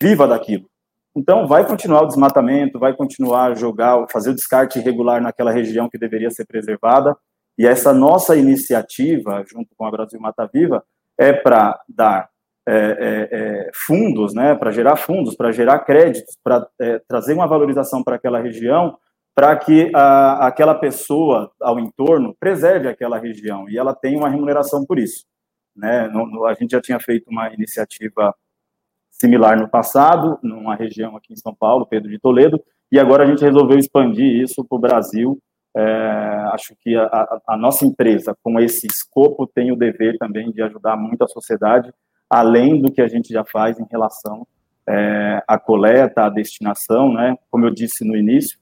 viva 0.01 0.27
daquilo. 0.27 0.69
Então, 1.17 1.47
vai 1.47 1.67
continuar 1.67 2.03
o 2.03 2.07
desmatamento, 2.07 2.79
vai 2.79 2.95
continuar 2.95 3.57
jogar, 3.57 4.07
fazer 4.11 4.31
o 4.31 4.35
descarte 4.35 4.79
irregular 4.79 5.21
naquela 5.21 5.51
região 5.51 5.89
que 5.89 5.99
deveria 5.99 6.31
ser 6.31 6.47
preservada. 6.47 7.17
E 7.57 7.67
essa 7.67 7.93
nossa 7.93 8.37
iniciativa, 8.37 9.45
junto 9.47 9.75
com 9.77 9.85
a 9.85 9.91
Brasil 9.91 10.21
Mata 10.21 10.49
Viva, 10.53 10.85
é 11.19 11.33
para 11.33 11.81
dar 11.89 12.29
é, 12.69 12.77
é, 12.77 13.29
é, 13.33 13.71
fundos, 13.75 14.35
né, 14.35 14.55
para 14.55 14.71
gerar 14.71 14.97
fundos, 14.97 15.35
para 15.35 15.51
gerar 15.51 15.79
créditos, 15.81 16.37
para 16.45 16.69
é, 16.81 17.01
trazer 17.09 17.33
uma 17.33 17.49
valorização 17.49 18.05
para 18.05 18.17
aquela 18.17 18.41
região, 18.41 18.97
para 19.39 19.55
que 19.57 19.89
a, 19.95 20.49
aquela 20.49 20.75
pessoa 20.75 21.53
ao 21.63 21.79
entorno 21.79 22.35
preserve 22.41 22.89
aquela 22.89 23.21
região 23.21 23.71
e 23.71 23.79
ela 23.79 23.95
tenha 23.95 24.19
uma 24.19 24.29
remuneração 24.29 24.85
por 24.85 24.99
isso. 24.99 25.27
né? 25.77 26.11
a 26.45 26.55
gente 26.55 26.73
já 26.73 26.81
tinha 26.81 26.99
feito 26.99 27.31
uma 27.31 27.49
iniciativa 27.55 28.35
similar 29.13 29.57
no 29.57 29.69
passado, 29.69 30.41
numa 30.43 30.75
região 30.75 31.17
aqui 31.17 31.33
em 31.33 31.37
São 31.37 31.55
Paulo, 31.55 31.87
Pedro 31.87 32.11
de 32.11 32.19
Toledo, 32.19 32.61
e 32.91 32.99
agora 32.99 33.23
a 33.23 33.27
gente 33.29 33.45
resolveu 33.45 33.79
expandir 33.79 34.43
isso 34.43 34.65
para 34.65 34.77
o 34.77 34.81
Brasil. 34.81 35.39
É, 35.77 36.49
acho 36.53 36.75
que 36.81 36.97
a, 36.97 37.41
a, 37.47 37.57
nossa 37.57 37.87
empresa, 37.87 38.37
com 38.43 38.59
esse 38.59 38.89
escopo, 38.89 39.47
tem 39.47 39.71
o 39.71 39.77
dever 39.77 40.19
também 40.19 40.51
de 40.51 40.61
ajudar 40.63 40.97
muito 40.97 41.23
a 41.23 41.29
sociedade, 41.29 41.95
além 42.29 42.83
do 42.83 42.91
que 42.91 43.01
a 43.01 43.07
gente 43.07 43.33
já 43.33 43.45
faz 43.45 43.79
em 43.79 43.87
relação 43.89 44.45
é, 44.89 45.41
à 45.47 45.57
coleta, 45.57 46.25
à 46.25 46.29
destinação, 46.29 47.13
né? 47.13 47.37
Como 47.49 47.65
eu 47.65 47.71
disse 47.71 48.05
no 48.05 48.17
início, 48.17 48.59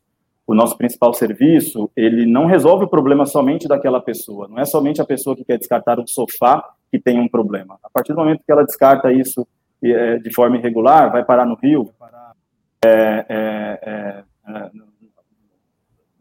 o 0.46 0.54
nosso 0.54 0.78
principal 0.78 1.12
serviço, 1.12 1.90
ele 1.96 2.24
não 2.24 2.46
resolve 2.46 2.84
o 2.84 2.88
problema 2.88 3.26
somente 3.26 3.66
daquela 3.66 4.00
pessoa, 4.00 4.46
não 4.46 4.58
é 4.58 4.64
somente 4.64 5.00
a 5.00 5.04
pessoa 5.04 5.34
que 5.34 5.44
quer 5.44 5.58
descartar 5.58 5.98
um 5.98 6.06
sofá 6.06 6.62
que 6.90 7.00
tem 7.00 7.18
um 7.18 7.28
problema. 7.28 7.78
A 7.82 7.90
partir 7.90 8.12
do 8.12 8.18
momento 8.18 8.44
que 8.46 8.52
ela 8.52 8.64
descarta 8.64 9.12
isso 9.12 9.46
é, 9.82 10.18
de 10.18 10.32
forma 10.32 10.56
irregular, 10.56 11.10
vai 11.10 11.24
parar 11.24 11.44
no 11.44 11.56
rio, 11.56 11.90
é, 12.84 13.26
é, 13.28 13.80
é, 13.82 14.24
é 14.48 14.70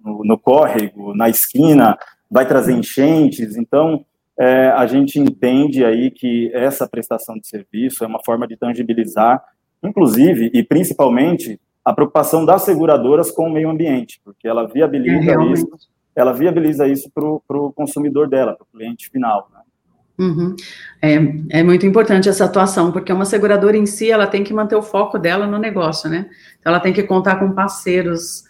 no, 0.04 0.24
no, 0.24 0.38
córrego, 0.38 1.16
na 1.16 1.30
esquina, 1.30 1.98
vai 2.30 2.48
trazer 2.48 2.74
enchentes. 2.74 3.56
Então, 3.56 4.06
é, 4.38 4.70
a 4.70 4.86
gente 4.86 5.20
entende 5.20 5.86
aí 5.86 6.12
que 6.12 6.52
essa 6.54 6.88
prestação 6.88 7.36
de 7.36 7.48
serviço 7.48 8.04
é 8.04 8.08
uma 8.08 8.24
forma 8.24 8.48
de 8.48 8.58
tangibilizar, 8.58 9.44
inclusive 9.84 10.52
e 10.54 10.64
principalmente, 10.64 11.60
a 11.86 11.94
preocupação 11.94 12.44
das 12.44 12.64
seguradoras 12.64 13.30
com 13.30 13.48
o 13.48 13.54
meio 13.54 13.70
ambiente, 13.70 14.20
porque 14.26 14.48
ela 14.48 14.68
viabiliza 14.68 15.36
isso, 15.52 15.70
ela 16.16 16.34
viabiliza 16.34 16.88
isso 16.88 17.12
para 17.14 17.24
o 17.24 17.72
consumidor 17.74 18.28
dela, 18.28 18.56
para 18.56 18.64
o 18.64 18.78
cliente 18.78 19.08
final. 19.10 19.48
Né? 19.54 19.60
Uhum. 20.18 20.56
É, 21.02 21.60
é 21.60 21.64
muito 21.64 21.86
importante 21.86 22.28
essa 22.28 22.46
atuação, 22.46 22.92
porque 22.92 23.14
uma 23.14 23.26
seguradora 23.26 23.78
em 23.78 23.86
si, 23.86 24.10
ela 24.10 24.26
tem 24.26 24.44
que 24.44 24.54
manter 24.54 24.76
o 24.76 24.82
foco 24.82 25.20
dela 25.20 25.46
no 25.46 25.60
negócio, 25.60 26.10
né? 26.10 26.28
Então, 26.60 26.72
ela 26.72 26.80
tem 26.80 26.94
que 26.94 27.04
contar 27.04 27.36
com 27.36 27.52
parceiros 27.52 28.44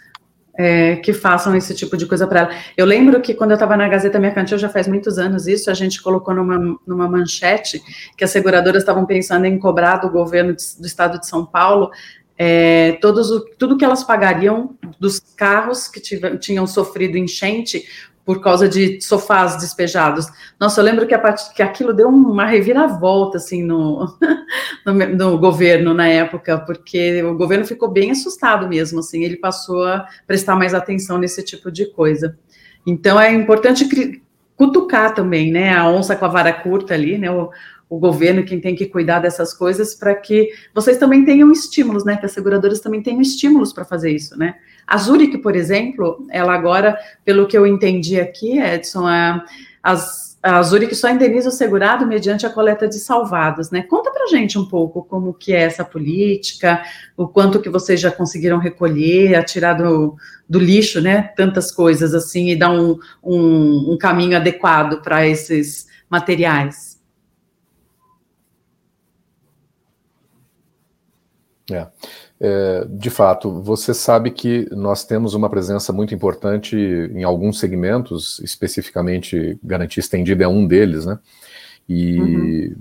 é, 0.58 0.96
que 0.98 1.12
façam 1.12 1.56
esse 1.56 1.76
tipo 1.76 1.98
de 1.98 2.06
coisa 2.06 2.28
para 2.28 2.42
ela. 2.42 2.50
Eu 2.78 2.86
lembro 2.86 3.20
que 3.20 3.34
quando 3.34 3.52
eu 3.52 3.56
estava 3.56 3.76
na 3.76 3.90
Gazeta 3.90 4.20
Mercantil, 4.20 4.58
já 4.58 4.70
faz 4.70 4.88
muitos 4.88 5.18
anos 5.18 5.48
isso, 5.48 5.70
a 5.70 5.74
gente 5.74 6.02
colocou 6.02 6.34
numa, 6.34 6.78
numa 6.88 7.10
manchete 7.10 7.82
que 8.16 8.24
as 8.24 8.30
seguradoras 8.30 8.84
estavam 8.84 9.06
pensando 9.06 9.46
em 9.46 9.60
cobrar 9.60 9.98
do 9.98 10.10
governo 10.10 10.56
de, 10.56 10.64
do 10.80 10.86
estado 10.86 11.20
de 11.20 11.28
São 11.28 11.46
Paulo 11.46 11.90
é, 12.38 12.94
todos 13.02 13.32
o, 13.32 13.46
tudo 13.58 13.78
que 13.78 13.86
elas 13.86 14.04
pagariam 14.04 14.76
dos 15.00 15.20
carros 15.20 15.88
que 15.88 16.02
tinham 16.40 16.68
sofrido 16.68 17.18
enchente 17.18 17.86
por 18.26 18.42
causa 18.42 18.68
de 18.68 19.00
sofás 19.02 19.56
despejados. 19.58 20.26
Nossa, 20.60 20.82
eu 20.82 20.86
lembro 20.86 21.06
que, 21.06 21.14
a, 21.14 21.34
que 21.34 21.62
aquilo 21.62 21.94
deu 21.94 22.10
uma 22.10 22.46
reviravolta, 22.46 23.38
assim, 23.38 23.64
no, 23.64 24.18
no, 24.84 24.94
no, 24.94 25.38
governo 25.38 25.94
na 25.94 26.08
época, 26.08 26.58
porque 26.58 27.22
o 27.22 27.36
governo 27.36 27.66
ficou 27.66 27.88
bem 27.88 28.10
assustado 28.10 28.68
mesmo, 28.68 29.00
assim, 29.00 29.24
ele 29.24 29.38
passou 29.38 29.84
a 29.86 30.08
prestar 30.26 30.56
mais 30.56 30.74
atenção 30.74 31.20
nesse 31.20 31.44
tipo 31.44 31.72
de 31.72 31.86
coisa. 31.92 32.36
Então, 32.86 33.20
é 33.22 33.32
importante 33.32 33.88
cutucar 34.56 35.14
também, 35.14 35.52
né, 35.52 35.76
a 35.76 35.88
onça 35.88 36.16
com 36.16 36.26
a 36.26 36.30
vara 36.30 36.52
curta 36.52 36.96
ali, 36.96 37.18
né, 37.18 37.30
o, 37.30 37.52
o 37.90 38.00
governo 38.00 38.44
quem 38.44 38.60
tem 38.60 38.76
que 38.76 38.88
cuidar 38.88 39.20
dessas 39.20 39.54
coisas 39.54 39.94
para 39.94 40.16
que 40.16 40.50
vocês 40.74 40.98
também 40.98 41.24
tenham 41.24 41.52
estímulos, 41.52 42.04
né? 42.04 42.18
Que 42.18 42.26
as 42.26 42.32
seguradoras 42.32 42.80
também 42.80 43.02
tenham 43.02 43.22
estímulos 43.22 43.72
para 43.72 43.86
fazer 43.86 44.12
isso, 44.12 44.38
né? 44.38 44.56
A 44.88 44.98
Zurich, 44.98 45.38
por 45.38 45.56
exemplo, 45.56 46.26
ela 46.32 46.54
agora, 46.54 46.98
pelo 47.24 47.48
que 47.48 47.58
eu 47.58 47.66
entendi 47.66 48.20
aqui, 48.20 48.60
Edson, 48.60 49.08
a, 49.08 49.46
as, 49.82 50.38
a 50.42 50.62
Zurich 50.62 50.96
só 50.96 51.10
indeniza 51.10 51.50
o 51.50 51.52
segurado 51.52 52.06
mediante 52.06 52.46
a 52.46 52.50
coleta 52.50 52.88
de 52.88 53.00
salvados, 53.00 53.70
né? 53.70 53.84
Conta 53.84 54.12
para 54.12 54.28
gente 54.28 54.58
um 54.58 54.66
pouco 54.66 55.04
como 55.04 55.34
que 55.34 55.54
é 55.54 55.62
essa 55.62 55.84
política, 55.84 56.84
o 57.16 57.28
quanto 57.28 57.62
que 57.62 57.70
vocês 57.70 58.00
já 58.00 58.12
conseguiram 58.12 58.58
recolher, 58.58 59.36
atirar 59.36 59.78
do, 59.78 60.16
do 60.50 60.60
lixo, 60.60 61.02
né? 61.02 61.22
Tantas 61.36 61.72
coisas 61.72 62.14
assim 62.16 62.50
e 62.50 62.56
dar 62.56 62.72
um, 62.72 62.98
um, 63.24 63.94
um 63.94 63.98
caminho 63.98 64.38
adequado 64.38 65.02
para 65.02 65.28
esses 65.28 65.88
materiais. 66.10 66.95
É. 71.72 71.88
é. 72.40 72.86
de 72.88 73.10
fato, 73.10 73.62
você 73.62 73.94
sabe 73.94 74.32
que 74.32 74.68
nós 74.72 75.04
temos 75.04 75.34
uma 75.34 75.50
presença 75.50 75.92
muito 75.92 76.14
importante 76.14 76.76
em 76.76 77.24
alguns 77.24 77.60
segmentos, 77.60 78.40
especificamente 78.40 79.58
garantia 79.64 80.00
estendida 80.02 80.44
é 80.44 80.48
um 80.48 80.68
deles, 80.68 81.06
né? 81.06 81.18
E, 81.88 82.20
uhum. 82.20 82.76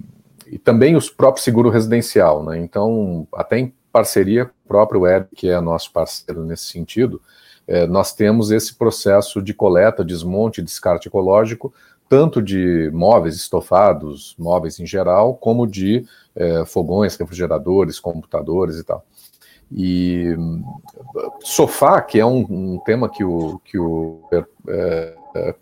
e 0.46 0.58
também 0.58 0.96
os 0.96 1.08
próprios 1.08 1.44
seguro 1.44 1.70
residencial, 1.70 2.44
né? 2.44 2.58
Então, 2.58 3.26
até 3.34 3.58
em 3.58 3.74
parceria 3.92 4.46
com 4.46 4.52
o 4.64 4.68
próprio 4.68 5.00
Web, 5.02 5.28
que 5.34 5.48
é 5.48 5.60
nosso 5.60 5.92
parceiro 5.92 6.44
nesse 6.44 6.64
sentido, 6.64 7.22
é, 7.66 7.86
nós 7.86 8.12
temos 8.14 8.50
esse 8.50 8.74
processo 8.74 9.40
de 9.40 9.54
coleta, 9.54 10.04
desmonte 10.04 10.60
descarte 10.60 11.08
ecológico, 11.08 11.72
tanto 12.08 12.42
de 12.42 12.90
móveis 12.92 13.36
estofados, 13.36 14.34
móveis 14.38 14.78
em 14.78 14.86
geral, 14.86 15.34
como 15.34 15.66
de 15.66 16.06
é, 16.34 16.64
fogões, 16.64 17.16
refrigeradores, 17.16 17.98
computadores 17.98 18.78
e 18.78 18.84
tal. 18.84 19.04
E 19.72 20.36
sofá, 21.40 22.00
que 22.00 22.20
é 22.20 22.26
um, 22.26 22.46
um 22.48 22.80
tema 22.84 23.08
que 23.08 23.24
o, 23.24 23.58
que 23.64 23.78
o 23.78 24.20
é, 24.30 24.44
é, 25.34 25.54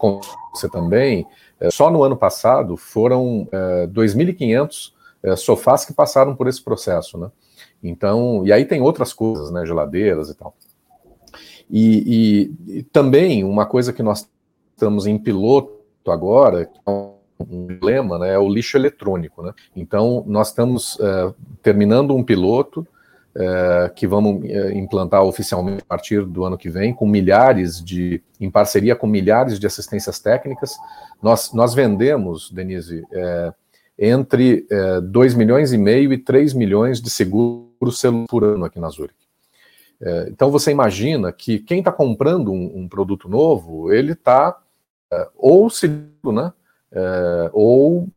você 0.53 0.69
também, 0.69 1.27
é, 1.59 1.71
só 1.71 1.91
no 1.91 2.03
ano 2.03 2.17
passado 2.17 2.77
foram 2.77 3.49
é, 3.51 3.87
2.500 3.87 4.93
é, 5.23 5.37
sofás 5.37 5.85
que 5.85 5.93
passaram 5.93 6.35
por 6.35 6.49
esse 6.49 6.63
processo, 6.63 7.17
né? 7.17 7.31
Então, 7.83 8.45
e 8.45 8.53
aí 8.53 8.65
tem 8.65 8.81
outras 8.81 9.13
coisas, 9.13 9.51
né, 9.51 9.65
geladeiras 9.65 10.29
e 10.29 10.35
tal. 10.35 10.55
E, 11.71 12.53
e, 12.69 12.79
e 12.79 12.83
também 12.83 13.45
uma 13.45 13.65
coisa 13.65 13.93
que 13.93 14.03
nós 14.03 14.29
estamos 14.73 15.07
em 15.07 15.17
piloto 15.19 15.82
agora, 16.11 16.67
que 16.67 16.79
é 16.87 16.91
um 16.91 17.15
problema, 17.45 18.19
né, 18.19 18.35
é 18.35 18.39
o 18.39 18.49
lixo 18.49 18.77
eletrônico. 18.77 19.43
Né? 19.43 19.53
Então, 19.77 20.25
nós 20.27 20.49
estamos 20.49 20.99
é, 21.01 21.35
terminando 21.63 22.15
um 22.15 22.23
piloto 22.23 22.87
é, 23.35 23.91
que 23.97 24.07
vamos 24.07 24.45
é, 24.45 24.75
implantar 24.75 25.23
oficialmente 25.23 25.83
a 25.83 25.87
partir 25.87 26.25
do 26.25 26.45
ano 26.45 26.59
que 26.59 26.69
vem, 26.69 26.93
com 26.93 27.07
milhares 27.07 27.83
de, 27.83 28.23
em 28.39 28.51
parceria 28.51 28.95
com 28.95 29.07
milhares 29.07 29.59
de 29.59 29.67
assistências 29.67 30.21
técnicas. 30.21 30.77
Nós, 31.23 31.53
nós 31.53 31.73
vendemos, 31.73 32.51
Denise, 32.51 33.03
entre 33.99 34.67
é, 34.71 35.01
2 35.01 35.35
milhões 35.35 35.73
e 35.73 35.79
meio 35.79 36.13
e 36.13 36.19
3 36.19 36.53
milhões 36.53 37.01
de 37.01 37.09
seguros 37.09 37.99
celular 37.99 38.27
por 38.29 38.45
ano 38.45 38.65
aqui 38.65 38.79
na 38.79 38.89
Zurich. 38.89 39.15
Então 40.27 40.51
você 40.51 40.73
imagina 40.73 41.31
que 41.31 41.61
quem 41.61 41.79
está 41.79 41.93
comprando 41.93 42.51
um, 42.51 42.81
um, 42.81 42.89
produto 42.89 43.29
novo, 43.29 43.93
ele 43.93 44.15
está 44.15 44.59
ou 45.37 45.69
seguro, 45.71 46.33
né? 46.33 46.53
é, 46.93 47.51
ou, 47.53 48.09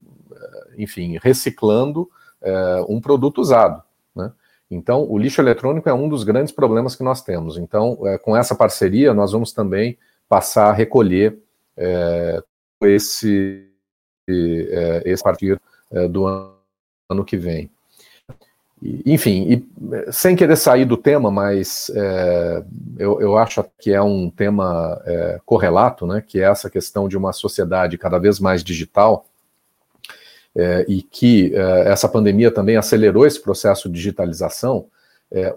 enfim, 0.78 1.18
reciclando 1.22 2.10
é, 2.42 2.86
um 2.88 3.00
produto 3.00 3.40
usado. 3.40 3.82
Né? 4.16 4.32
Então, 4.70 5.10
o 5.10 5.18
lixo 5.18 5.42
eletrônico 5.42 5.88
é 5.88 5.94
um 5.94 6.10
dos 6.10 6.24
grandes 6.24 6.54
problemas 6.54 6.96
que 6.96 7.04
nós 7.04 7.22
temos. 7.22 7.58
Então, 7.58 7.98
é, 8.06 8.18
com 8.18 8.36
essa 8.36 8.56
parceria, 8.56 9.14
nós 9.14 9.32
vamos 9.32 9.54
também 9.54 9.98
passar 10.28 10.70
a 10.70 10.74
recolher 10.74 11.38
é, 11.78 12.44
esse, 12.82 13.68
é, 14.28 15.02
esse 15.06 15.24
partir 15.24 15.60
é, 15.92 16.08
do 16.08 16.26
ano, 16.26 16.54
ano 17.10 17.24
que 17.24 17.38
vem. 17.38 17.72
Enfim, 18.82 19.48
e, 19.50 20.12
sem 20.12 20.36
querer 20.36 20.58
sair 20.58 20.86
do 20.86 20.98
tema, 20.98 21.32
mas 21.32 21.90
é, 21.96 22.64
eu, 23.00 23.22
eu, 23.22 23.38
acho 23.38 23.64
que 23.80 23.92
é 23.92 24.02
um 24.02 24.30
tema 24.30 25.02
é, 25.06 25.40
correlato, 25.46 26.06
né, 26.06 26.22
que 26.26 26.40
é 26.40 26.44
essa 26.44 26.70
questão 26.70 27.08
de 27.08 27.18
uma 27.18 27.32
sociedade 27.32 27.98
cada 27.98 28.20
vez 28.20 28.40
mais 28.40 28.64
digital, 28.64 29.26
é, 30.58 30.86
e 30.88 31.02
que 31.02 31.54
essa 31.86 32.08
pandemia 32.08 32.50
também 32.50 32.78
acelerou 32.78 33.26
esse 33.26 33.42
processo 33.42 33.90
de 33.90 33.96
digitalização. 33.96 34.86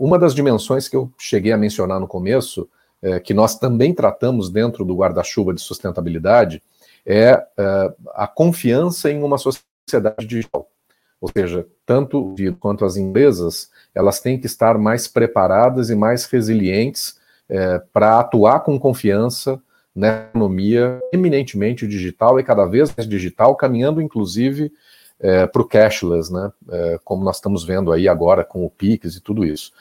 Uma 0.00 0.18
das 0.18 0.34
dimensões 0.34 0.88
que 0.88 0.96
eu 0.96 1.08
cheguei 1.16 1.52
a 1.52 1.56
mencionar 1.56 2.00
no 2.00 2.08
começo, 2.08 2.68
que 3.22 3.32
nós 3.32 3.56
também 3.56 3.94
tratamos 3.94 4.50
dentro 4.50 4.84
do 4.84 4.96
guarda-chuva 4.96 5.54
de 5.54 5.60
sustentabilidade, 5.60 6.60
é 7.06 7.40
a 8.12 8.26
confiança 8.26 9.08
em 9.08 9.22
uma 9.22 9.38
sociedade 9.38 10.26
digital. 10.26 10.68
Ou 11.20 11.30
seja, 11.36 11.66
tanto 11.84 12.34
o 12.34 12.56
quanto 12.60 12.84
as 12.84 12.96
empresas, 12.96 13.70
elas 13.94 14.20
têm 14.20 14.38
que 14.38 14.46
estar 14.46 14.78
mais 14.78 15.08
preparadas 15.08 15.90
e 15.90 15.94
mais 15.94 16.24
resilientes 16.26 17.18
é, 17.48 17.80
para 17.92 18.18
atuar 18.18 18.60
com 18.60 18.78
confiança 18.78 19.60
na 19.94 20.28
economia 20.28 21.00
eminentemente 21.12 21.86
digital 21.86 22.38
e 22.38 22.44
cada 22.44 22.64
vez 22.66 22.94
mais 22.94 23.08
digital, 23.08 23.56
caminhando 23.56 24.00
inclusive 24.00 24.72
é, 25.18 25.46
para 25.46 25.62
o 25.62 25.64
cashless, 25.64 26.32
né? 26.32 26.52
É, 26.70 27.00
como 27.04 27.24
nós 27.24 27.36
estamos 27.36 27.64
vendo 27.64 27.90
aí 27.90 28.08
agora 28.08 28.44
com 28.44 28.64
o 28.64 28.70
PIX 28.70 29.16
e 29.16 29.20
tudo 29.20 29.44
isso. 29.44 29.72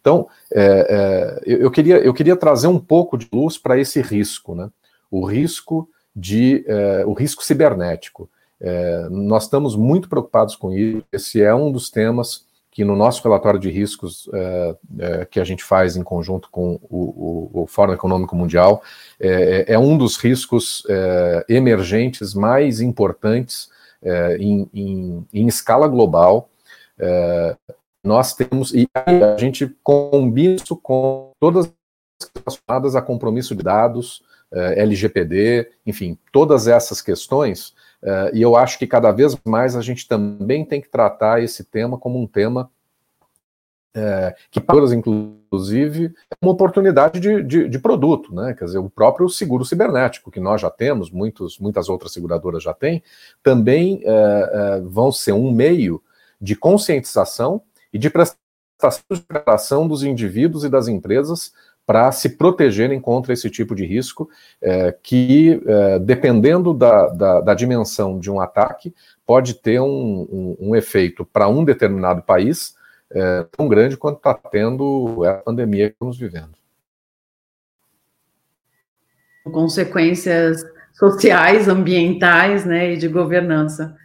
Então, 0.00 0.28
é, 0.50 1.42
é, 1.44 1.54
eu, 1.64 1.70
queria, 1.70 1.98
eu 1.98 2.14
queria 2.14 2.36
trazer 2.36 2.68
um 2.68 2.78
pouco 2.78 3.18
de 3.18 3.28
luz 3.32 3.58
para 3.58 3.78
esse 3.78 4.00
risco, 4.00 4.54
né? 4.54 4.70
O 5.10 5.26
risco 5.26 5.88
de 6.14 6.64
é, 6.66 7.04
o 7.04 7.12
risco 7.12 7.44
cibernético. 7.44 8.30
É, 8.60 9.08
nós 9.10 9.44
estamos 9.44 9.76
muito 9.76 10.08
preocupados 10.08 10.56
com 10.56 10.72
isso. 10.72 11.04
Esse 11.12 11.42
é 11.42 11.54
um 11.54 11.70
dos 11.70 11.90
temas 11.90 12.46
que 12.76 12.84
no 12.84 12.94
nosso 12.94 13.22
relatório 13.22 13.58
de 13.58 13.70
riscos 13.70 14.28
é, 14.34 14.76
é, 14.98 15.24
que 15.24 15.40
a 15.40 15.44
gente 15.44 15.64
faz 15.64 15.96
em 15.96 16.02
conjunto 16.02 16.50
com 16.50 16.78
o, 16.90 17.50
o, 17.54 17.62
o 17.62 17.66
Fórum 17.66 17.94
Econômico 17.94 18.36
Mundial, 18.36 18.82
é, 19.18 19.64
é, 19.66 19.72
é 19.72 19.78
um 19.78 19.96
dos 19.96 20.18
riscos 20.18 20.82
é, 20.86 21.46
emergentes 21.48 22.34
mais 22.34 22.82
importantes 22.82 23.74
em, 24.38 24.68
em, 24.74 25.26
em, 25.32 25.46
escala 25.48 25.88
global. 25.88 26.50
nós 28.04 28.34
temos, 28.34 28.74
e 28.74 28.86
a 28.94 29.36
gente 29.38 29.74
combina 29.82 30.54
isso 30.54 30.76
com 30.76 31.32
todas 31.40 31.72
as 32.22 32.30
relacionadas 32.36 32.94
a 32.94 33.00
compromisso 33.00 33.56
de 33.56 33.64
dados, 33.64 34.22
LGPD, 34.52 35.70
enfim, 35.84 36.16
todas 36.30 36.68
essas 36.68 37.00
questões 37.00 37.74
Uh, 38.02 38.34
e 38.34 38.42
eu 38.42 38.56
acho 38.56 38.78
que 38.78 38.86
cada 38.86 39.10
vez 39.10 39.36
mais 39.44 39.74
a 39.74 39.80
gente 39.80 40.06
também 40.06 40.64
tem 40.64 40.80
que 40.80 40.88
tratar 40.88 41.42
esse 41.42 41.64
tema 41.64 41.98
como 41.98 42.20
um 42.20 42.26
tema 42.26 42.70
é, 43.96 44.36
que 44.50 44.60
para 44.60 44.76
inclusive, 44.94 46.12
é 46.30 46.34
uma 46.42 46.52
oportunidade 46.52 47.18
de, 47.18 47.42
de, 47.42 47.66
de, 47.66 47.78
produto, 47.78 48.34
né? 48.34 48.52
Quer 48.52 48.66
dizer, 48.66 48.78
o 48.78 48.90
próprio 48.90 49.26
seguro 49.26 49.64
cibernético, 49.64 50.30
que 50.30 50.38
nós 50.38 50.60
já 50.60 50.68
temos, 50.68 51.10
muitos, 51.10 51.58
muitas 51.58 51.88
outras 51.88 52.12
seguradoras 52.12 52.62
já 52.62 52.74
têm, 52.74 53.02
também 53.42 54.02
é, 54.04 54.10
é, 54.10 54.80
vão 54.82 55.10
ser 55.10 55.32
um 55.32 55.50
meio 55.50 56.02
de 56.38 56.54
conscientização 56.54 57.62
e 57.90 57.98
de 57.98 58.10
prestação 58.10 59.88
dos 59.88 60.02
indivíduos 60.02 60.64
e 60.64 60.68
das 60.68 60.88
empresas 60.88 61.54
para 61.86 62.10
se 62.10 62.30
protegerem 62.30 63.00
contra 63.00 63.32
esse 63.32 63.48
tipo 63.48 63.74
de 63.74 63.86
risco, 63.86 64.28
é, 64.60 64.92
que, 65.00 65.62
é, 65.64 65.98
dependendo 66.00 66.74
da, 66.74 67.06
da, 67.08 67.40
da, 67.40 67.54
dimensão 67.54 68.18
de 68.18 68.28
um 68.28 68.40
ataque, 68.40 68.92
pode 69.24 69.54
ter 69.54 69.80
um, 69.80 69.86
um, 69.88 70.56
um 70.70 70.76
efeito 70.76 71.24
para 71.24 71.48
um 71.48 71.64
determinado 71.64 72.22
país 72.22 72.74
é, 73.10 73.46
tão 73.56 73.68
grande 73.68 73.96
quanto 73.96 74.16
está 74.16 74.34
tendo 74.34 75.22
a 75.24 75.34
pandemia 75.34 75.88
que 75.88 75.94
estamos 75.94 76.18
vivendo. 76.18 76.56
Consequências 79.44 80.64
sociais, 80.92 81.68
ambientais 81.68 82.64
né, 82.64 82.94
e 82.94 82.96
de 82.96 83.06
governança. 83.06 83.96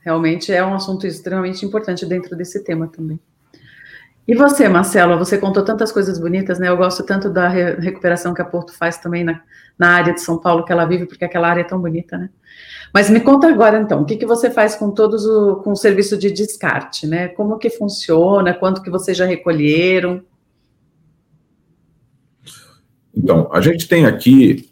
Realmente 0.00 0.52
é 0.52 0.64
um 0.64 0.74
assunto 0.74 1.04
extremamente 1.04 1.66
importante 1.66 2.06
dentro 2.06 2.36
desse 2.36 2.62
tema 2.62 2.86
também. 2.86 3.18
E 4.26 4.34
você, 4.34 4.68
Marcelo, 4.68 5.18
você 5.18 5.36
contou 5.36 5.62
tantas 5.62 5.92
coisas 5.92 6.18
bonitas, 6.18 6.58
né? 6.58 6.68
Eu 6.68 6.76
gosto 6.76 7.02
tanto 7.02 7.28
da 7.28 7.46
re 7.48 7.74
recuperação 7.74 8.32
que 8.32 8.40
a 8.40 8.44
Porto 8.44 8.72
faz 8.72 8.96
também 8.96 9.22
na, 9.22 9.42
na 9.78 9.90
área 9.90 10.14
de 10.14 10.20
São 10.20 10.38
Paulo 10.38 10.64
que 10.64 10.72
ela 10.72 10.86
vive, 10.86 11.06
porque 11.06 11.24
aquela 11.24 11.48
área 11.48 11.60
é 11.60 11.64
tão 11.64 11.78
bonita, 11.78 12.16
né? 12.16 12.30
Mas 12.92 13.10
me 13.10 13.20
conta 13.20 13.48
agora, 13.48 13.80
então, 13.80 14.02
o 14.02 14.04
que, 14.04 14.16
que 14.16 14.24
você 14.24 14.50
faz 14.50 14.76
com 14.76 14.90
todos 14.90 15.26
o, 15.26 15.56
com 15.56 15.72
o 15.72 15.76
serviço 15.76 16.16
de 16.16 16.30
descarte, 16.30 17.06
né? 17.06 17.28
Como 17.28 17.58
que 17.58 17.68
funciona? 17.68 18.54
Quanto 18.54 18.82
que 18.82 18.90
vocês 18.90 19.16
já 19.16 19.26
recolheram? 19.26 20.22
Então, 23.14 23.50
a 23.52 23.60
gente 23.60 23.86
tem 23.88 24.06
aqui 24.06 24.70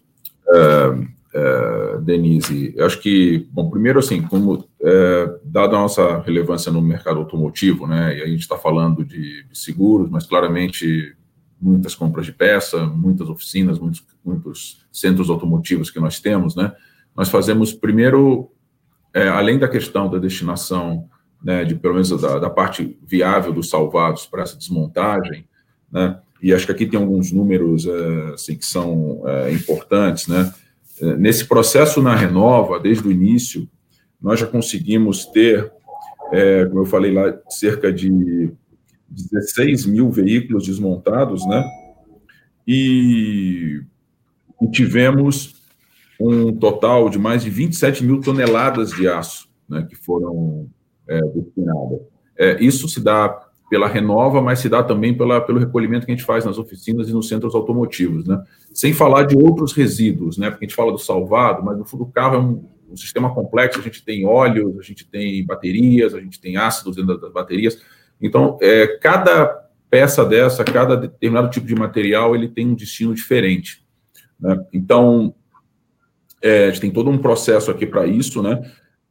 uh, 0.48 1.06
é, 1.34 1.98
Denise, 2.00 2.74
eu 2.76 2.84
acho 2.84 3.00
que, 3.00 3.48
bom, 3.50 3.70
primeiro 3.70 3.98
assim, 3.98 4.20
como 4.22 4.68
é, 4.84 5.38
dada 5.44 5.76
a 5.76 5.80
nossa 5.80 6.20
relevância 6.20 6.72
no 6.72 6.82
mercado 6.82 7.20
automotivo, 7.20 7.86
né, 7.86 8.18
e 8.18 8.22
a 8.22 8.26
gente 8.26 8.40
está 8.40 8.58
falando 8.58 9.04
de, 9.04 9.46
seguros, 9.52 10.10
mas 10.10 10.26
claramente 10.26 11.16
muitas 11.60 11.94
compras 11.94 12.26
de 12.26 12.32
peça, 12.32 12.84
muitas 12.84 13.28
oficinas, 13.28 13.78
muitos, 13.78 14.04
muitos 14.24 14.84
centros 14.90 15.30
automotivos 15.30 15.90
que 15.90 16.00
nós 16.00 16.18
temos, 16.18 16.56
né, 16.56 16.72
nós 17.16 17.28
fazemos 17.28 17.72
primeiro, 17.72 18.50
é, 19.14 19.28
além 19.28 19.58
da 19.58 19.68
questão 19.68 20.10
da 20.10 20.18
destinação, 20.18 21.08
né, 21.42 21.64
de 21.64 21.76
pelo 21.76 21.94
menos 21.94 22.10
da, 22.20 22.38
da 22.40 22.50
parte 22.50 22.98
viável 23.06 23.52
dos 23.52 23.70
salvados 23.70 24.26
para 24.26 24.42
essa 24.42 24.56
desmontagem, 24.56 25.46
né, 25.92 26.18
e 26.42 26.52
acho 26.52 26.66
que 26.66 26.72
aqui 26.72 26.86
tem 26.86 26.98
alguns 26.98 27.30
números 27.30 27.86
é, 27.86 28.32
assim, 28.34 28.56
que 28.56 28.66
são 28.66 29.22
é, 29.26 29.52
importantes, 29.52 30.26
né, 30.26 30.52
Nesse 31.18 31.46
processo 31.46 32.00
na 32.00 32.14
Renova, 32.14 32.78
desde 32.78 33.08
o 33.08 33.10
início, 33.10 33.68
nós 34.22 34.38
já 34.38 34.46
conseguimos 34.46 35.26
ter, 35.26 35.72
é, 36.32 36.64
como 36.66 36.80
eu 36.80 36.86
falei 36.86 37.12
lá, 37.12 37.36
cerca 37.48 37.92
de 37.92 38.52
16 39.08 39.86
mil 39.86 40.10
veículos 40.10 40.66
desmontados, 40.66 41.46
né? 41.46 41.64
E, 42.66 43.82
e 44.60 44.70
tivemos 44.70 45.62
um 46.20 46.54
total 46.54 47.08
de 47.08 47.18
mais 47.18 47.42
de 47.42 47.50
27 47.50 48.04
mil 48.04 48.20
toneladas 48.20 48.92
de 48.92 49.08
aço 49.08 49.50
né, 49.68 49.86
que 49.88 49.96
foram 49.96 50.68
é, 51.08 51.20
destinadas. 51.20 52.00
É, 52.38 52.62
isso 52.62 52.86
se 52.88 53.00
dá 53.00 53.28
pela 53.68 53.88
Renova, 53.88 54.42
mas 54.42 54.58
se 54.58 54.68
dá 54.68 54.82
também 54.82 55.16
pela, 55.16 55.40
pelo 55.40 55.58
recolhimento 55.58 56.04
que 56.04 56.12
a 56.12 56.14
gente 56.14 56.26
faz 56.26 56.44
nas 56.44 56.58
oficinas 56.58 57.08
e 57.08 57.12
nos 57.12 57.26
centros 57.26 57.54
automotivos, 57.54 58.26
né? 58.26 58.42
Sem 58.72 58.92
falar 58.92 59.22
de 59.22 59.34
outros 59.34 59.72
resíduos, 59.72 60.36
né? 60.36 60.50
Porque 60.50 60.66
a 60.66 60.68
gente 60.68 60.76
fala 60.76 60.92
do 60.92 60.98
salvado, 60.98 61.64
mas 61.64 61.78
no 61.78 61.84
fundo 61.86 62.04
do 62.04 62.10
carro 62.10 62.36
é 62.36 62.38
um, 62.38 62.64
um 62.92 62.96
sistema 62.96 63.34
complexo, 63.34 63.80
a 63.80 63.82
gente 63.82 64.04
tem 64.04 64.26
óleos, 64.26 64.78
a 64.78 64.82
gente 64.82 65.08
tem 65.08 65.44
baterias, 65.44 66.14
a 66.14 66.20
gente 66.20 66.40
tem 66.40 66.56
ácidos 66.56 66.96
dentro 66.96 67.18
das 67.18 67.32
baterias. 67.32 67.80
Então, 68.20 68.58
é, 68.60 68.98
cada 68.98 69.46
peça 69.90 70.24
dessa, 70.24 70.64
cada 70.64 70.96
determinado 70.96 71.50
tipo 71.50 71.66
de 71.66 71.74
material, 71.74 72.34
ele 72.34 72.48
tem 72.48 72.68
um 72.68 72.74
destino 72.74 73.14
diferente. 73.14 73.84
Né? 74.38 74.56
Então, 74.72 75.34
é, 76.40 76.66
a 76.66 76.70
gente 76.70 76.80
tem 76.80 76.90
todo 76.90 77.10
um 77.10 77.18
processo 77.18 77.70
aqui 77.70 77.86
para 77.86 78.06
isso, 78.06 78.42
né? 78.42 78.60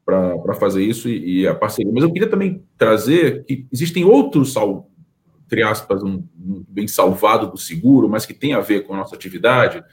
para 0.03 0.55
fazer 0.55 0.83
isso 0.83 1.07
e, 1.07 1.41
e, 1.41 1.47
a 1.47 1.55
parceria. 1.55 1.91
Mas 1.93 2.03
eu 2.03 2.11
queria 2.11 2.29
também 2.29 2.63
trazer 2.77 3.45
que 3.45 3.65
existem 3.71 4.03
outros, 4.03 4.55
entre 5.45 5.63
aspas, 5.63 6.03
um, 6.03 6.23
um, 6.39 6.65
bem 6.67 6.87
salvado 6.87 7.49
do 7.49 7.57
seguro, 7.57 8.09
mas 8.09 8.25
que 8.25 8.33
tem 8.33 8.53
a 8.53 8.59
ver 8.59 8.81
com 8.81 8.93
a 8.93 8.97
nossa 8.97 9.15
atividade, 9.15 9.83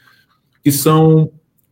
que 0.63 0.73
são, 0.73 1.31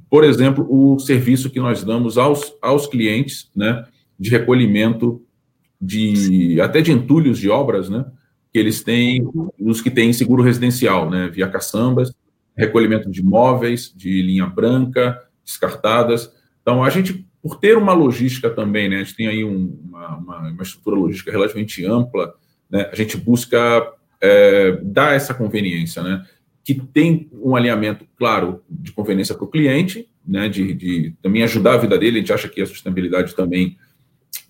por 0.09 0.25
exemplo, 0.25 0.67
o 0.69 0.99
serviço 0.99 1.51
que 1.51 1.59
nós 1.59 1.83
damos 1.83 2.17
aos, 2.17 2.55
aos 2.63 2.87
clientes, 2.87 3.51
né, 3.55 3.85
de 4.19 4.31
recolhimento 4.31 5.23
de 5.81 6.61
até 6.61 6.81
de 6.81 6.93
entulhos 6.93 7.39
de 7.39 7.51
obras, 7.51 7.89
né, 7.89 8.05
que 8.53 8.59
eles 8.59 8.83
têm, 8.83 9.29
os 9.59 9.81
que 9.81 9.91
têm 9.91 10.13
seguro 10.13 10.43
residencial, 10.43 11.11
né, 11.11 11.29
via 11.29 11.49
caçambas, 11.49 12.13
recolhimento 12.57 13.11
de 13.11 13.23
móveis 13.23 13.93
de 13.95 14.23
linha 14.23 14.47
branca, 14.47 15.21
descartadas. 15.45 16.33
Então, 16.63 16.83
a 16.83 16.89
gente 16.89 17.27
por 17.47 17.61
ter 17.61 17.79
uma 17.79 17.93
logística 17.93 18.51
também, 18.51 18.89
né, 18.89 18.97
a 18.97 18.99
gente 19.05 19.15
tem 19.15 19.29
aí 19.29 19.45
um, 19.45 19.79
uma, 19.85 20.17
uma, 20.17 20.63
estrutura 20.63 20.97
logística 20.97 21.31
relativamente 21.31 21.85
ampla, 21.87 22.35
né, 22.69 22.91
a 22.91 22.97
gente 22.97 23.17
busca 23.17 23.89
é, 24.21 24.81
dar 24.83 25.15
essa 25.15 25.33
conveniência, 25.33 26.03
né, 26.03 26.25
que 26.67 26.75
tem 26.75 27.31
um 27.33 27.55
alinhamento, 27.55 28.05
claro, 28.17 28.61
de 28.69 28.91
conveniência 28.91 29.37
para 29.37 29.45
o 29.45 29.49
cliente, 29.49 30.09
né, 30.27 30.49
de, 30.49 30.75
de, 30.75 31.15
também 31.23 31.45
ajudar 31.45 31.75
a 31.75 31.79
vida 31.79 31.97
dele, 31.97 32.17
a 32.17 32.21
gente 32.21 32.33
acha 32.33 32.49
que 32.49 32.61
a 32.61 32.67
sustentabilidade 32.67 33.37
também 33.37 33.79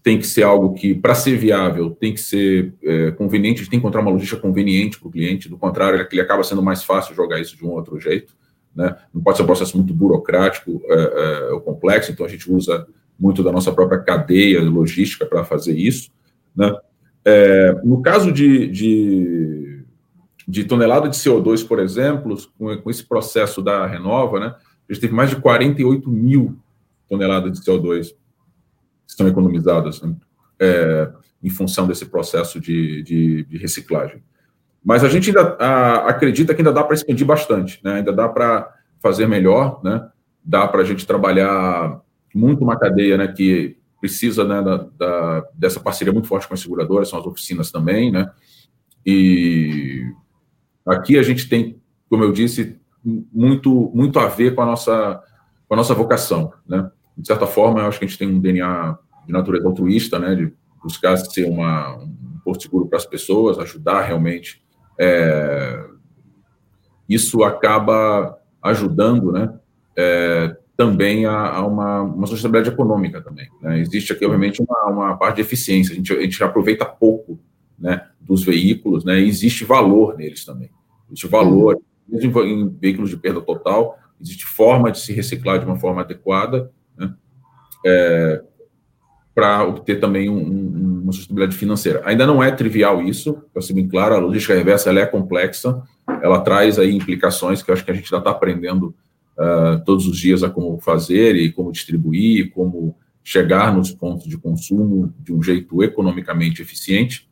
tem 0.03 0.19
que 0.19 0.27
ser 0.27 0.43
algo 0.43 0.73
que, 0.73 0.95
para 0.95 1.14
ser 1.14 1.37
viável, 1.37 1.91
tem 1.91 2.14
que 2.14 2.21
ser 2.21 2.73
é, 2.83 3.11
conveniente, 3.11 3.57
a 3.57 3.59
gente 3.64 3.71
tem 3.71 3.79
que 3.79 3.85
encontrar 3.85 4.01
uma 4.01 4.11
logística 4.11 4.41
conveniente 4.41 4.99
para 4.99 5.09
o 5.09 5.11
cliente, 5.11 5.47
do 5.47 5.59
contrário, 5.59 6.09
ele 6.11 6.21
acaba 6.23 6.43
sendo 6.43 6.62
mais 6.62 6.83
fácil 6.83 7.14
jogar 7.14 7.39
isso 7.39 7.55
de 7.55 7.67
um 7.67 7.73
outro 7.73 8.01
jeito, 8.01 8.35
né? 8.75 8.97
Não 9.12 9.21
pode 9.21 9.37
ser 9.37 9.43
um 9.43 9.47
processo 9.47 9.77
muito 9.77 9.93
burocrático 9.93 10.81
é, 10.87 10.95
é, 10.95 11.53
ou 11.53 11.61
complexo, 11.61 12.12
então 12.12 12.25
a 12.25 12.29
gente 12.31 12.51
usa 12.51 12.87
muito 13.21 13.43
da 13.43 13.53
nossa 13.53 13.73
própria 13.73 13.99
cadeia 13.99 14.62
logística 14.62 15.27
para 15.27 15.45
fazer 15.45 15.77
isso. 15.77 16.11
Né? 16.57 16.75
É, 17.25 17.79
no 17.85 18.01
caso 18.01 18.33
de, 18.33 18.69
de, 18.69 19.66
de, 20.47 20.64
tonelada 20.64 21.09
de 21.09 21.16
CO2, 21.16 21.66
por 21.66 21.78
exemplo, 21.78 22.36
com, 22.59 22.76
com, 22.78 22.90
esse 22.90 23.05
processo 23.05 23.61
da 23.61 23.86
Renova, 23.86 24.38
né, 24.38 24.55
a 24.88 24.92
gente 24.92 25.01
teve 25.01 25.14
mais 25.14 25.30
de 25.30 25.36
48 25.36 26.09
mil 26.09 26.57
toneladas 27.09 27.59
de 27.59 27.64
CO2 27.64 28.09
que 28.09 29.11
estão 29.11 29.26
economizadas 29.26 30.01
né, 30.03 30.14
é, 30.61 31.11
em 31.42 31.51
função 31.51 31.86
desse 31.86 32.07
processo 32.07 32.61
de, 32.61 33.03
de, 33.03 33.44
de 33.44 33.57
reciclagem. 33.59 34.22
Mas 34.84 35.03
a 35.03 35.09
gente 35.09 35.30
ainda 35.30 35.57
a, 35.59 36.09
acredita 36.09 36.55
que 36.55 36.61
ainda 36.61 36.72
dá 36.72 36.84
para 36.84 36.94
expandir 36.94 37.26
bastante, 37.26 37.80
né? 37.82 37.94
ainda 37.94 38.12
dá 38.12 38.28
para 38.28 38.72
fazer 39.01 39.26
melhor, 39.26 39.80
né? 39.82 40.09
dá 40.44 40.66
para 40.68 40.82
a 40.82 40.84
gente 40.84 41.05
trabalhar 41.05 42.01
muito 42.32 42.62
uma 42.62 42.78
cadeia 42.78 43.16
né, 43.16 43.26
que 43.26 43.76
precisa 44.01 44.44
né, 44.44 44.62
da, 44.62 44.76
da, 44.97 45.44
dessa 45.55 45.80
parceria 45.80 46.12
muito 46.12 46.28
forte 46.28 46.47
com 46.47 46.55
as 46.55 46.61
seguradoras, 46.61 47.09
são 47.09 47.18
as 47.18 47.26
oficinas 47.26 47.72
também, 47.72 48.12
né? 48.12 48.30
E 49.05 50.05
aqui 50.87 51.18
a 51.18 51.22
gente 51.22 51.49
tem, 51.49 51.80
como 52.09 52.24
eu 52.24 52.32
disse, 52.32 52.78
muito, 53.05 53.91
muito 53.95 54.18
a 54.18 54.26
ver 54.26 54.55
com 54.55 54.62
a 54.62 54.66
nossa, 54.66 55.22
com 55.68 55.74
a 55.74 55.76
nossa 55.76 55.95
vocação, 55.95 56.53
né? 56.66 56.91
De 57.16 57.26
certa 57.26 57.47
forma, 57.47 57.80
eu 57.80 57.87
acho 57.87 57.99
que 57.99 58.05
a 58.05 58.09
gente 58.09 58.18
tem 58.18 58.28
um 58.28 58.41
DNA 58.41 58.99
de 59.26 59.32
natureza 59.32 59.66
altruísta, 59.66 60.18
né? 60.18 60.34
De 60.34 60.53
buscar 60.82 61.16
ser 61.16 61.47
uma, 61.49 61.97
um 61.97 62.39
porto 62.45 62.62
seguro 62.62 62.87
para 62.87 62.99
as 62.99 63.07
pessoas, 63.07 63.59
ajudar 63.59 64.03
realmente 64.03 64.62
é, 64.99 65.84
isso 67.09 67.45
acaba 67.45 68.39
ajudando, 68.62 69.30
né, 69.30 69.53
é, 69.97 70.57
também 70.76 71.24
a, 71.26 71.57
a 71.57 71.66
uma, 71.66 72.03
uma, 72.03 72.26
sustentabilidade 72.26 72.74
econômica 72.74 73.22
também. 73.22 73.49
Né? 73.62 73.80
Existe 73.80 74.12
aqui, 74.12 74.24
obviamente, 74.24 74.62
uma, 74.62 74.84
uma, 74.91 75.16
parte 75.16 75.37
de 75.37 75.43
eficiência. 75.43 75.93
A 75.93 75.97
gente, 75.97 76.12
a 76.12 76.20
gente 76.20 76.43
aproveita 76.43 76.84
pouco 76.84 77.39
né, 77.79 78.07
dos 78.20 78.43
veículos, 78.45 79.05
né? 79.05 79.20
existe 79.20 79.64
valor 79.64 80.16
neles 80.16 80.45
também. 80.45 80.70
Existe 81.09 81.29
valor, 81.29 81.81
em 82.11 82.68
veículos 82.81 83.11
de 83.11 83.16
perda 83.16 83.41
total, 83.41 83.99
existe 84.20 84.45
forma 84.45 84.91
de 84.91 85.01
se 85.01 85.12
reciclar 85.12 85.59
de 85.59 85.66
uma 85.66 85.77
forma 85.77 86.03
adequada, 86.03 86.70
né? 86.97 87.14
É, 87.85 88.43
para 89.37 89.64
obter 89.64 90.01
também 90.01 90.31
um, 90.31 90.39
um, 90.39 91.03
uma 91.03 91.12
sustentabilidade 91.12 91.59
financeira. 91.59 92.01
Ainda 92.07 92.27
não 92.27 92.43
é 92.43 92.51
trivial 92.51 93.03
isso, 93.03 93.43
para 93.53 93.61
ser 93.61 93.74
bem 93.74 93.87
claro, 93.87 94.14
a 94.14 94.18
logística 94.18 94.55
reversa 94.55 94.91
é 94.91 95.05
complexa, 95.05 95.83
ela 96.22 96.41
traz 96.41 96.79
aí 96.79 96.95
implicações 96.95 97.62
que 97.62 97.70
eu 97.70 97.74
acho 97.74 97.85
que 97.85 97.91
a 97.91 97.95
gente 97.95 98.07
ainda 98.07 98.22
está 98.22 98.31
aprendendo 98.31 98.95
uh, 99.37 99.85
todos 99.85 100.07
os 100.07 100.16
dias 100.18 100.43
a 100.43 100.49
como 100.49 100.79
fazer 100.81 101.37
e 101.37 101.53
como 101.53 101.70
distribuir, 101.70 102.51
como 102.53 102.97
chegar 103.22 103.77
nos 103.77 103.91
pontos 103.91 104.27
de 104.27 104.39
consumo 104.39 105.12
de 105.18 105.35
um 105.35 105.43
jeito 105.43 105.83
economicamente 105.83 106.62
eficiente, 106.62 107.26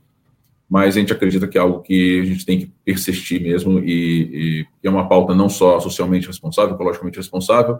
mas 0.74 0.96
a 0.96 0.98
gente 0.98 1.12
acredita 1.12 1.46
que 1.46 1.56
é 1.56 1.60
algo 1.60 1.82
que 1.82 2.20
a 2.20 2.24
gente 2.24 2.44
tem 2.44 2.58
que 2.58 2.66
persistir 2.84 3.40
mesmo 3.40 3.78
e, 3.78 4.66
e 4.82 4.88
é 4.88 4.90
uma 4.90 5.08
pauta 5.08 5.32
não 5.32 5.48
só 5.48 5.78
socialmente 5.78 6.26
responsável, 6.26 6.74
ecologicamente 6.74 7.16
responsável, 7.16 7.78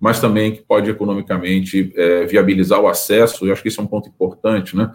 mas 0.00 0.18
também 0.18 0.50
que 0.50 0.60
pode 0.60 0.90
economicamente 0.90 1.92
é, 1.94 2.26
viabilizar 2.26 2.80
o 2.80 2.88
acesso, 2.88 3.46
e 3.46 3.52
acho 3.52 3.62
que 3.62 3.68
isso 3.68 3.80
é 3.80 3.84
um 3.84 3.86
ponto 3.86 4.08
importante, 4.08 4.76
né? 4.76 4.90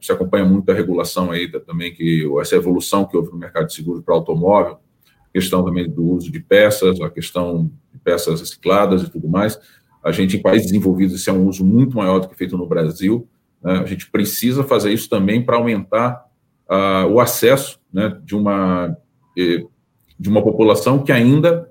se 0.00 0.10
acompanha 0.10 0.44
muito 0.44 0.68
a 0.72 0.74
regulação 0.74 1.30
aí 1.30 1.48
também, 1.48 1.94
que 1.94 2.28
essa 2.40 2.56
evolução 2.56 3.04
que 3.04 3.16
houve 3.16 3.30
no 3.30 3.38
mercado 3.38 3.68
de 3.68 3.74
seguro 3.74 4.02
para 4.02 4.12
automóvel, 4.12 4.78
questão 5.32 5.64
também 5.64 5.88
do 5.88 6.04
uso 6.04 6.32
de 6.32 6.40
peças, 6.40 7.00
a 7.00 7.08
questão 7.08 7.70
de 7.94 8.00
peças 8.00 8.40
recicladas 8.40 9.04
e 9.04 9.08
tudo 9.08 9.28
mais. 9.28 9.56
A 10.02 10.10
gente, 10.10 10.36
em 10.36 10.42
países 10.42 10.66
desenvolvidos, 10.66 11.14
isso 11.14 11.30
é 11.30 11.32
um 11.32 11.46
uso 11.46 11.64
muito 11.64 11.96
maior 11.96 12.18
do 12.18 12.28
que 12.28 12.34
feito 12.34 12.58
no 12.58 12.66
Brasil. 12.66 13.28
Né? 13.62 13.78
A 13.78 13.86
gente 13.86 14.10
precisa 14.10 14.64
fazer 14.64 14.92
isso 14.92 15.08
também 15.08 15.44
para 15.44 15.56
aumentar 15.56 16.24
uh, 16.68 17.06
o 17.10 17.20
acesso 17.20 17.80
né, 17.92 18.16
de, 18.24 18.34
uma, 18.34 18.96
de 19.36 20.28
uma 20.28 20.42
população 20.42 21.02
que 21.02 21.12
ainda, 21.12 21.68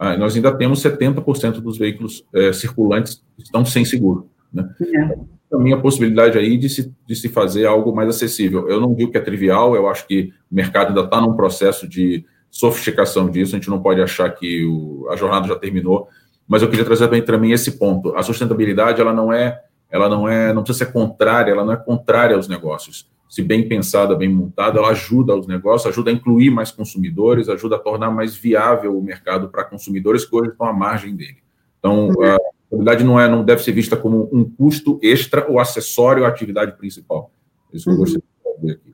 uh, 0.00 0.18
nós 0.18 0.34
ainda 0.34 0.52
temos 0.52 0.82
70% 0.82 1.60
dos 1.60 1.78
veículos 1.78 2.24
uh, 2.34 2.52
circulantes 2.52 3.22
que 3.36 3.42
estão 3.42 3.64
sem 3.64 3.84
seguro. 3.84 4.28
Né? 4.52 4.68
É. 4.80 5.18
Também 5.50 5.72
a 5.72 5.80
possibilidade 5.80 6.38
aí 6.38 6.56
de 6.56 6.68
se, 6.68 6.94
de 7.06 7.16
se 7.16 7.28
fazer 7.28 7.66
algo 7.66 7.94
mais 7.94 8.08
acessível. 8.08 8.68
Eu 8.68 8.80
não 8.80 8.94
digo 8.94 9.10
que 9.10 9.18
é 9.18 9.20
trivial, 9.20 9.74
eu 9.74 9.88
acho 9.88 10.06
que 10.06 10.32
o 10.50 10.54
mercado 10.54 10.88
ainda 10.88 11.02
está 11.02 11.20
num 11.20 11.34
processo 11.34 11.88
de 11.88 12.24
sofisticação 12.50 13.30
disso, 13.30 13.54
a 13.54 13.58
gente 13.58 13.70
não 13.70 13.80
pode 13.80 14.00
achar 14.00 14.28
que 14.30 14.64
o, 14.64 15.08
a 15.10 15.16
jornada 15.16 15.46
já 15.46 15.56
terminou, 15.56 16.08
mas 16.46 16.62
eu 16.62 16.68
queria 16.68 16.84
trazer 16.84 17.08
mim 17.38 17.52
esse 17.52 17.78
ponto. 17.78 18.14
A 18.16 18.22
sustentabilidade, 18.22 19.00
ela 19.00 19.12
não 19.12 19.32
é, 19.32 19.60
ela 19.90 20.08
não 20.08 20.28
é, 20.28 20.52
não 20.52 20.62
precisa 20.62 20.86
ser 20.86 20.92
contrária, 20.92 21.50
ela 21.50 21.64
não 21.64 21.72
é 21.72 21.76
contrária 21.76 22.36
aos 22.36 22.48
negócios. 22.48 23.08
Se 23.28 23.42
bem 23.42 23.68
pensada, 23.68 24.14
bem 24.14 24.28
montada, 24.28 24.78
ela 24.78 24.88
ajuda 24.88 25.36
os 25.36 25.46
negócios, 25.46 25.90
ajuda 25.90 26.10
a 26.10 26.12
incluir 26.12 26.50
mais 26.50 26.70
consumidores, 26.70 27.48
ajuda 27.48 27.76
a 27.76 27.78
tornar 27.78 28.10
mais 28.10 28.34
viável 28.34 28.98
o 28.98 29.02
mercado 29.02 29.48
para 29.48 29.64
consumidores 29.64 30.24
que 30.24 30.34
hoje 30.34 30.50
estão 30.50 30.66
à 30.66 30.72
margem 30.72 31.14
dele. 31.14 31.38
Então, 31.78 32.08
uhum. 32.08 32.22
a 32.24 32.36
sustentabilidade 32.36 33.04
não 33.04 33.20
é, 33.20 33.28
não 33.28 33.44
deve 33.44 33.62
ser 33.62 33.72
vista 33.72 33.96
como 33.96 34.28
um 34.32 34.44
custo 34.44 34.98
extra 35.02 35.48
ou 35.48 35.60
acessório 35.60 36.24
à 36.24 36.28
atividade 36.28 36.76
principal. 36.76 37.30
Isso 37.72 37.84
que 37.84 37.90
eu 37.90 37.94
uhum. 37.94 38.00
gostaria 38.00 38.24
de 38.62 38.70
aqui. 38.72 38.89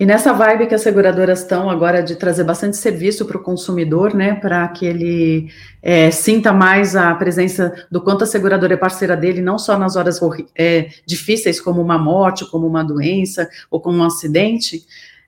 E 0.00 0.06
nessa 0.06 0.32
vibe 0.32 0.66
que 0.66 0.74
as 0.74 0.80
seguradoras 0.80 1.40
estão 1.40 1.68
agora 1.68 2.02
de 2.02 2.16
trazer 2.16 2.42
bastante 2.42 2.74
serviço 2.78 3.26
para 3.26 3.36
o 3.36 3.42
consumidor, 3.42 4.14
né, 4.14 4.34
para 4.34 4.66
que 4.68 4.86
ele 4.86 5.52
é, 5.82 6.10
sinta 6.10 6.54
mais 6.54 6.96
a 6.96 7.14
presença 7.14 7.86
do 7.90 8.00
quanto 8.00 8.24
a 8.24 8.26
seguradora 8.26 8.72
é 8.72 8.78
parceira 8.78 9.14
dele, 9.14 9.42
não 9.42 9.58
só 9.58 9.78
nas 9.78 9.96
horas 9.96 10.18
é, 10.56 10.88
difíceis, 11.04 11.60
como 11.60 11.82
uma 11.82 11.98
morte, 11.98 12.50
como 12.50 12.66
uma 12.66 12.82
doença 12.82 13.46
ou 13.70 13.78
como 13.78 13.98
um 13.98 14.04
acidente. 14.04 14.86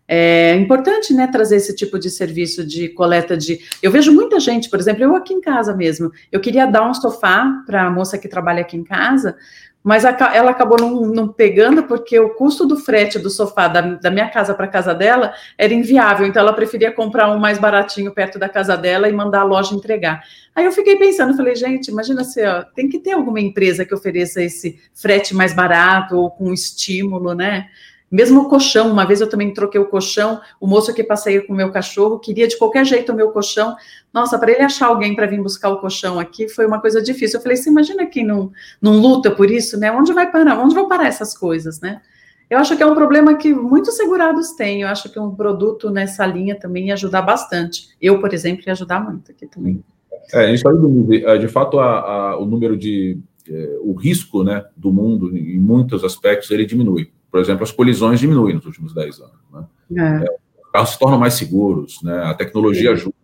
É 0.09 0.57
importante, 0.57 1.13
né, 1.13 1.27
trazer 1.27 1.57
esse 1.57 1.77
tipo 1.77 1.99
de 1.99 2.09
serviço 2.09 2.67
de 2.67 2.89
coleta 2.89 3.37
de. 3.37 3.61
Eu 3.83 3.91
vejo 3.91 4.11
muita 4.11 4.41
gente, 4.41 4.71
por 4.71 4.79
exemplo, 4.79 5.05
eu 5.05 5.15
aqui 5.15 5.35
em 5.35 5.41
casa 5.43 5.77
mesmo. 5.77 6.11
Eu 6.31 6.41
queria 6.41 6.65
dar 6.65 6.89
um 6.89 6.95
sofá 6.95 7.63
para 7.67 7.89
a 7.89 7.91
moça 7.91 8.17
que 8.17 8.27
trabalha 8.27 8.63
aqui 8.63 8.79
em 8.79 8.85
casa, 8.85 9.37
mas 9.83 10.05
ela 10.05 10.51
acabou 10.51 10.79
não, 10.81 11.01
não, 11.07 11.29
pegando 11.29 11.83
porque 11.85 12.19
o 12.19 12.31
custo 12.31 12.65
do 12.67 12.77
frete 12.77 13.19
do 13.19 13.29
sofá 13.29 13.67
da, 13.67 13.81
da 13.81 14.11
minha 14.11 14.29
casa 14.29 14.55
para 14.55 14.67
a 14.67 14.69
casa 14.69 14.95
dela 14.95 15.35
era 15.59 15.75
inviável, 15.75 16.27
então 16.27 16.41
ela 16.41 16.53
preferia 16.53 16.93
comprar 16.93 17.31
um 17.31 17.39
mais 17.39 17.59
baratinho 17.59 18.13
perto 18.13 18.39
da 18.39 18.49
casa 18.49 18.77
dela 18.77 19.09
e 19.09 19.13
mandar 19.13 19.41
a 19.41 19.45
loja 19.45 19.75
entregar. 19.75 20.23
Aí 20.55 20.65
eu 20.65 20.73
fiquei 20.73 20.97
pensando, 20.97 21.37
falei, 21.37 21.57
gente, 21.57 21.89
imagina 21.89 22.23
se 22.23 22.45
ó, 22.47 22.63
tem 22.63 22.89
que 22.89 22.99
ter 22.99 23.13
alguma 23.13 23.41
empresa 23.41 23.85
que 23.85 23.95
ofereça 23.95 24.43
esse 24.43 24.79
frete 24.95 25.35
mais 25.35 25.53
barato 25.53 26.17
ou 26.17 26.31
com 26.31 26.53
estímulo, 26.53 27.35
né? 27.35 27.67
Mesmo 28.13 28.43
o 28.43 28.49
colchão, 28.51 28.93
uma 28.93 29.07
vez 29.07 29.23
eu 29.23 29.27
também 29.27 29.55
troquei 29.55 29.81
o 29.81 29.87
colchão, 29.87 30.39
o 30.61 30.67
moço 30.67 30.93
que 30.93 31.03
passeia 31.03 31.41
com 31.47 31.55
o 31.55 31.57
meu 31.57 31.73
cachorro 31.73 32.19
queria 32.19 32.47
de 32.47 32.59
qualquer 32.59 32.85
jeito 32.85 33.11
o 33.11 33.17
meu 33.17 33.31
colchão. 33.31 33.75
Nossa, 34.13 34.39
para 34.39 34.53
ele 34.53 34.61
achar 34.61 34.89
alguém 34.89 35.17
para 35.17 35.27
vir 35.27 35.41
buscar 35.43 35.71
o 35.71 35.79
colchão 35.79 36.21
aqui 36.21 36.47
foi 36.47 36.67
uma 36.67 36.79
coisa 36.79 37.01
difícil. 37.01 37.39
Eu 37.39 37.43
falei, 37.43 37.57
você 37.57 37.71
imagina 37.71 38.05
quem 38.05 38.23
não, 38.23 38.53
não 38.83 38.99
luta 38.99 39.31
por 39.31 39.51
isso, 39.51 39.81
né? 39.81 39.91
Onde 39.91 40.13
vai 40.13 40.31
parar? 40.31 40.59
Onde 40.61 40.75
vão 40.75 40.87
parar 40.87 41.07
essas 41.07 41.35
coisas, 41.35 41.81
né? 41.81 42.03
Eu 42.51 42.59
acho 42.59 42.77
que 42.77 42.83
é 42.83 42.87
um 42.87 42.95
problema 42.95 43.35
que 43.35 43.55
muitos 43.55 43.97
segurados 43.97 44.51
têm. 44.51 44.83
Eu 44.83 44.89
acho 44.89 45.11
que 45.11 45.19
um 45.19 45.35
produto 45.35 45.89
nessa 45.89 46.27
linha 46.27 46.55
também 46.55 46.89
ia 46.89 46.93
ajudar 46.93 47.23
bastante. 47.23 47.89
Eu, 47.99 48.21
por 48.21 48.35
exemplo, 48.35 48.65
ia 48.67 48.75
ajudar 48.75 49.03
muito 49.03 49.31
aqui 49.31 49.47
também. 49.47 49.83
É, 50.35 50.41
a 50.41 50.47
gente 50.49 50.57
está 50.57 50.71
vendo, 50.71 51.39
de 51.39 51.49
fato, 51.49 51.79
a, 51.79 52.01
a, 52.01 52.39
o 52.39 52.45
número 52.45 52.77
de. 52.77 53.19
É, 53.49 53.79
o 53.81 53.95
risco 53.95 54.45
né, 54.45 54.67
do 54.77 54.93
mundo, 54.93 55.35
em 55.35 55.59
muitos 55.59 56.05
aspectos, 56.05 56.51
ele 56.51 56.67
diminui. 56.67 57.11
Por 57.33 57.41
exemplo, 57.41 57.65
as 57.65 57.73
colisões 57.73 58.21
diminuem 58.21 58.55
nos 58.55 58.67
últimos 58.67 58.93
10 58.93 59.21
anos. 59.21 59.33
Né? 59.51 59.65
É. 59.97 60.25
É, 60.25 60.37
os 60.63 60.71
carros 60.71 60.91
se 60.91 60.99
tornam 60.99 61.19
mais 61.19 61.33
seguros, 61.33 62.03
né? 62.03 62.25
a 62.25 62.35
tecnologia 62.35 62.91
Sim. 62.91 62.93
ajuda. 62.93 63.15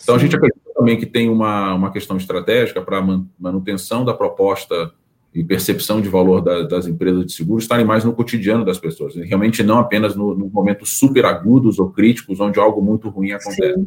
Então, 0.00 0.14
Sim. 0.14 0.20
a 0.20 0.22
gente 0.22 0.36
acredita 0.36 0.70
também 0.74 0.98
que 0.98 1.06
tem 1.06 1.30
uma, 1.30 1.74
uma 1.74 1.90
questão 1.90 2.18
estratégica 2.18 2.82
para 2.82 2.98
a 2.98 3.24
manutenção 3.38 4.04
da 4.04 4.12
proposta 4.12 4.92
e 5.34 5.42
percepção 5.42 6.00
de 6.00 6.08
valor 6.08 6.42
da, 6.42 6.62
das 6.62 6.86
empresas 6.86 7.24
de 7.24 7.32
seguros 7.32 7.64
estarem 7.64 7.86
mais 7.86 8.04
no 8.04 8.12
cotidiano 8.12 8.64
das 8.64 8.78
pessoas, 8.78 9.14
realmente 9.14 9.62
não 9.62 9.78
apenas 9.78 10.14
nos 10.14 10.38
no 10.38 10.48
momentos 10.48 10.98
super 10.98 11.24
agudos 11.24 11.78
ou 11.78 11.90
críticos, 11.90 12.40
onde 12.40 12.58
algo 12.58 12.82
muito 12.82 13.08
ruim 13.08 13.32
acontece. 13.32 13.86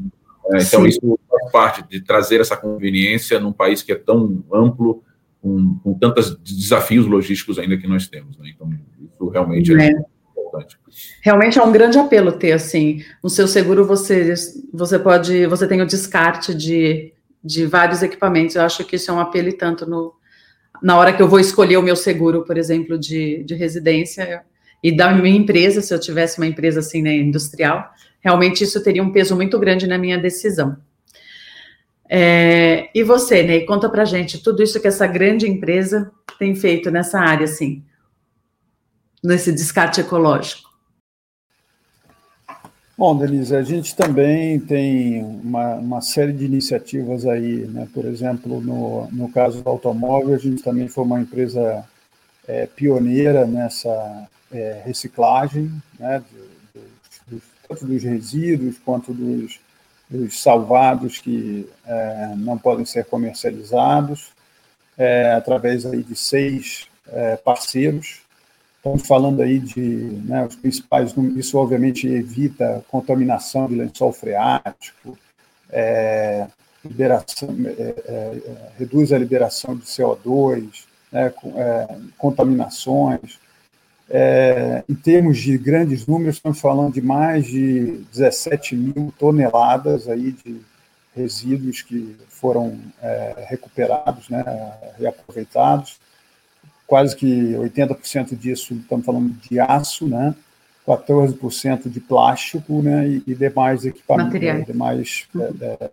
É, 0.53 0.62
então, 0.62 0.82
Sim. 0.82 0.88
isso 0.88 1.20
faz 1.30 1.51
parte 1.51 1.84
de 1.88 2.01
trazer 2.01 2.41
essa 2.41 2.57
conveniência 2.57 3.39
num 3.39 3.53
país 3.53 3.82
que 3.82 3.91
é 3.91 3.95
tão 3.95 4.43
amplo, 4.51 5.03
com, 5.42 5.76
com 5.84 5.94
tantos 5.96 6.38
desafios 6.38 7.06
logísticos 7.06 7.58
ainda 7.58 7.78
que 7.78 7.88
nós 7.88 8.08
temos. 8.08 8.38
Né? 8.38 8.52
Então, 8.54 8.70
isso 9.04 9.30
realmente 9.30 9.74
é, 9.74 9.88
é, 9.88 9.92
importante. 10.38 10.78
Realmente 11.22 11.58
é 11.58 11.64
um 11.64 11.72
grande 11.72 11.98
apelo 11.98 12.32
ter, 12.34 12.52
assim, 12.52 13.04
no 13.24 13.30
seu 13.30 13.48
seguro 13.48 13.86
você, 13.86 14.34
você 14.72 15.00
pode, 15.00 15.48
você 15.48 15.68
tem 15.68 15.82
o 15.82 15.86
descarte 15.86 16.54
de, 16.54 17.14
de 17.44 17.66
vários 17.66 18.04
equipamentos, 18.04 18.56
eu 18.56 18.62
acho 18.62 18.86
que 18.86 18.96
isso 18.96 19.10
é 19.10 19.14
um 19.14 19.20
apelo 19.20 19.50
e 19.50 19.54
tanto 19.54 19.89
no, 19.89 20.14
na 20.82 20.98
hora 20.98 21.12
que 21.12 21.22
eu 21.22 21.28
vou 21.28 21.39
escolher 21.39 21.78
o 21.78 21.84
meu 21.84 21.96
seguro, 21.96 22.44
por 22.46 22.58
exemplo, 22.58 22.98
de, 22.98 23.44
de 23.44 23.56
residência, 23.56 24.44
e 24.84 24.96
da 24.96 25.14
minha 25.14 25.38
empresa, 25.38 25.82
se 25.82 25.94
eu 25.94 26.00
tivesse 26.00 26.39
uma 26.39 26.48
empresa 26.48 26.80
assim, 26.80 27.02
né, 27.02 27.16
industrial, 27.16 27.92
realmente 28.20 28.64
isso 28.64 28.84
teria 28.84 29.04
um 29.04 29.12
peso 29.12 29.36
muito 29.36 29.60
grande 29.60 29.88
na 29.88 29.98
minha 29.98 30.18
decisão. 30.18 30.78
É, 32.14 32.89
e 32.93 33.05
você, 33.05 33.41
Ney, 33.41 33.66
conta 33.66 33.89
pra 33.89 34.03
gente 34.03 34.43
tudo 34.43 34.62
isso 34.62 34.82
que 34.82 34.88
essa 34.89 35.07
grande 35.07 35.47
empresa 35.47 36.12
tem 36.38 36.53
feito 36.53 36.91
nessa 36.91 37.22
área, 37.22 37.45
assim, 37.45 37.86
nesse 39.24 39.49
descarte 39.53 40.01
ecológico. 40.01 40.70
Bom, 42.97 43.18
Denise, 43.18 43.55
a 43.55 43.64
gente 43.64 43.95
também 43.95 44.59
tem 44.59 45.24
uma, 45.24 45.76
uma 45.76 46.01
série 46.01 46.34
de 46.34 46.43
iniciativas 46.43 47.26
aí, 47.26 47.66
né? 47.68 47.88
Por 47.93 48.03
exemplo, 48.03 48.59
no, 48.59 49.07
no 49.09 49.32
caso 49.32 49.64
do 49.64 49.70
automóvel, 49.70 50.36
a 50.36 50.38
gente 50.38 50.62
também 50.62 50.89
foi 50.89 51.05
uma 51.05 51.22
empresa 51.22 51.88
é, 52.45 52.66
pioneira 52.66 53.47
nessa 53.47 54.28
é, 54.51 54.82
reciclagem, 54.86 55.72
né? 55.97 56.22
Tanto 57.70 57.86
dos 57.86 58.03
resíduos 58.03 58.78
quanto 58.80 59.14
dos 59.14 59.62
os 60.12 60.41
salvados 60.41 61.20
que 61.20 61.68
é, 61.86 62.34
não 62.36 62.57
podem 62.57 62.86
ser 62.86 63.05
comercializados, 63.05 64.32
é, 64.97 65.34
através 65.34 65.86
aí 65.86 66.03
de 66.03 66.16
seis 66.16 66.88
é, 67.07 67.38
parceiros. 67.38 68.22
Estamos 68.78 69.07
falando 69.07 69.41
aí 69.41 69.59
de 69.59 69.86
né, 70.26 70.45
os 70.45 70.55
principais, 70.55 71.14
isso 71.36 71.57
obviamente 71.57 72.07
evita 72.07 72.84
contaminação 72.89 73.68
de 73.68 73.76
lençol 73.76 74.12
freático, 74.12 75.18
é, 75.70 76.47
é, 76.84 77.95
é, 78.05 78.41
reduz 78.80 79.14
a 79.14 79.18
liberação 79.20 79.76
de 79.76 79.84
CO2, 79.84 80.86
né, 81.12 81.32
contaminações, 82.18 83.39
é, 84.14 84.84
em 84.88 84.95
termos 84.95 85.38
de 85.39 85.57
grandes 85.57 86.05
números, 86.05 86.36
estamos 86.36 86.59
falando 86.59 86.93
de 86.93 87.01
mais 87.01 87.45
de 87.45 88.03
17 88.12 88.76
mil 88.76 89.14
toneladas 89.18 90.07
aí 90.07 90.32
de, 90.32 90.62
resíduos 91.16 91.82
que 91.82 92.16
foram 92.30 92.80
é, 93.01 93.45
recuperados, 93.49 94.30
né, 94.30 94.43
reaproveitados. 94.97 95.99
Quase 96.88 97.16
que 97.16 97.53
80% 97.53 98.38
disso, 98.38 98.74
estamos 98.74 99.05
falando 99.05 99.30
de 99.30 99.59
aço, 99.59 100.07
né, 100.07 100.36
14% 100.86 101.89
de 101.89 101.99
plástico 101.99 102.82
né, 102.82 103.07
e, 103.07 103.24
e 103.28 103.36
demais 103.36 103.86
equipamentos, 103.86 104.34
Materiais. 104.34 104.66
demais 104.66 105.28
é, 105.36 105.66
é, 105.66 105.89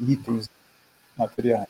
itens 0.00 0.48
materiais. 1.16 1.66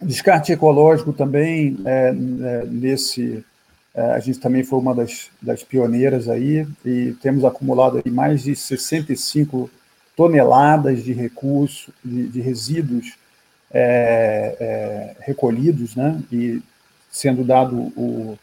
É, 0.00 0.04
descarte 0.04 0.52
ecológico 0.52 1.12
também, 1.12 1.76
é, 1.84 2.08
é, 2.08 2.66
nesse, 2.66 3.44
é, 3.94 4.00
a 4.12 4.18
gente 4.20 4.38
também 4.38 4.62
foi 4.62 4.78
uma 4.78 4.94
das, 4.94 5.30
das 5.40 5.62
pioneiras 5.62 6.28
aí, 6.28 6.66
e 6.84 7.12
temos 7.22 7.44
acumulado 7.44 8.02
aí 8.04 8.10
mais 8.10 8.42
de 8.42 8.54
65 8.54 9.70
toneladas 10.16 11.02
de 11.02 11.12
recursos, 11.12 11.90
de, 12.04 12.28
de 12.28 12.40
resíduos 12.40 13.14
recolhidos, 15.20 15.96
né, 15.96 16.22
e 16.32 16.62
sendo 17.10 17.44
dado 17.44 17.76
o, 17.94 18.38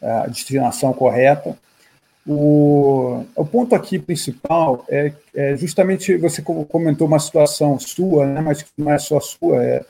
a 0.00 0.26
destinação 0.26 0.92
correta. 0.94 1.54
O, 2.26 3.24
o 3.34 3.44
ponto 3.44 3.74
aqui 3.74 3.98
principal 3.98 4.84
é, 4.88 5.12
é, 5.34 5.56
justamente 5.56 6.16
você 6.16 6.42
comentou 6.42 7.06
uma 7.06 7.18
situação 7.18 7.78
sua, 7.78 8.26
né, 8.26 8.40
mas 8.40 8.62
que 8.62 8.70
não 8.76 8.92
é 8.92 8.98
só 8.98 9.18
sua. 9.20 9.62
É, 9.62 9.76
é, 9.76 9.84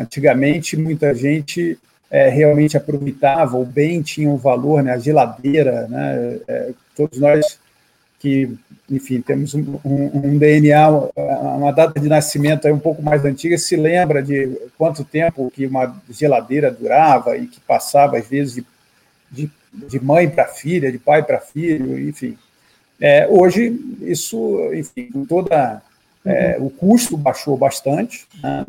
antigamente, 0.00 0.76
muita 0.76 1.14
gente 1.14 1.78
é, 2.10 2.28
realmente 2.28 2.76
aproveitava 2.76 3.56
o 3.56 3.64
bem, 3.64 4.02
tinha 4.02 4.28
um 4.28 4.36
valor, 4.36 4.82
né, 4.82 4.92
a 4.92 4.98
geladeira, 4.98 5.86
né, 5.88 6.38
é, 6.48 6.70
todos 6.96 7.18
nós 7.18 7.58
que, 8.18 8.54
enfim, 8.90 9.22
temos 9.22 9.54
um, 9.54 9.78
um, 9.84 10.10
um, 10.14 10.38
DNA, 10.38 10.90
uma 10.90 11.72
data 11.72 11.98
de 11.98 12.06
nascimento 12.06 12.66
aí 12.66 12.72
um 12.72 12.78
pouco 12.78 13.02
mais 13.02 13.24
antiga, 13.24 13.56
se 13.56 13.76
lembra 13.76 14.22
de 14.22 14.58
quanto 14.76 15.04
tempo 15.04 15.50
que 15.50 15.66
uma 15.66 15.96
geladeira 16.10 16.70
durava 16.70 17.36
e 17.36 17.46
que 17.46 17.60
passava, 17.60 18.18
às 18.18 18.26
vezes, 18.26 18.56
de 18.56 18.66
de, 19.30 19.50
de 19.72 20.00
mãe 20.02 20.28
para 20.28 20.46
filha, 20.46 20.90
de 20.90 20.98
pai 20.98 21.22
para 21.22 21.40
filho, 21.40 21.98
enfim. 22.08 22.36
É, 23.00 23.26
hoje, 23.28 23.78
isso, 24.02 24.70
enfim, 24.74 25.10
toda. 25.28 25.82
É, 26.22 26.58
o 26.60 26.68
custo 26.68 27.16
baixou 27.16 27.56
bastante 27.56 28.28
né? 28.42 28.66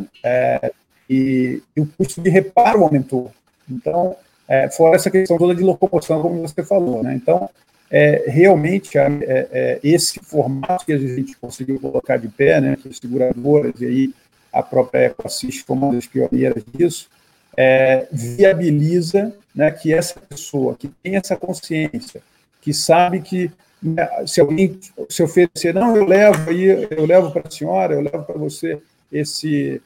E, 1.12 1.62
e, 1.76 1.82
o 1.82 1.86
custo 1.86 2.22
de 2.22 2.30
reparo 2.30 2.84
aumentou. 2.84 3.32
Então, 3.70 4.16
é, 4.48 4.70
fora 4.70 4.96
essa 4.96 5.12
questão 5.12 5.38
toda 5.38 5.54
de 5.54 5.62
locomoção, 5.62 6.22
como 6.22 6.42
você 6.42 6.64
falou. 6.64 7.04
Né? 7.04 7.16
Então, 7.16 7.50
é, 7.90 8.24
realmente, 8.28 8.98
é, 8.98 9.10
é, 9.52 9.80
esse 9.84 10.20
formato 10.20 10.86
que 10.86 10.94
a 10.94 10.98
gente 10.98 11.36
conseguiu 11.36 11.78
colocar 11.80 12.16
de 12.16 12.30
pé, 12.30 12.62
né, 12.62 12.78
que 12.82 12.88
as 12.88 12.98
seguradoras 12.98 13.74
e 13.82 13.86
aí 13.86 14.14
a 14.54 14.64
própria 14.64 15.08
EcoAssist 15.08 15.66
foi 15.66 15.76
uma 15.76 15.94
das 15.94 16.08
pioneiras 16.08 16.64
disso, 16.74 17.10
é, 17.58 18.08
viabiliza 18.12 19.34
né, 19.54 19.70
que 19.72 19.94
essa 19.94 20.18
pessoa 20.22 20.76
que 20.76 20.88
tem 21.04 21.18
essa 21.18 21.36
consciência, 21.36 22.22
que 22.62 22.74
sabe 22.74 23.20
que 23.20 23.52
né, 23.84 24.08
se 24.26 24.40
alguém 24.40 24.80
se 25.10 25.22
oferecer, 25.22 25.74
não, 25.74 25.96
eu 25.98 26.06
levo 26.06 26.50
aí, 26.50 26.88
eu 26.92 27.06
levo 27.06 27.32
para 27.32 27.48
a 27.48 27.52
senhora, 27.52 27.96
eu 27.96 28.02
levo 28.02 28.24
para 28.24 28.38
você 28.38 28.80
esse 29.12 29.82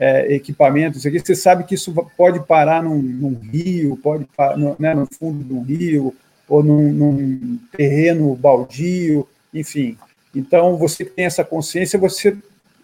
é, 0.00 0.34
equipamento, 0.34 0.96
isso 0.96 1.06
aqui, 1.06 1.20
você 1.20 1.34
sabe 1.34 1.64
que 1.64 1.74
isso 1.74 1.92
pode 2.16 2.40
parar 2.46 2.82
num, 2.82 3.02
num 3.02 3.34
rio, 3.34 3.98
pode 3.98 4.24
parar 4.34 4.56
no, 4.56 4.74
né, 4.78 4.94
no 4.94 5.06
fundo 5.06 5.54
um 5.54 5.62
rio, 5.62 6.16
ou 6.48 6.62
num, 6.64 6.90
num 6.90 7.58
terreno 7.76 8.34
baldio, 8.34 9.28
enfim. 9.52 9.98
Então, 10.34 10.78
você 10.78 11.04
tem 11.04 11.26
essa 11.26 11.44
consciência, 11.44 11.98
você 11.98 12.34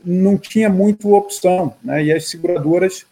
não 0.04 0.36
tinha 0.36 0.68
muito 0.68 1.14
opção, 1.14 1.74
né? 1.82 2.04
E 2.04 2.12
as 2.12 2.28
seguradoras 2.28 3.06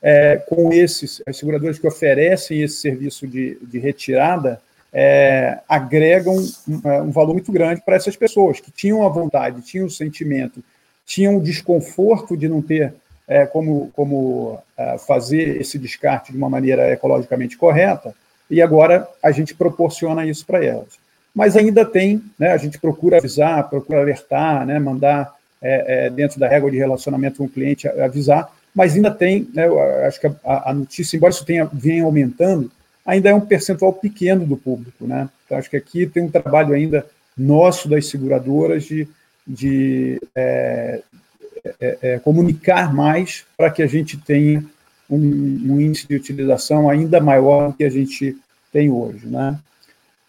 é, 0.00 0.36
com 0.36 0.72
esses, 0.72 1.20
as 1.26 1.36
seguradoras 1.36 1.78
que 1.78 1.86
oferecem 1.86 2.62
esse 2.62 2.76
serviço 2.76 3.26
de, 3.26 3.58
de 3.60 3.78
retirada 3.78 4.60
é, 4.92 5.58
agregam 5.68 6.36
um, 6.36 6.80
é, 6.88 7.02
um, 7.02 7.10
valor 7.10 7.34
muito 7.34 7.52
grande 7.52 7.82
para 7.84 7.96
essas 7.96 8.16
pessoas 8.16 8.60
que 8.60 8.70
tinham 8.70 9.04
a 9.04 9.08
vontade, 9.08 9.60
tinham 9.62 9.86
o 9.86 9.90
sentimento, 9.90 10.62
tinham 11.04 11.36
o 11.36 11.42
desconforto 11.42 12.36
de 12.36 12.48
não 12.48 12.62
ter 12.62 12.94
é, 13.28 13.44
como, 13.44 13.90
como 13.94 14.58
é, 14.76 14.96
fazer 14.98 15.60
esse 15.60 15.78
descarte 15.78 16.32
de 16.32 16.38
uma 16.38 16.48
maneira 16.48 16.90
ecologicamente 16.90 17.56
correta, 17.56 18.14
e 18.50 18.62
agora 18.62 19.06
a 19.22 19.30
gente 19.30 19.54
proporciona 19.54 20.26
isso 20.26 20.46
para 20.46 20.64
elas. 20.64 20.98
Mas 21.34 21.56
ainda 21.56 21.84
tem, 21.84 22.22
né, 22.38 22.52
a 22.52 22.56
gente 22.56 22.78
procura 22.78 23.18
avisar, 23.18 23.68
procura 23.68 24.00
alertar, 24.00 24.66
né, 24.66 24.78
mandar 24.78 25.34
é, 25.60 26.08
dentro 26.08 26.40
da 26.40 26.48
régua 26.48 26.70
de 26.70 26.78
relacionamento 26.78 27.38
com 27.38 27.44
o 27.44 27.48
cliente 27.48 27.86
avisar, 27.86 28.50
mas 28.74 28.94
ainda 28.94 29.10
tem, 29.10 29.48
né, 29.52 29.66
acho 30.06 30.20
que 30.20 30.26
a, 30.26 30.70
a, 30.70 30.72
notícia, 30.72 31.16
embora 31.16 31.32
isso 31.32 31.44
tenha, 31.44 31.68
venha 31.72 32.04
aumentando, 32.04 32.70
ainda 33.04 33.28
é 33.28 33.34
um 33.34 33.40
percentual 33.40 33.92
pequeno 33.92 34.46
do 34.46 34.56
público. 34.56 35.06
Né? 35.06 35.28
Então, 35.44 35.58
acho 35.58 35.68
que 35.68 35.76
aqui 35.76 36.06
tem 36.06 36.22
um 36.22 36.30
trabalho 36.30 36.74
ainda 36.74 37.04
nosso 37.36 37.88
das 37.88 38.06
seguradoras 38.06 38.84
de, 38.84 39.08
de 39.46 40.20
é, 40.34 41.00
é, 41.80 41.98
é, 42.02 42.18
comunicar 42.18 42.92
mais 42.94 43.44
para 43.56 43.70
que 43.70 43.82
a 43.82 43.86
gente 43.86 44.16
tenha 44.16 44.64
um, 45.08 45.16
um, 45.16 45.80
índice 45.80 46.06
de 46.06 46.16
utilização 46.16 46.88
ainda 46.88 47.20
maior 47.20 47.68
do 47.68 47.74
que 47.74 47.84
a 47.84 47.90
gente 47.90 48.36
tem 48.72 48.90
hoje. 48.90 49.26
Né? 49.26 49.58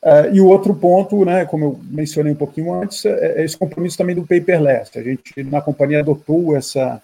Uh, 0.02 0.34
e 0.34 0.40
o 0.40 0.48
outro 0.48 0.74
ponto, 0.74 1.26
né, 1.26 1.46
como 1.46 1.66
eu 1.66 1.80
mencionei 1.84 2.32
um 2.32 2.38
pouquinho 2.38 2.74
antes, 2.74 3.04
é, 3.06 3.42
é 3.42 3.44
esse 3.44 3.58
compromisso 3.58 3.98
também 3.98 4.16
do 4.16 4.26
paperless. 4.26 4.98
A 4.98 5.04
gente, 5.04 5.44
na 5.44 5.62
companhia, 5.62 6.00
adotou 6.00 6.56
essa, 6.56 7.02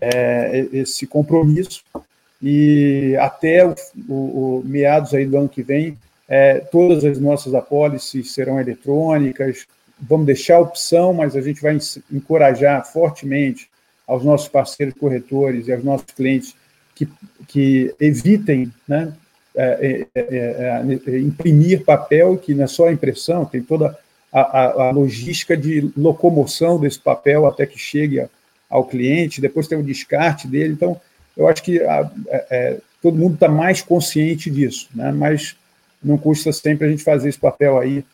é, 0.00 0.66
esse 0.72 1.06
compromisso 1.06 1.82
e 2.40 3.16
até 3.20 3.66
o, 3.66 3.74
o, 4.08 4.14
o, 4.14 4.62
meados 4.64 5.14
aí 5.14 5.26
do 5.26 5.36
ano 5.36 5.48
que 5.48 5.62
vem, 5.62 5.98
é, 6.28 6.58
todas 6.58 7.04
as 7.04 7.18
nossas 7.18 7.54
apólices 7.54 8.32
serão 8.32 8.60
eletrônicas. 8.60 9.66
Vamos 10.08 10.26
deixar 10.26 10.56
a 10.56 10.60
opção, 10.60 11.14
mas 11.14 11.36
a 11.36 11.40
gente 11.40 11.62
vai 11.62 11.78
encorajar 12.10 12.84
fortemente 12.84 13.68
aos 14.06 14.24
nossos 14.24 14.48
parceiros 14.48 14.94
corretores 14.98 15.68
e 15.68 15.72
aos 15.72 15.84
nossos 15.84 16.06
clientes 16.14 16.54
que, 16.94 17.08
que 17.46 17.94
evitem 18.00 18.72
né, 18.86 19.12
é, 19.54 20.06
é, 20.14 20.20
é, 20.22 21.00
é 21.06 21.18
imprimir 21.20 21.84
papel, 21.84 22.36
que 22.36 22.54
não 22.54 22.64
é 22.64 22.66
só 22.66 22.88
a 22.88 22.92
impressão, 22.92 23.44
tem 23.44 23.62
toda 23.62 23.96
a, 24.32 24.40
a, 24.40 24.88
a 24.88 24.90
logística 24.90 25.56
de 25.56 25.92
locomoção 25.96 26.80
desse 26.80 26.98
papel 26.98 27.46
até 27.46 27.64
que 27.64 27.78
chegue 27.78 28.20
a, 28.20 28.28
ao 28.68 28.84
cliente, 28.84 29.40
depois 29.40 29.68
tem 29.68 29.78
o 29.78 29.84
descarte 29.84 30.48
dele. 30.48 30.72
Então, 30.72 31.00
eu 31.36 31.46
acho 31.46 31.62
que 31.62 31.80
é, 31.80 32.10
é 32.28 32.78
todo 33.02 33.18
mundo 33.18 33.34
está 33.34 33.48
mais 33.48 33.82
consciente 33.82 34.48
disso, 34.48 34.88
né? 34.94 35.12
mas 35.12 35.56
não 36.02 36.16
custa 36.16 36.52
sempre 36.52 36.86
a 36.86 36.90
gente 36.90 37.02
fazer 37.02 37.28
esse 37.28 37.38
papel 37.38 37.78
aí 37.78 38.04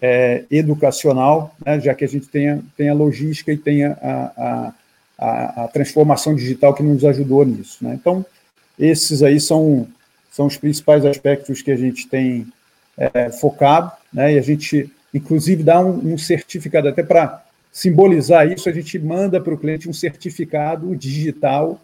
é, 0.00 0.44
educacional, 0.50 1.54
né? 1.64 1.80
já 1.80 1.94
que 1.94 2.04
a 2.04 2.08
gente 2.08 2.28
tem 2.28 2.88
a, 2.88 2.94
logística 2.94 3.52
e 3.52 3.56
tem 3.56 3.84
a, 3.84 3.92
a, 3.92 4.72
a, 5.18 5.64
a 5.64 5.68
transformação 5.68 6.34
digital 6.34 6.74
que 6.74 6.82
nos 6.82 7.04
ajudou 7.04 7.44
nisso. 7.44 7.84
Né? 7.84 7.96
Então, 8.00 8.24
esses 8.78 9.22
aí 9.22 9.40
são, 9.40 9.86
são 10.30 10.46
os 10.46 10.56
principais 10.56 11.04
aspectos 11.04 11.62
que 11.62 11.70
a 11.70 11.76
gente 11.76 12.08
tem 12.08 12.46
é, 12.96 13.30
focado, 13.30 13.92
né? 14.12 14.34
e 14.34 14.38
a 14.38 14.42
gente, 14.42 14.90
inclusive, 15.12 15.62
dá 15.62 15.80
um, 15.80 16.14
um 16.14 16.18
certificado 16.18 16.88
até 16.88 17.02
para 17.02 17.42
simbolizar 17.72 18.46
isso, 18.50 18.68
a 18.68 18.72
gente 18.72 18.96
manda 19.00 19.40
para 19.40 19.52
o 19.52 19.58
cliente 19.58 19.88
um 19.88 19.92
certificado 19.92 20.94
digital 20.94 21.80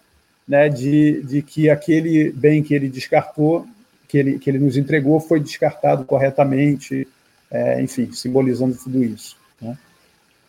né, 0.47 0.69
de, 0.69 1.23
de 1.23 1.43
que 1.43 1.69
aquele 1.69 2.31
bem 2.31 2.63
que 2.63 2.73
ele 2.73 2.89
descartou, 2.89 3.67
que 4.07 4.19
ele, 4.19 4.39
que 4.39 4.49
ele 4.49 4.59
nos 4.61 4.77
entregou, 4.77 5.19
foi 5.21 5.41
descartado 5.41 6.05
corretamente, 6.05 7.09
é, 7.51 7.83
enfim, 7.83 8.11
simbolizando 8.13 8.77
tudo 8.77 9.03
isso. 9.03 9.37
Né? 9.61 9.77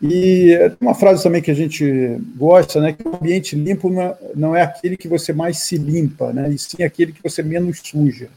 E 0.02 0.58
uma 0.80 0.96
frase 0.96 1.24
também 1.24 1.42
que 1.42 1.52
a 1.52 1.56
gente 1.56 2.20
gosta, 2.36 2.80
né, 2.82 2.94
que 2.94 3.08
o 3.08 3.16
ambiente 3.16 3.56
limpo 3.56 3.90
não 3.90 4.02
é, 4.02 4.18
não 4.36 4.56
é 4.56 4.62
aquele 4.62 4.98
que 4.98 5.08
você 5.08 5.32
mais 5.32 5.60
se 5.60 5.78
limpa, 5.78 6.34
né, 6.34 6.50
e 6.50 6.58
sim 6.58 6.84
aquele 6.84 7.12
que 7.12 7.22
você 7.22 7.44
menos 7.44 7.80
suja. 7.84 8.30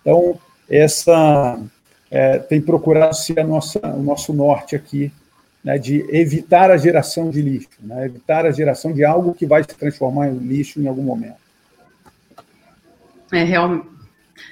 Então, 0.00 0.38
essa 0.68 1.60
é, 2.10 2.38
tem 2.38 2.60
procurado 2.60 3.16
ser 3.16 3.40
a 3.40 3.44
nossa, 3.44 3.78
o 3.86 4.02
nosso 4.02 4.32
norte 4.32 4.76
aqui 4.76 5.10
né, 5.64 5.78
de 5.78 6.04
evitar 6.10 6.70
a 6.70 6.76
geração 6.76 7.30
de 7.30 7.40
lixo, 7.40 7.68
né, 7.80 8.04
evitar 8.06 8.44
a 8.44 8.50
geração 8.50 8.92
de 8.92 9.04
algo 9.04 9.32
que 9.32 9.46
vai 9.46 9.62
se 9.62 9.74
transformar 9.74 10.28
em 10.28 10.36
lixo 10.36 10.80
em 10.80 10.86
algum 10.86 11.02
momento. 11.02 11.40
É, 13.32 13.44
real, 13.44 13.86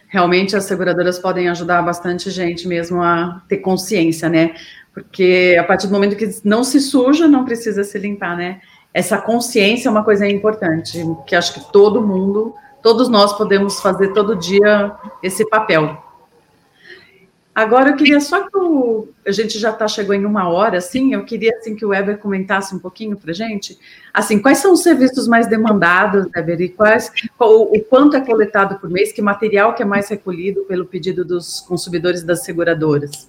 realmente 0.08 0.56
as 0.56 0.64
seguradoras 0.64 1.18
podem 1.18 1.48
ajudar 1.48 1.82
bastante 1.82 2.30
gente 2.30 2.66
mesmo 2.66 3.02
a 3.02 3.42
ter 3.48 3.58
consciência, 3.58 4.28
né? 4.28 4.54
Porque 4.92 5.56
a 5.58 5.64
partir 5.64 5.86
do 5.86 5.92
momento 5.92 6.16
que 6.16 6.28
não 6.44 6.64
se 6.64 6.80
suja, 6.80 7.28
não 7.28 7.44
precisa 7.44 7.84
se 7.84 7.98
limpar, 7.98 8.36
né? 8.36 8.60
Essa 8.92 9.18
consciência 9.18 9.88
é 9.88 9.90
uma 9.90 10.04
coisa 10.04 10.26
importante, 10.26 11.00
que 11.26 11.36
acho 11.36 11.54
que 11.54 11.72
todo 11.72 12.02
mundo, 12.02 12.54
todos 12.82 13.08
nós 13.08 13.32
podemos 13.36 13.80
fazer 13.80 14.12
todo 14.12 14.34
dia 14.34 14.92
esse 15.22 15.48
papel. 15.48 16.09
Agora 17.54 17.90
eu 17.90 17.96
queria 17.96 18.20
só 18.20 18.48
que 18.48 18.56
o, 18.56 19.08
a 19.26 19.32
gente 19.32 19.58
já 19.58 19.70
está 19.70 19.88
chegou 19.88 20.14
em 20.14 20.24
uma 20.24 20.48
hora, 20.48 20.78
assim, 20.78 21.12
eu 21.14 21.24
queria 21.24 21.52
assim 21.56 21.74
que 21.74 21.84
o 21.84 21.88
Weber 21.88 22.18
comentasse 22.18 22.74
um 22.74 22.78
pouquinho 22.78 23.16
para 23.16 23.32
gente, 23.32 23.76
assim, 24.14 24.40
quais 24.40 24.58
são 24.58 24.72
os 24.72 24.82
serviços 24.82 25.26
mais 25.26 25.48
demandados, 25.48 26.26
Weber, 26.34 26.60
e 26.60 26.68
quais, 26.68 27.12
o, 27.38 27.76
o, 27.76 27.84
quanto 27.84 28.16
é 28.16 28.20
coletado 28.20 28.78
por 28.78 28.88
mês, 28.88 29.12
que 29.12 29.20
material 29.20 29.74
que 29.74 29.82
é 29.82 29.86
mais 29.86 30.08
recolhido 30.08 30.62
pelo 30.62 30.86
pedido 30.86 31.24
dos 31.24 31.60
consumidores 31.60 32.22
das 32.22 32.44
seguradoras? 32.44 33.28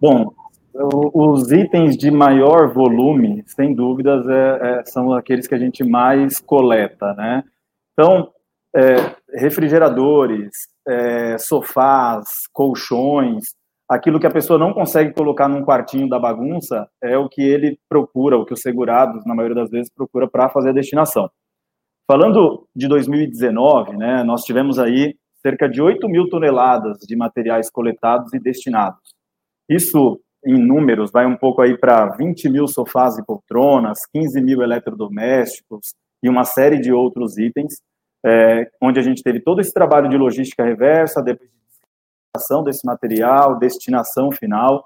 Bom, 0.00 0.34
os 0.74 1.52
itens 1.52 1.96
de 1.96 2.10
maior 2.10 2.72
volume, 2.72 3.44
sem 3.46 3.72
dúvidas, 3.72 4.26
é, 4.28 4.80
é, 4.80 4.84
são 4.84 5.12
aqueles 5.12 5.46
que 5.46 5.54
a 5.54 5.58
gente 5.58 5.84
mais 5.84 6.40
coleta, 6.40 7.14
né? 7.14 7.44
Então, 7.92 8.32
é, 8.74 9.14
refrigeradores, 9.38 10.71
é, 10.88 11.38
sofás, 11.38 12.26
colchões, 12.52 13.44
aquilo 13.88 14.18
que 14.18 14.26
a 14.26 14.30
pessoa 14.30 14.58
não 14.58 14.72
consegue 14.72 15.12
colocar 15.12 15.48
num 15.48 15.64
quartinho 15.64 16.08
da 16.08 16.18
bagunça 16.18 16.88
é 17.02 17.16
o 17.16 17.28
que 17.28 17.42
ele 17.42 17.78
procura, 17.88 18.36
o 18.36 18.44
que 18.44 18.54
os 18.54 18.60
segurados, 18.60 19.24
na 19.26 19.34
maioria 19.34 19.56
das 19.56 19.70
vezes, 19.70 19.92
procura 19.94 20.28
para 20.28 20.48
fazer 20.48 20.70
a 20.70 20.74
destinação. 20.74 21.30
Falando 22.10 22.66
de 22.74 22.88
2019, 22.88 23.96
né, 23.96 24.22
nós 24.24 24.42
tivemos 24.42 24.78
aí 24.78 25.14
cerca 25.40 25.68
de 25.68 25.82
8 25.82 26.08
mil 26.08 26.28
toneladas 26.28 26.98
de 27.00 27.16
materiais 27.16 27.70
coletados 27.70 28.32
e 28.32 28.38
destinados. 28.38 29.14
Isso, 29.68 30.20
em 30.44 30.58
números, 30.58 31.10
vai 31.10 31.26
um 31.26 31.36
pouco 31.36 31.62
aí 31.62 31.76
para 31.76 32.06
20 32.16 32.48
mil 32.48 32.66
sofás 32.66 33.18
e 33.18 33.24
poltronas, 33.24 34.00
15 34.12 34.40
mil 34.40 34.62
eletrodomésticos 34.62 35.94
e 36.22 36.28
uma 36.28 36.44
série 36.44 36.78
de 36.78 36.92
outros 36.92 37.38
itens 37.38 37.80
é, 38.24 38.70
onde 38.80 39.00
a 39.00 39.02
gente 39.02 39.22
teve 39.22 39.40
todo 39.40 39.60
esse 39.60 39.72
trabalho 39.72 40.08
de 40.08 40.16
logística 40.16 40.64
reversa, 40.64 41.22
depois 41.22 41.50
de 41.50 41.56
destinação 42.34 42.62
desse 42.62 42.86
material, 42.86 43.58
destinação 43.58 44.30
final. 44.30 44.84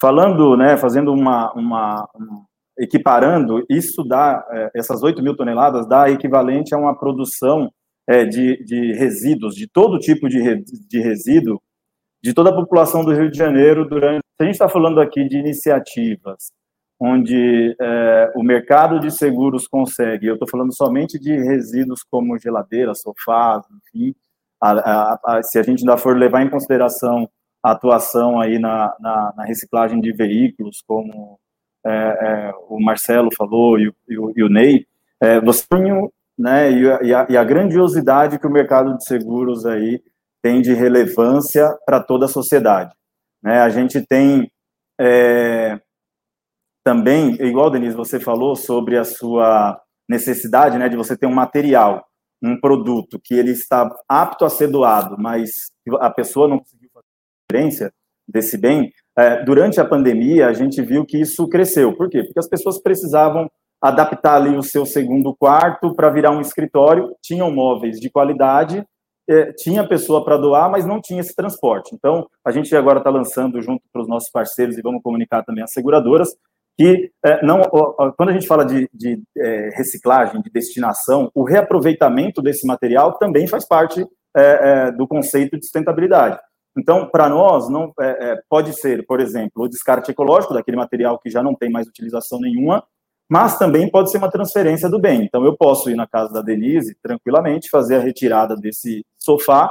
Falando, 0.00 0.56
né, 0.56 0.76
fazendo 0.76 1.12
uma, 1.12 1.52
uma 1.54 2.08
um, 2.14 2.44
equiparando, 2.78 3.64
isso 3.70 4.04
dá, 4.04 4.46
é, 4.50 4.70
essas 4.74 5.02
8 5.02 5.22
mil 5.22 5.34
toneladas 5.34 5.88
dá 5.88 6.10
equivalente 6.10 6.74
a 6.74 6.78
uma 6.78 6.98
produção 6.98 7.72
é, 8.06 8.24
de, 8.24 8.62
de 8.64 8.92
resíduos, 8.92 9.54
de 9.54 9.66
todo 9.66 9.98
tipo 9.98 10.28
de, 10.28 10.40
re, 10.40 10.62
de 10.62 11.00
resíduo, 11.00 11.60
de 12.22 12.34
toda 12.34 12.50
a 12.50 12.54
população 12.54 13.04
do 13.04 13.12
Rio 13.12 13.30
de 13.30 13.38
Janeiro 13.38 13.88
durante. 13.88 14.20
A 14.38 14.44
gente 14.44 14.52
está 14.52 14.68
falando 14.68 15.00
aqui 15.00 15.26
de 15.26 15.38
iniciativas 15.38 16.52
onde 16.98 17.76
é, 17.80 18.32
o 18.34 18.42
mercado 18.42 18.98
de 18.98 19.10
seguros 19.10 19.68
consegue, 19.68 20.26
eu 20.26 20.34
estou 20.34 20.48
falando 20.48 20.74
somente 20.74 21.18
de 21.18 21.36
resíduos 21.36 22.02
como 22.02 22.38
geladeira, 22.38 22.94
sofás, 22.94 23.64
enfim, 23.70 24.14
a, 24.60 24.70
a, 24.70 25.20
a, 25.24 25.42
se 25.42 25.58
a 25.58 25.62
gente 25.62 25.80
ainda 25.80 25.98
for 25.98 26.16
levar 26.16 26.42
em 26.42 26.50
consideração 26.50 27.28
a 27.62 27.72
atuação 27.72 28.40
aí 28.40 28.58
na, 28.58 28.94
na, 28.98 29.34
na 29.36 29.44
reciclagem 29.44 30.00
de 30.00 30.12
veículos, 30.12 30.82
como 30.86 31.38
é, 31.84 31.90
é, 31.90 32.54
o 32.68 32.80
Marcelo 32.80 33.28
falou 33.36 33.78
e 33.78 33.88
o, 33.88 33.94
e 34.08 34.18
o, 34.18 34.32
e 34.36 34.42
o 34.42 34.48
Ney, 34.48 34.86
é, 35.20 35.40
você 35.40 35.66
tem 35.68 35.82
né, 36.38 36.70
e 36.70 37.14
a, 37.14 37.26
e 37.30 37.36
a 37.36 37.44
grandiosidade 37.44 38.38
que 38.38 38.46
o 38.46 38.52
mercado 38.52 38.96
de 38.96 39.04
seguros 39.04 39.64
aí 39.64 40.02
tem 40.42 40.60
de 40.60 40.74
relevância 40.74 41.76
para 41.86 42.00
toda 42.00 42.26
a 42.26 42.28
sociedade. 42.28 42.94
Né? 43.42 43.60
A 43.60 43.68
gente 43.68 44.00
tem 44.06 44.50
é, 45.00 45.80
também, 46.86 47.34
igual, 47.42 47.68
Denise, 47.68 47.96
você 47.96 48.20
falou 48.20 48.54
sobre 48.54 48.96
a 48.96 49.02
sua 49.02 49.76
necessidade 50.08 50.78
né, 50.78 50.88
de 50.88 50.96
você 50.96 51.16
ter 51.16 51.26
um 51.26 51.34
material, 51.34 52.06
um 52.40 52.60
produto 52.60 53.18
que 53.18 53.34
ele 53.34 53.50
está 53.50 53.92
apto 54.08 54.44
a 54.44 54.48
ser 54.48 54.68
doado, 54.68 55.16
mas 55.18 55.50
a 55.98 56.08
pessoa 56.10 56.46
não 56.46 56.60
conseguiu 56.60 56.88
fazer 56.94 57.06
diferença 57.50 57.92
desse 58.28 58.56
bem, 58.56 58.92
é, 59.18 59.42
durante 59.42 59.80
a 59.80 59.84
pandemia 59.84 60.46
a 60.46 60.52
gente 60.52 60.80
viu 60.80 61.04
que 61.04 61.20
isso 61.20 61.48
cresceu. 61.48 61.92
Por 61.96 62.08
quê? 62.08 62.22
Porque 62.22 62.38
as 62.38 62.48
pessoas 62.48 62.80
precisavam 62.80 63.50
adaptar 63.82 64.36
ali 64.36 64.56
o 64.56 64.62
seu 64.62 64.86
segundo 64.86 65.34
quarto 65.34 65.92
para 65.92 66.08
virar 66.08 66.30
um 66.30 66.40
escritório, 66.40 67.16
tinham 67.20 67.50
móveis 67.50 67.98
de 67.98 68.08
qualidade, 68.08 68.86
é, 69.28 69.52
tinha 69.54 69.88
pessoa 69.88 70.24
para 70.24 70.36
doar, 70.36 70.70
mas 70.70 70.86
não 70.86 71.00
tinha 71.00 71.20
esse 71.20 71.34
transporte. 71.34 71.96
Então, 71.96 72.28
a 72.44 72.52
gente 72.52 72.76
agora 72.76 72.98
está 72.98 73.10
lançando 73.10 73.60
junto 73.60 73.82
para 73.92 74.02
os 74.02 74.08
nossos 74.08 74.30
parceiros 74.30 74.78
e 74.78 74.82
vamos 74.82 75.02
comunicar 75.02 75.42
também 75.42 75.64
as 75.64 75.72
seguradoras, 75.72 76.36
que 76.76 77.10
é, 77.24 77.44
não, 77.44 77.62
quando 78.16 78.28
a 78.28 78.32
gente 78.32 78.46
fala 78.46 78.64
de, 78.64 78.88
de 78.92 79.22
é, 79.38 79.70
reciclagem, 79.74 80.42
de 80.42 80.50
destinação, 80.50 81.30
o 81.34 81.42
reaproveitamento 81.42 82.42
desse 82.42 82.66
material 82.66 83.18
também 83.18 83.46
faz 83.46 83.66
parte 83.66 84.06
é, 84.36 84.86
é 84.88 84.92
do 84.92 85.08
conceito 85.08 85.56
de 85.56 85.64
sustentabilidade. 85.64 86.38
Então, 86.76 87.08
para 87.08 87.28
nós, 87.28 87.70
não 87.70 87.92
é, 87.98 88.32
é, 88.32 88.42
pode 88.50 88.74
ser, 88.74 89.06
por 89.06 89.20
exemplo, 89.20 89.64
o 89.64 89.68
descarte 89.68 90.10
ecológico 90.10 90.52
daquele 90.52 90.76
material 90.76 91.18
que 91.18 91.30
já 91.30 91.42
não 91.42 91.54
tem 91.54 91.70
mais 91.70 91.86
utilização 91.86 92.38
nenhuma, 92.38 92.84
mas 93.28 93.58
também 93.58 93.90
pode 93.90 94.10
ser 94.10 94.18
uma 94.18 94.30
transferência 94.30 94.88
do 94.88 95.00
bem. 95.00 95.22
Então, 95.22 95.44
eu 95.44 95.56
posso 95.56 95.88
ir 95.90 95.96
na 95.96 96.06
casa 96.06 96.32
da 96.34 96.42
Denise 96.42 96.94
tranquilamente, 97.02 97.70
fazer 97.70 97.96
a 97.96 98.00
retirada 98.00 98.54
desse 98.54 99.04
sofá 99.18 99.70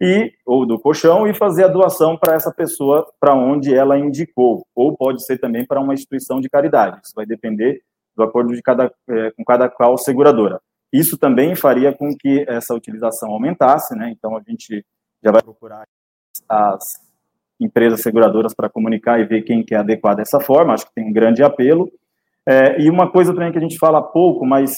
e 0.00 0.32
ou 0.44 0.66
do 0.66 0.78
colchão 0.78 1.26
e 1.26 1.34
fazer 1.34 1.64
a 1.64 1.68
doação 1.68 2.16
para 2.16 2.34
essa 2.34 2.52
pessoa 2.52 3.06
para 3.18 3.34
onde 3.34 3.74
ela 3.74 3.98
indicou, 3.98 4.66
ou 4.74 4.96
pode 4.96 5.24
ser 5.24 5.38
também 5.38 5.66
para 5.66 5.80
uma 5.80 5.94
instituição 5.94 6.40
de 6.40 6.48
caridade. 6.48 7.00
Isso 7.04 7.14
vai 7.14 7.24
depender 7.24 7.82
do 8.16 8.22
acordo 8.22 8.54
de 8.54 8.62
cada 8.62 8.92
é, 9.08 9.30
com 9.32 9.44
cada 9.44 9.68
qual 9.68 9.96
seguradora. 9.96 10.60
Isso 10.92 11.18
também 11.18 11.54
faria 11.54 11.92
com 11.92 12.16
que 12.16 12.44
essa 12.48 12.74
utilização 12.74 13.30
aumentasse, 13.30 13.94
né? 13.96 14.10
Então 14.10 14.36
a 14.36 14.40
gente 14.46 14.84
já 15.22 15.32
vai 15.32 15.42
procurar 15.42 15.84
as 16.48 16.94
empresas 17.58 18.00
seguradoras 18.00 18.54
para 18.54 18.68
comunicar 18.68 19.18
e 19.18 19.24
ver 19.24 19.42
quem 19.42 19.64
quer 19.64 19.76
adequar 19.76 20.14
dessa 20.14 20.40
forma. 20.40 20.74
Acho 20.74 20.86
que 20.86 20.94
tem 20.94 21.04
um 21.08 21.12
grande 21.12 21.42
apelo. 21.42 21.90
É, 22.46 22.80
e 22.80 22.88
uma 22.88 23.10
coisa 23.10 23.34
também 23.34 23.50
que 23.50 23.58
a 23.58 23.60
gente 23.60 23.78
fala 23.78 24.00
pouco, 24.00 24.46
mas 24.46 24.76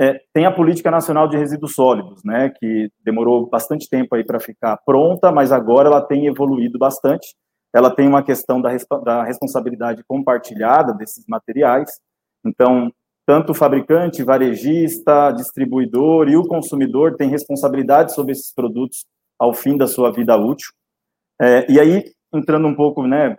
é, 0.00 0.18
tem 0.32 0.46
a 0.46 0.50
Política 0.50 0.90
Nacional 0.90 1.28
de 1.28 1.36
Resíduos 1.36 1.74
Sólidos, 1.74 2.24
né, 2.24 2.48
que 2.48 2.90
demorou 3.04 3.46
bastante 3.46 3.86
tempo 3.86 4.14
aí 4.14 4.24
para 4.24 4.40
ficar 4.40 4.78
pronta, 4.78 5.30
mas 5.30 5.52
agora 5.52 5.88
ela 5.88 6.00
tem 6.00 6.26
evoluído 6.26 6.78
bastante. 6.78 7.36
Ela 7.70 7.94
tem 7.94 8.08
uma 8.08 8.22
questão 8.22 8.62
da, 8.62 8.70
da 9.04 9.22
responsabilidade 9.22 10.02
compartilhada 10.08 10.94
desses 10.94 11.26
materiais. 11.28 12.00
Então, 12.42 12.90
tanto 13.26 13.52
o 13.52 13.54
fabricante, 13.54 14.24
varejista, 14.24 15.32
distribuidor 15.32 16.30
e 16.30 16.36
o 16.36 16.48
consumidor 16.48 17.14
têm 17.16 17.28
responsabilidade 17.28 18.14
sobre 18.14 18.32
esses 18.32 18.54
produtos 18.54 19.04
ao 19.38 19.52
fim 19.52 19.76
da 19.76 19.86
sua 19.86 20.10
vida 20.10 20.34
útil. 20.34 20.70
É, 21.38 21.70
e 21.70 21.78
aí, 21.78 22.04
entrando 22.32 22.66
um 22.66 22.74
pouco, 22.74 23.06
né, 23.06 23.36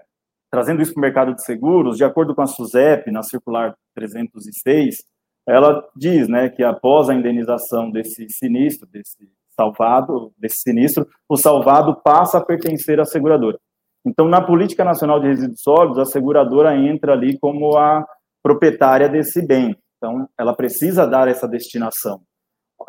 trazendo 0.52 0.82
isso 0.84 0.94
para 0.94 1.00
o 1.00 1.02
mercado 1.02 1.34
de 1.34 1.44
seguros, 1.44 1.98
de 1.98 2.04
acordo 2.04 2.36
com 2.36 2.44
a 2.44 2.48
SUSEP, 2.48 3.10
na 3.10 3.24
circular 3.24 3.76
306, 3.96 5.04
ela 5.52 5.86
diz, 5.96 6.28
né, 6.28 6.50
que 6.50 6.64
após 6.64 7.10
a 7.10 7.14
indenização 7.14 7.92
desse 7.92 8.28
sinistro, 8.30 8.88
desse 8.88 9.30
salvado, 9.50 10.32
desse 10.38 10.62
sinistro, 10.62 11.06
o 11.28 11.36
salvado 11.36 11.96
passa 12.02 12.38
a 12.38 12.44
pertencer 12.44 13.00
à 13.00 13.06
seguradora. 13.06 13.60
Então, 14.06 14.28
na 14.28 14.42
Política 14.42 14.84
Nacional 14.84 15.20
de 15.20 15.28
Resíduos 15.28 15.62
Sólidos, 15.62 16.00
a 16.00 16.06
seguradora 16.06 16.76
entra 16.76 17.14
ali 17.14 17.38
como 17.38 17.78
a 17.78 18.06
proprietária 18.42 19.08
desse 19.08 19.46
bem. 19.46 19.76
Então, 19.98 20.28
ela 20.40 20.56
precisa 20.56 21.06
dar 21.06 21.28
essa 21.28 21.48
destinação. 21.48 22.22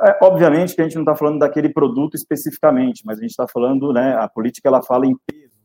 É, 0.01 0.19
obviamente 0.23 0.75
que 0.75 0.81
a 0.81 0.85
gente 0.85 0.95
não 0.95 1.03
está 1.03 1.15
falando 1.15 1.41
daquele 1.41 1.69
produto 1.69 2.15
especificamente, 2.15 3.03
mas 3.05 3.19
a 3.19 3.21
gente 3.21 3.33
está 3.33 3.47
falando, 3.47 3.93
né, 3.93 4.15
a 4.15 4.29
política 4.29 4.69
ela 4.69 4.83
fala 4.83 5.05
em 5.07 5.15
pesos, 5.27 5.59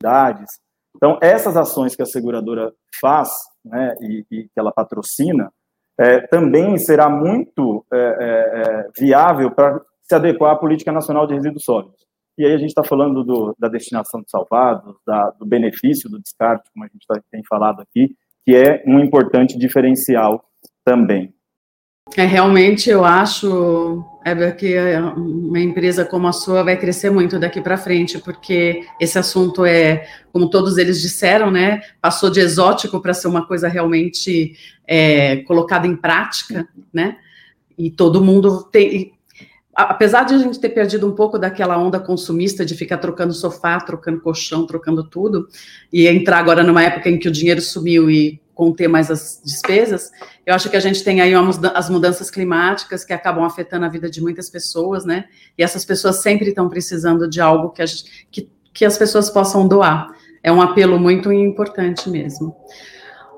idades. 0.00 0.48
Então, 0.96 1.18
essas 1.20 1.56
ações 1.56 1.94
que 1.94 2.02
a 2.02 2.06
seguradora 2.06 2.72
faz, 3.00 3.30
né, 3.64 3.94
e, 4.00 4.24
e 4.30 4.44
que 4.44 4.58
ela 4.58 4.72
patrocina, 4.72 5.52
é, 5.98 6.20
também 6.20 6.78
será 6.78 7.08
muito 7.08 7.84
é, 7.92 7.96
é, 7.96 8.60
é 8.60 8.88
viável 8.96 9.50
para 9.50 9.80
se 10.02 10.14
adequar 10.14 10.52
à 10.52 10.56
política 10.56 10.92
nacional 10.92 11.26
de 11.26 11.34
resíduos 11.34 11.64
sólidos. 11.64 12.06
E 12.38 12.46
aí 12.46 12.52
a 12.52 12.58
gente 12.58 12.68
está 12.68 12.84
falando 12.84 13.24
do, 13.24 13.54
da 13.58 13.68
destinação 13.68 14.22
de 14.22 14.30
salvados, 14.30 14.96
da, 15.04 15.30
do 15.30 15.44
benefício 15.44 16.08
do 16.08 16.20
descarte, 16.20 16.70
como 16.72 16.84
a 16.84 16.88
gente 16.88 17.04
tá, 17.06 17.20
tem 17.32 17.42
falado 17.44 17.82
aqui, 17.82 18.14
que 18.44 18.54
é 18.54 18.82
um 18.86 19.00
importante 19.00 19.58
diferencial 19.58 20.44
também. 20.84 21.34
É, 22.16 22.24
realmente 22.24 22.88
eu 22.88 23.04
acho, 23.04 24.04
Heber, 24.30 24.56
que 24.56 24.76
uma 25.16 25.58
empresa 25.60 26.04
como 26.04 26.26
a 26.26 26.32
sua 26.32 26.62
vai 26.62 26.76
crescer 26.76 27.10
muito 27.10 27.38
daqui 27.38 27.60
para 27.60 27.76
frente, 27.76 28.18
porque 28.18 28.84
esse 29.00 29.18
assunto 29.18 29.64
é, 29.64 30.06
como 30.32 30.50
todos 30.50 30.78
eles 30.78 31.00
disseram, 31.00 31.50
né, 31.50 31.80
passou 32.00 32.30
de 32.30 32.40
exótico 32.40 33.00
para 33.00 33.14
ser 33.14 33.28
uma 33.28 33.46
coisa 33.46 33.68
realmente 33.68 34.56
é, 34.86 35.36
colocada 35.42 35.86
em 35.86 35.96
prática, 35.96 36.68
né, 36.92 37.16
e 37.76 37.90
todo 37.90 38.22
mundo 38.22 38.64
tem, 38.70 39.12
apesar 39.74 40.24
de 40.24 40.34
a 40.34 40.38
gente 40.38 40.58
ter 40.58 40.70
perdido 40.70 41.06
um 41.06 41.14
pouco 41.14 41.38
daquela 41.38 41.78
onda 41.78 42.00
consumista 42.00 42.64
de 42.64 42.74
ficar 42.74 42.98
trocando 42.98 43.32
sofá, 43.32 43.78
trocando 43.78 44.20
colchão, 44.20 44.66
trocando 44.66 45.04
tudo, 45.04 45.48
e 45.92 46.08
entrar 46.08 46.38
agora 46.38 46.64
numa 46.64 46.82
época 46.82 47.08
em 47.08 47.18
que 47.18 47.28
o 47.28 47.32
dinheiro 47.32 47.60
sumiu 47.60 48.10
e 48.10 48.40
conter 48.58 48.88
mais 48.88 49.08
as 49.08 49.40
despesas, 49.44 50.10
eu 50.44 50.52
acho 50.52 50.68
que 50.68 50.76
a 50.76 50.80
gente 50.80 51.04
tem 51.04 51.20
aí 51.20 51.32
as 51.74 51.88
mudanças 51.88 52.28
climáticas 52.28 53.04
que 53.04 53.12
acabam 53.12 53.44
afetando 53.44 53.86
a 53.86 53.88
vida 53.88 54.10
de 54.10 54.20
muitas 54.20 54.50
pessoas, 54.50 55.04
né? 55.04 55.26
E 55.56 55.62
essas 55.62 55.84
pessoas 55.84 56.16
sempre 56.16 56.48
estão 56.48 56.68
precisando 56.68 57.30
de 57.30 57.40
algo 57.40 57.70
que, 57.70 57.86
gente, 57.86 58.26
que 58.30 58.50
que 58.78 58.84
as 58.84 58.96
pessoas 58.96 59.28
possam 59.28 59.66
doar. 59.66 60.06
É 60.40 60.52
um 60.52 60.62
apelo 60.62 61.00
muito 61.00 61.32
importante 61.32 62.08
mesmo. 62.08 62.54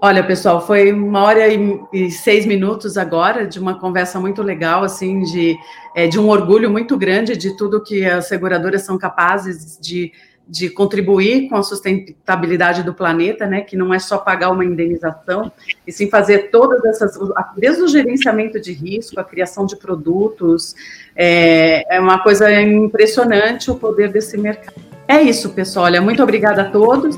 Olha, 0.02 0.22
pessoal, 0.22 0.66
foi 0.66 0.92
uma 0.92 1.22
hora 1.22 1.46
e, 1.48 2.10
seis 2.10 2.44
minutos 2.44 2.98
agora 2.98 3.46
de 3.46 3.58
uma 3.58 3.78
conversa 3.78 4.20
muito 4.20 4.42
legal, 4.42 4.84
assim, 4.84 5.22
de, 5.22 5.56
é, 5.96 6.06
de 6.06 6.18
um 6.18 6.28
orgulho 6.28 6.70
muito 6.70 6.96
grande 6.96 7.38
de 7.38 7.56
tudo 7.56 7.82
que 7.82 8.04
as 8.04 8.28
seguradoras 8.28 8.82
são 8.82 8.98
capazes 8.98 9.78
de, 9.80 10.12
de 10.50 10.68
contribuir 10.68 11.48
com 11.48 11.56
a 11.56 11.62
sustentabilidade 11.62 12.82
do 12.82 12.92
planeta, 12.92 13.46
né? 13.46 13.60
Que 13.60 13.76
não 13.76 13.94
é 13.94 13.98
só 14.00 14.18
pagar 14.18 14.50
uma 14.50 14.64
indenização, 14.64 15.52
e 15.86 15.92
sim 15.92 16.10
fazer 16.10 16.50
todas 16.50 16.84
essas, 16.84 17.16
desde 17.56 17.82
o 17.82 17.88
gerenciamento 17.88 18.60
de 18.60 18.72
risco, 18.72 19.20
a 19.20 19.24
criação 19.24 19.64
de 19.64 19.76
produtos, 19.76 20.74
é, 21.14 21.96
é 21.96 22.00
uma 22.00 22.18
coisa 22.18 22.50
impressionante 22.60 23.70
o 23.70 23.76
poder 23.76 24.10
desse 24.10 24.36
mercado. 24.36 24.74
É 25.06 25.22
isso, 25.22 25.50
pessoal. 25.50 25.86
Olha, 25.86 26.00
muito 26.00 26.22
obrigada 26.22 26.62
a 26.62 26.70
todos. 26.70 27.16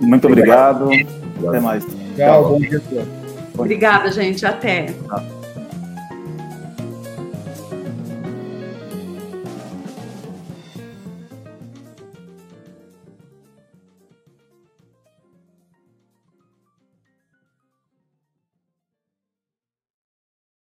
Muito 0.00 0.26
obrigado. 0.26 0.84
obrigado. 0.84 1.48
Até 1.48 1.60
mais. 1.60 1.86
Tchau, 2.16 2.48
bom 2.50 2.60
dia. 2.60 2.82
Obrigada, 3.56 4.10
gente. 4.10 4.44
Até. 4.44 4.94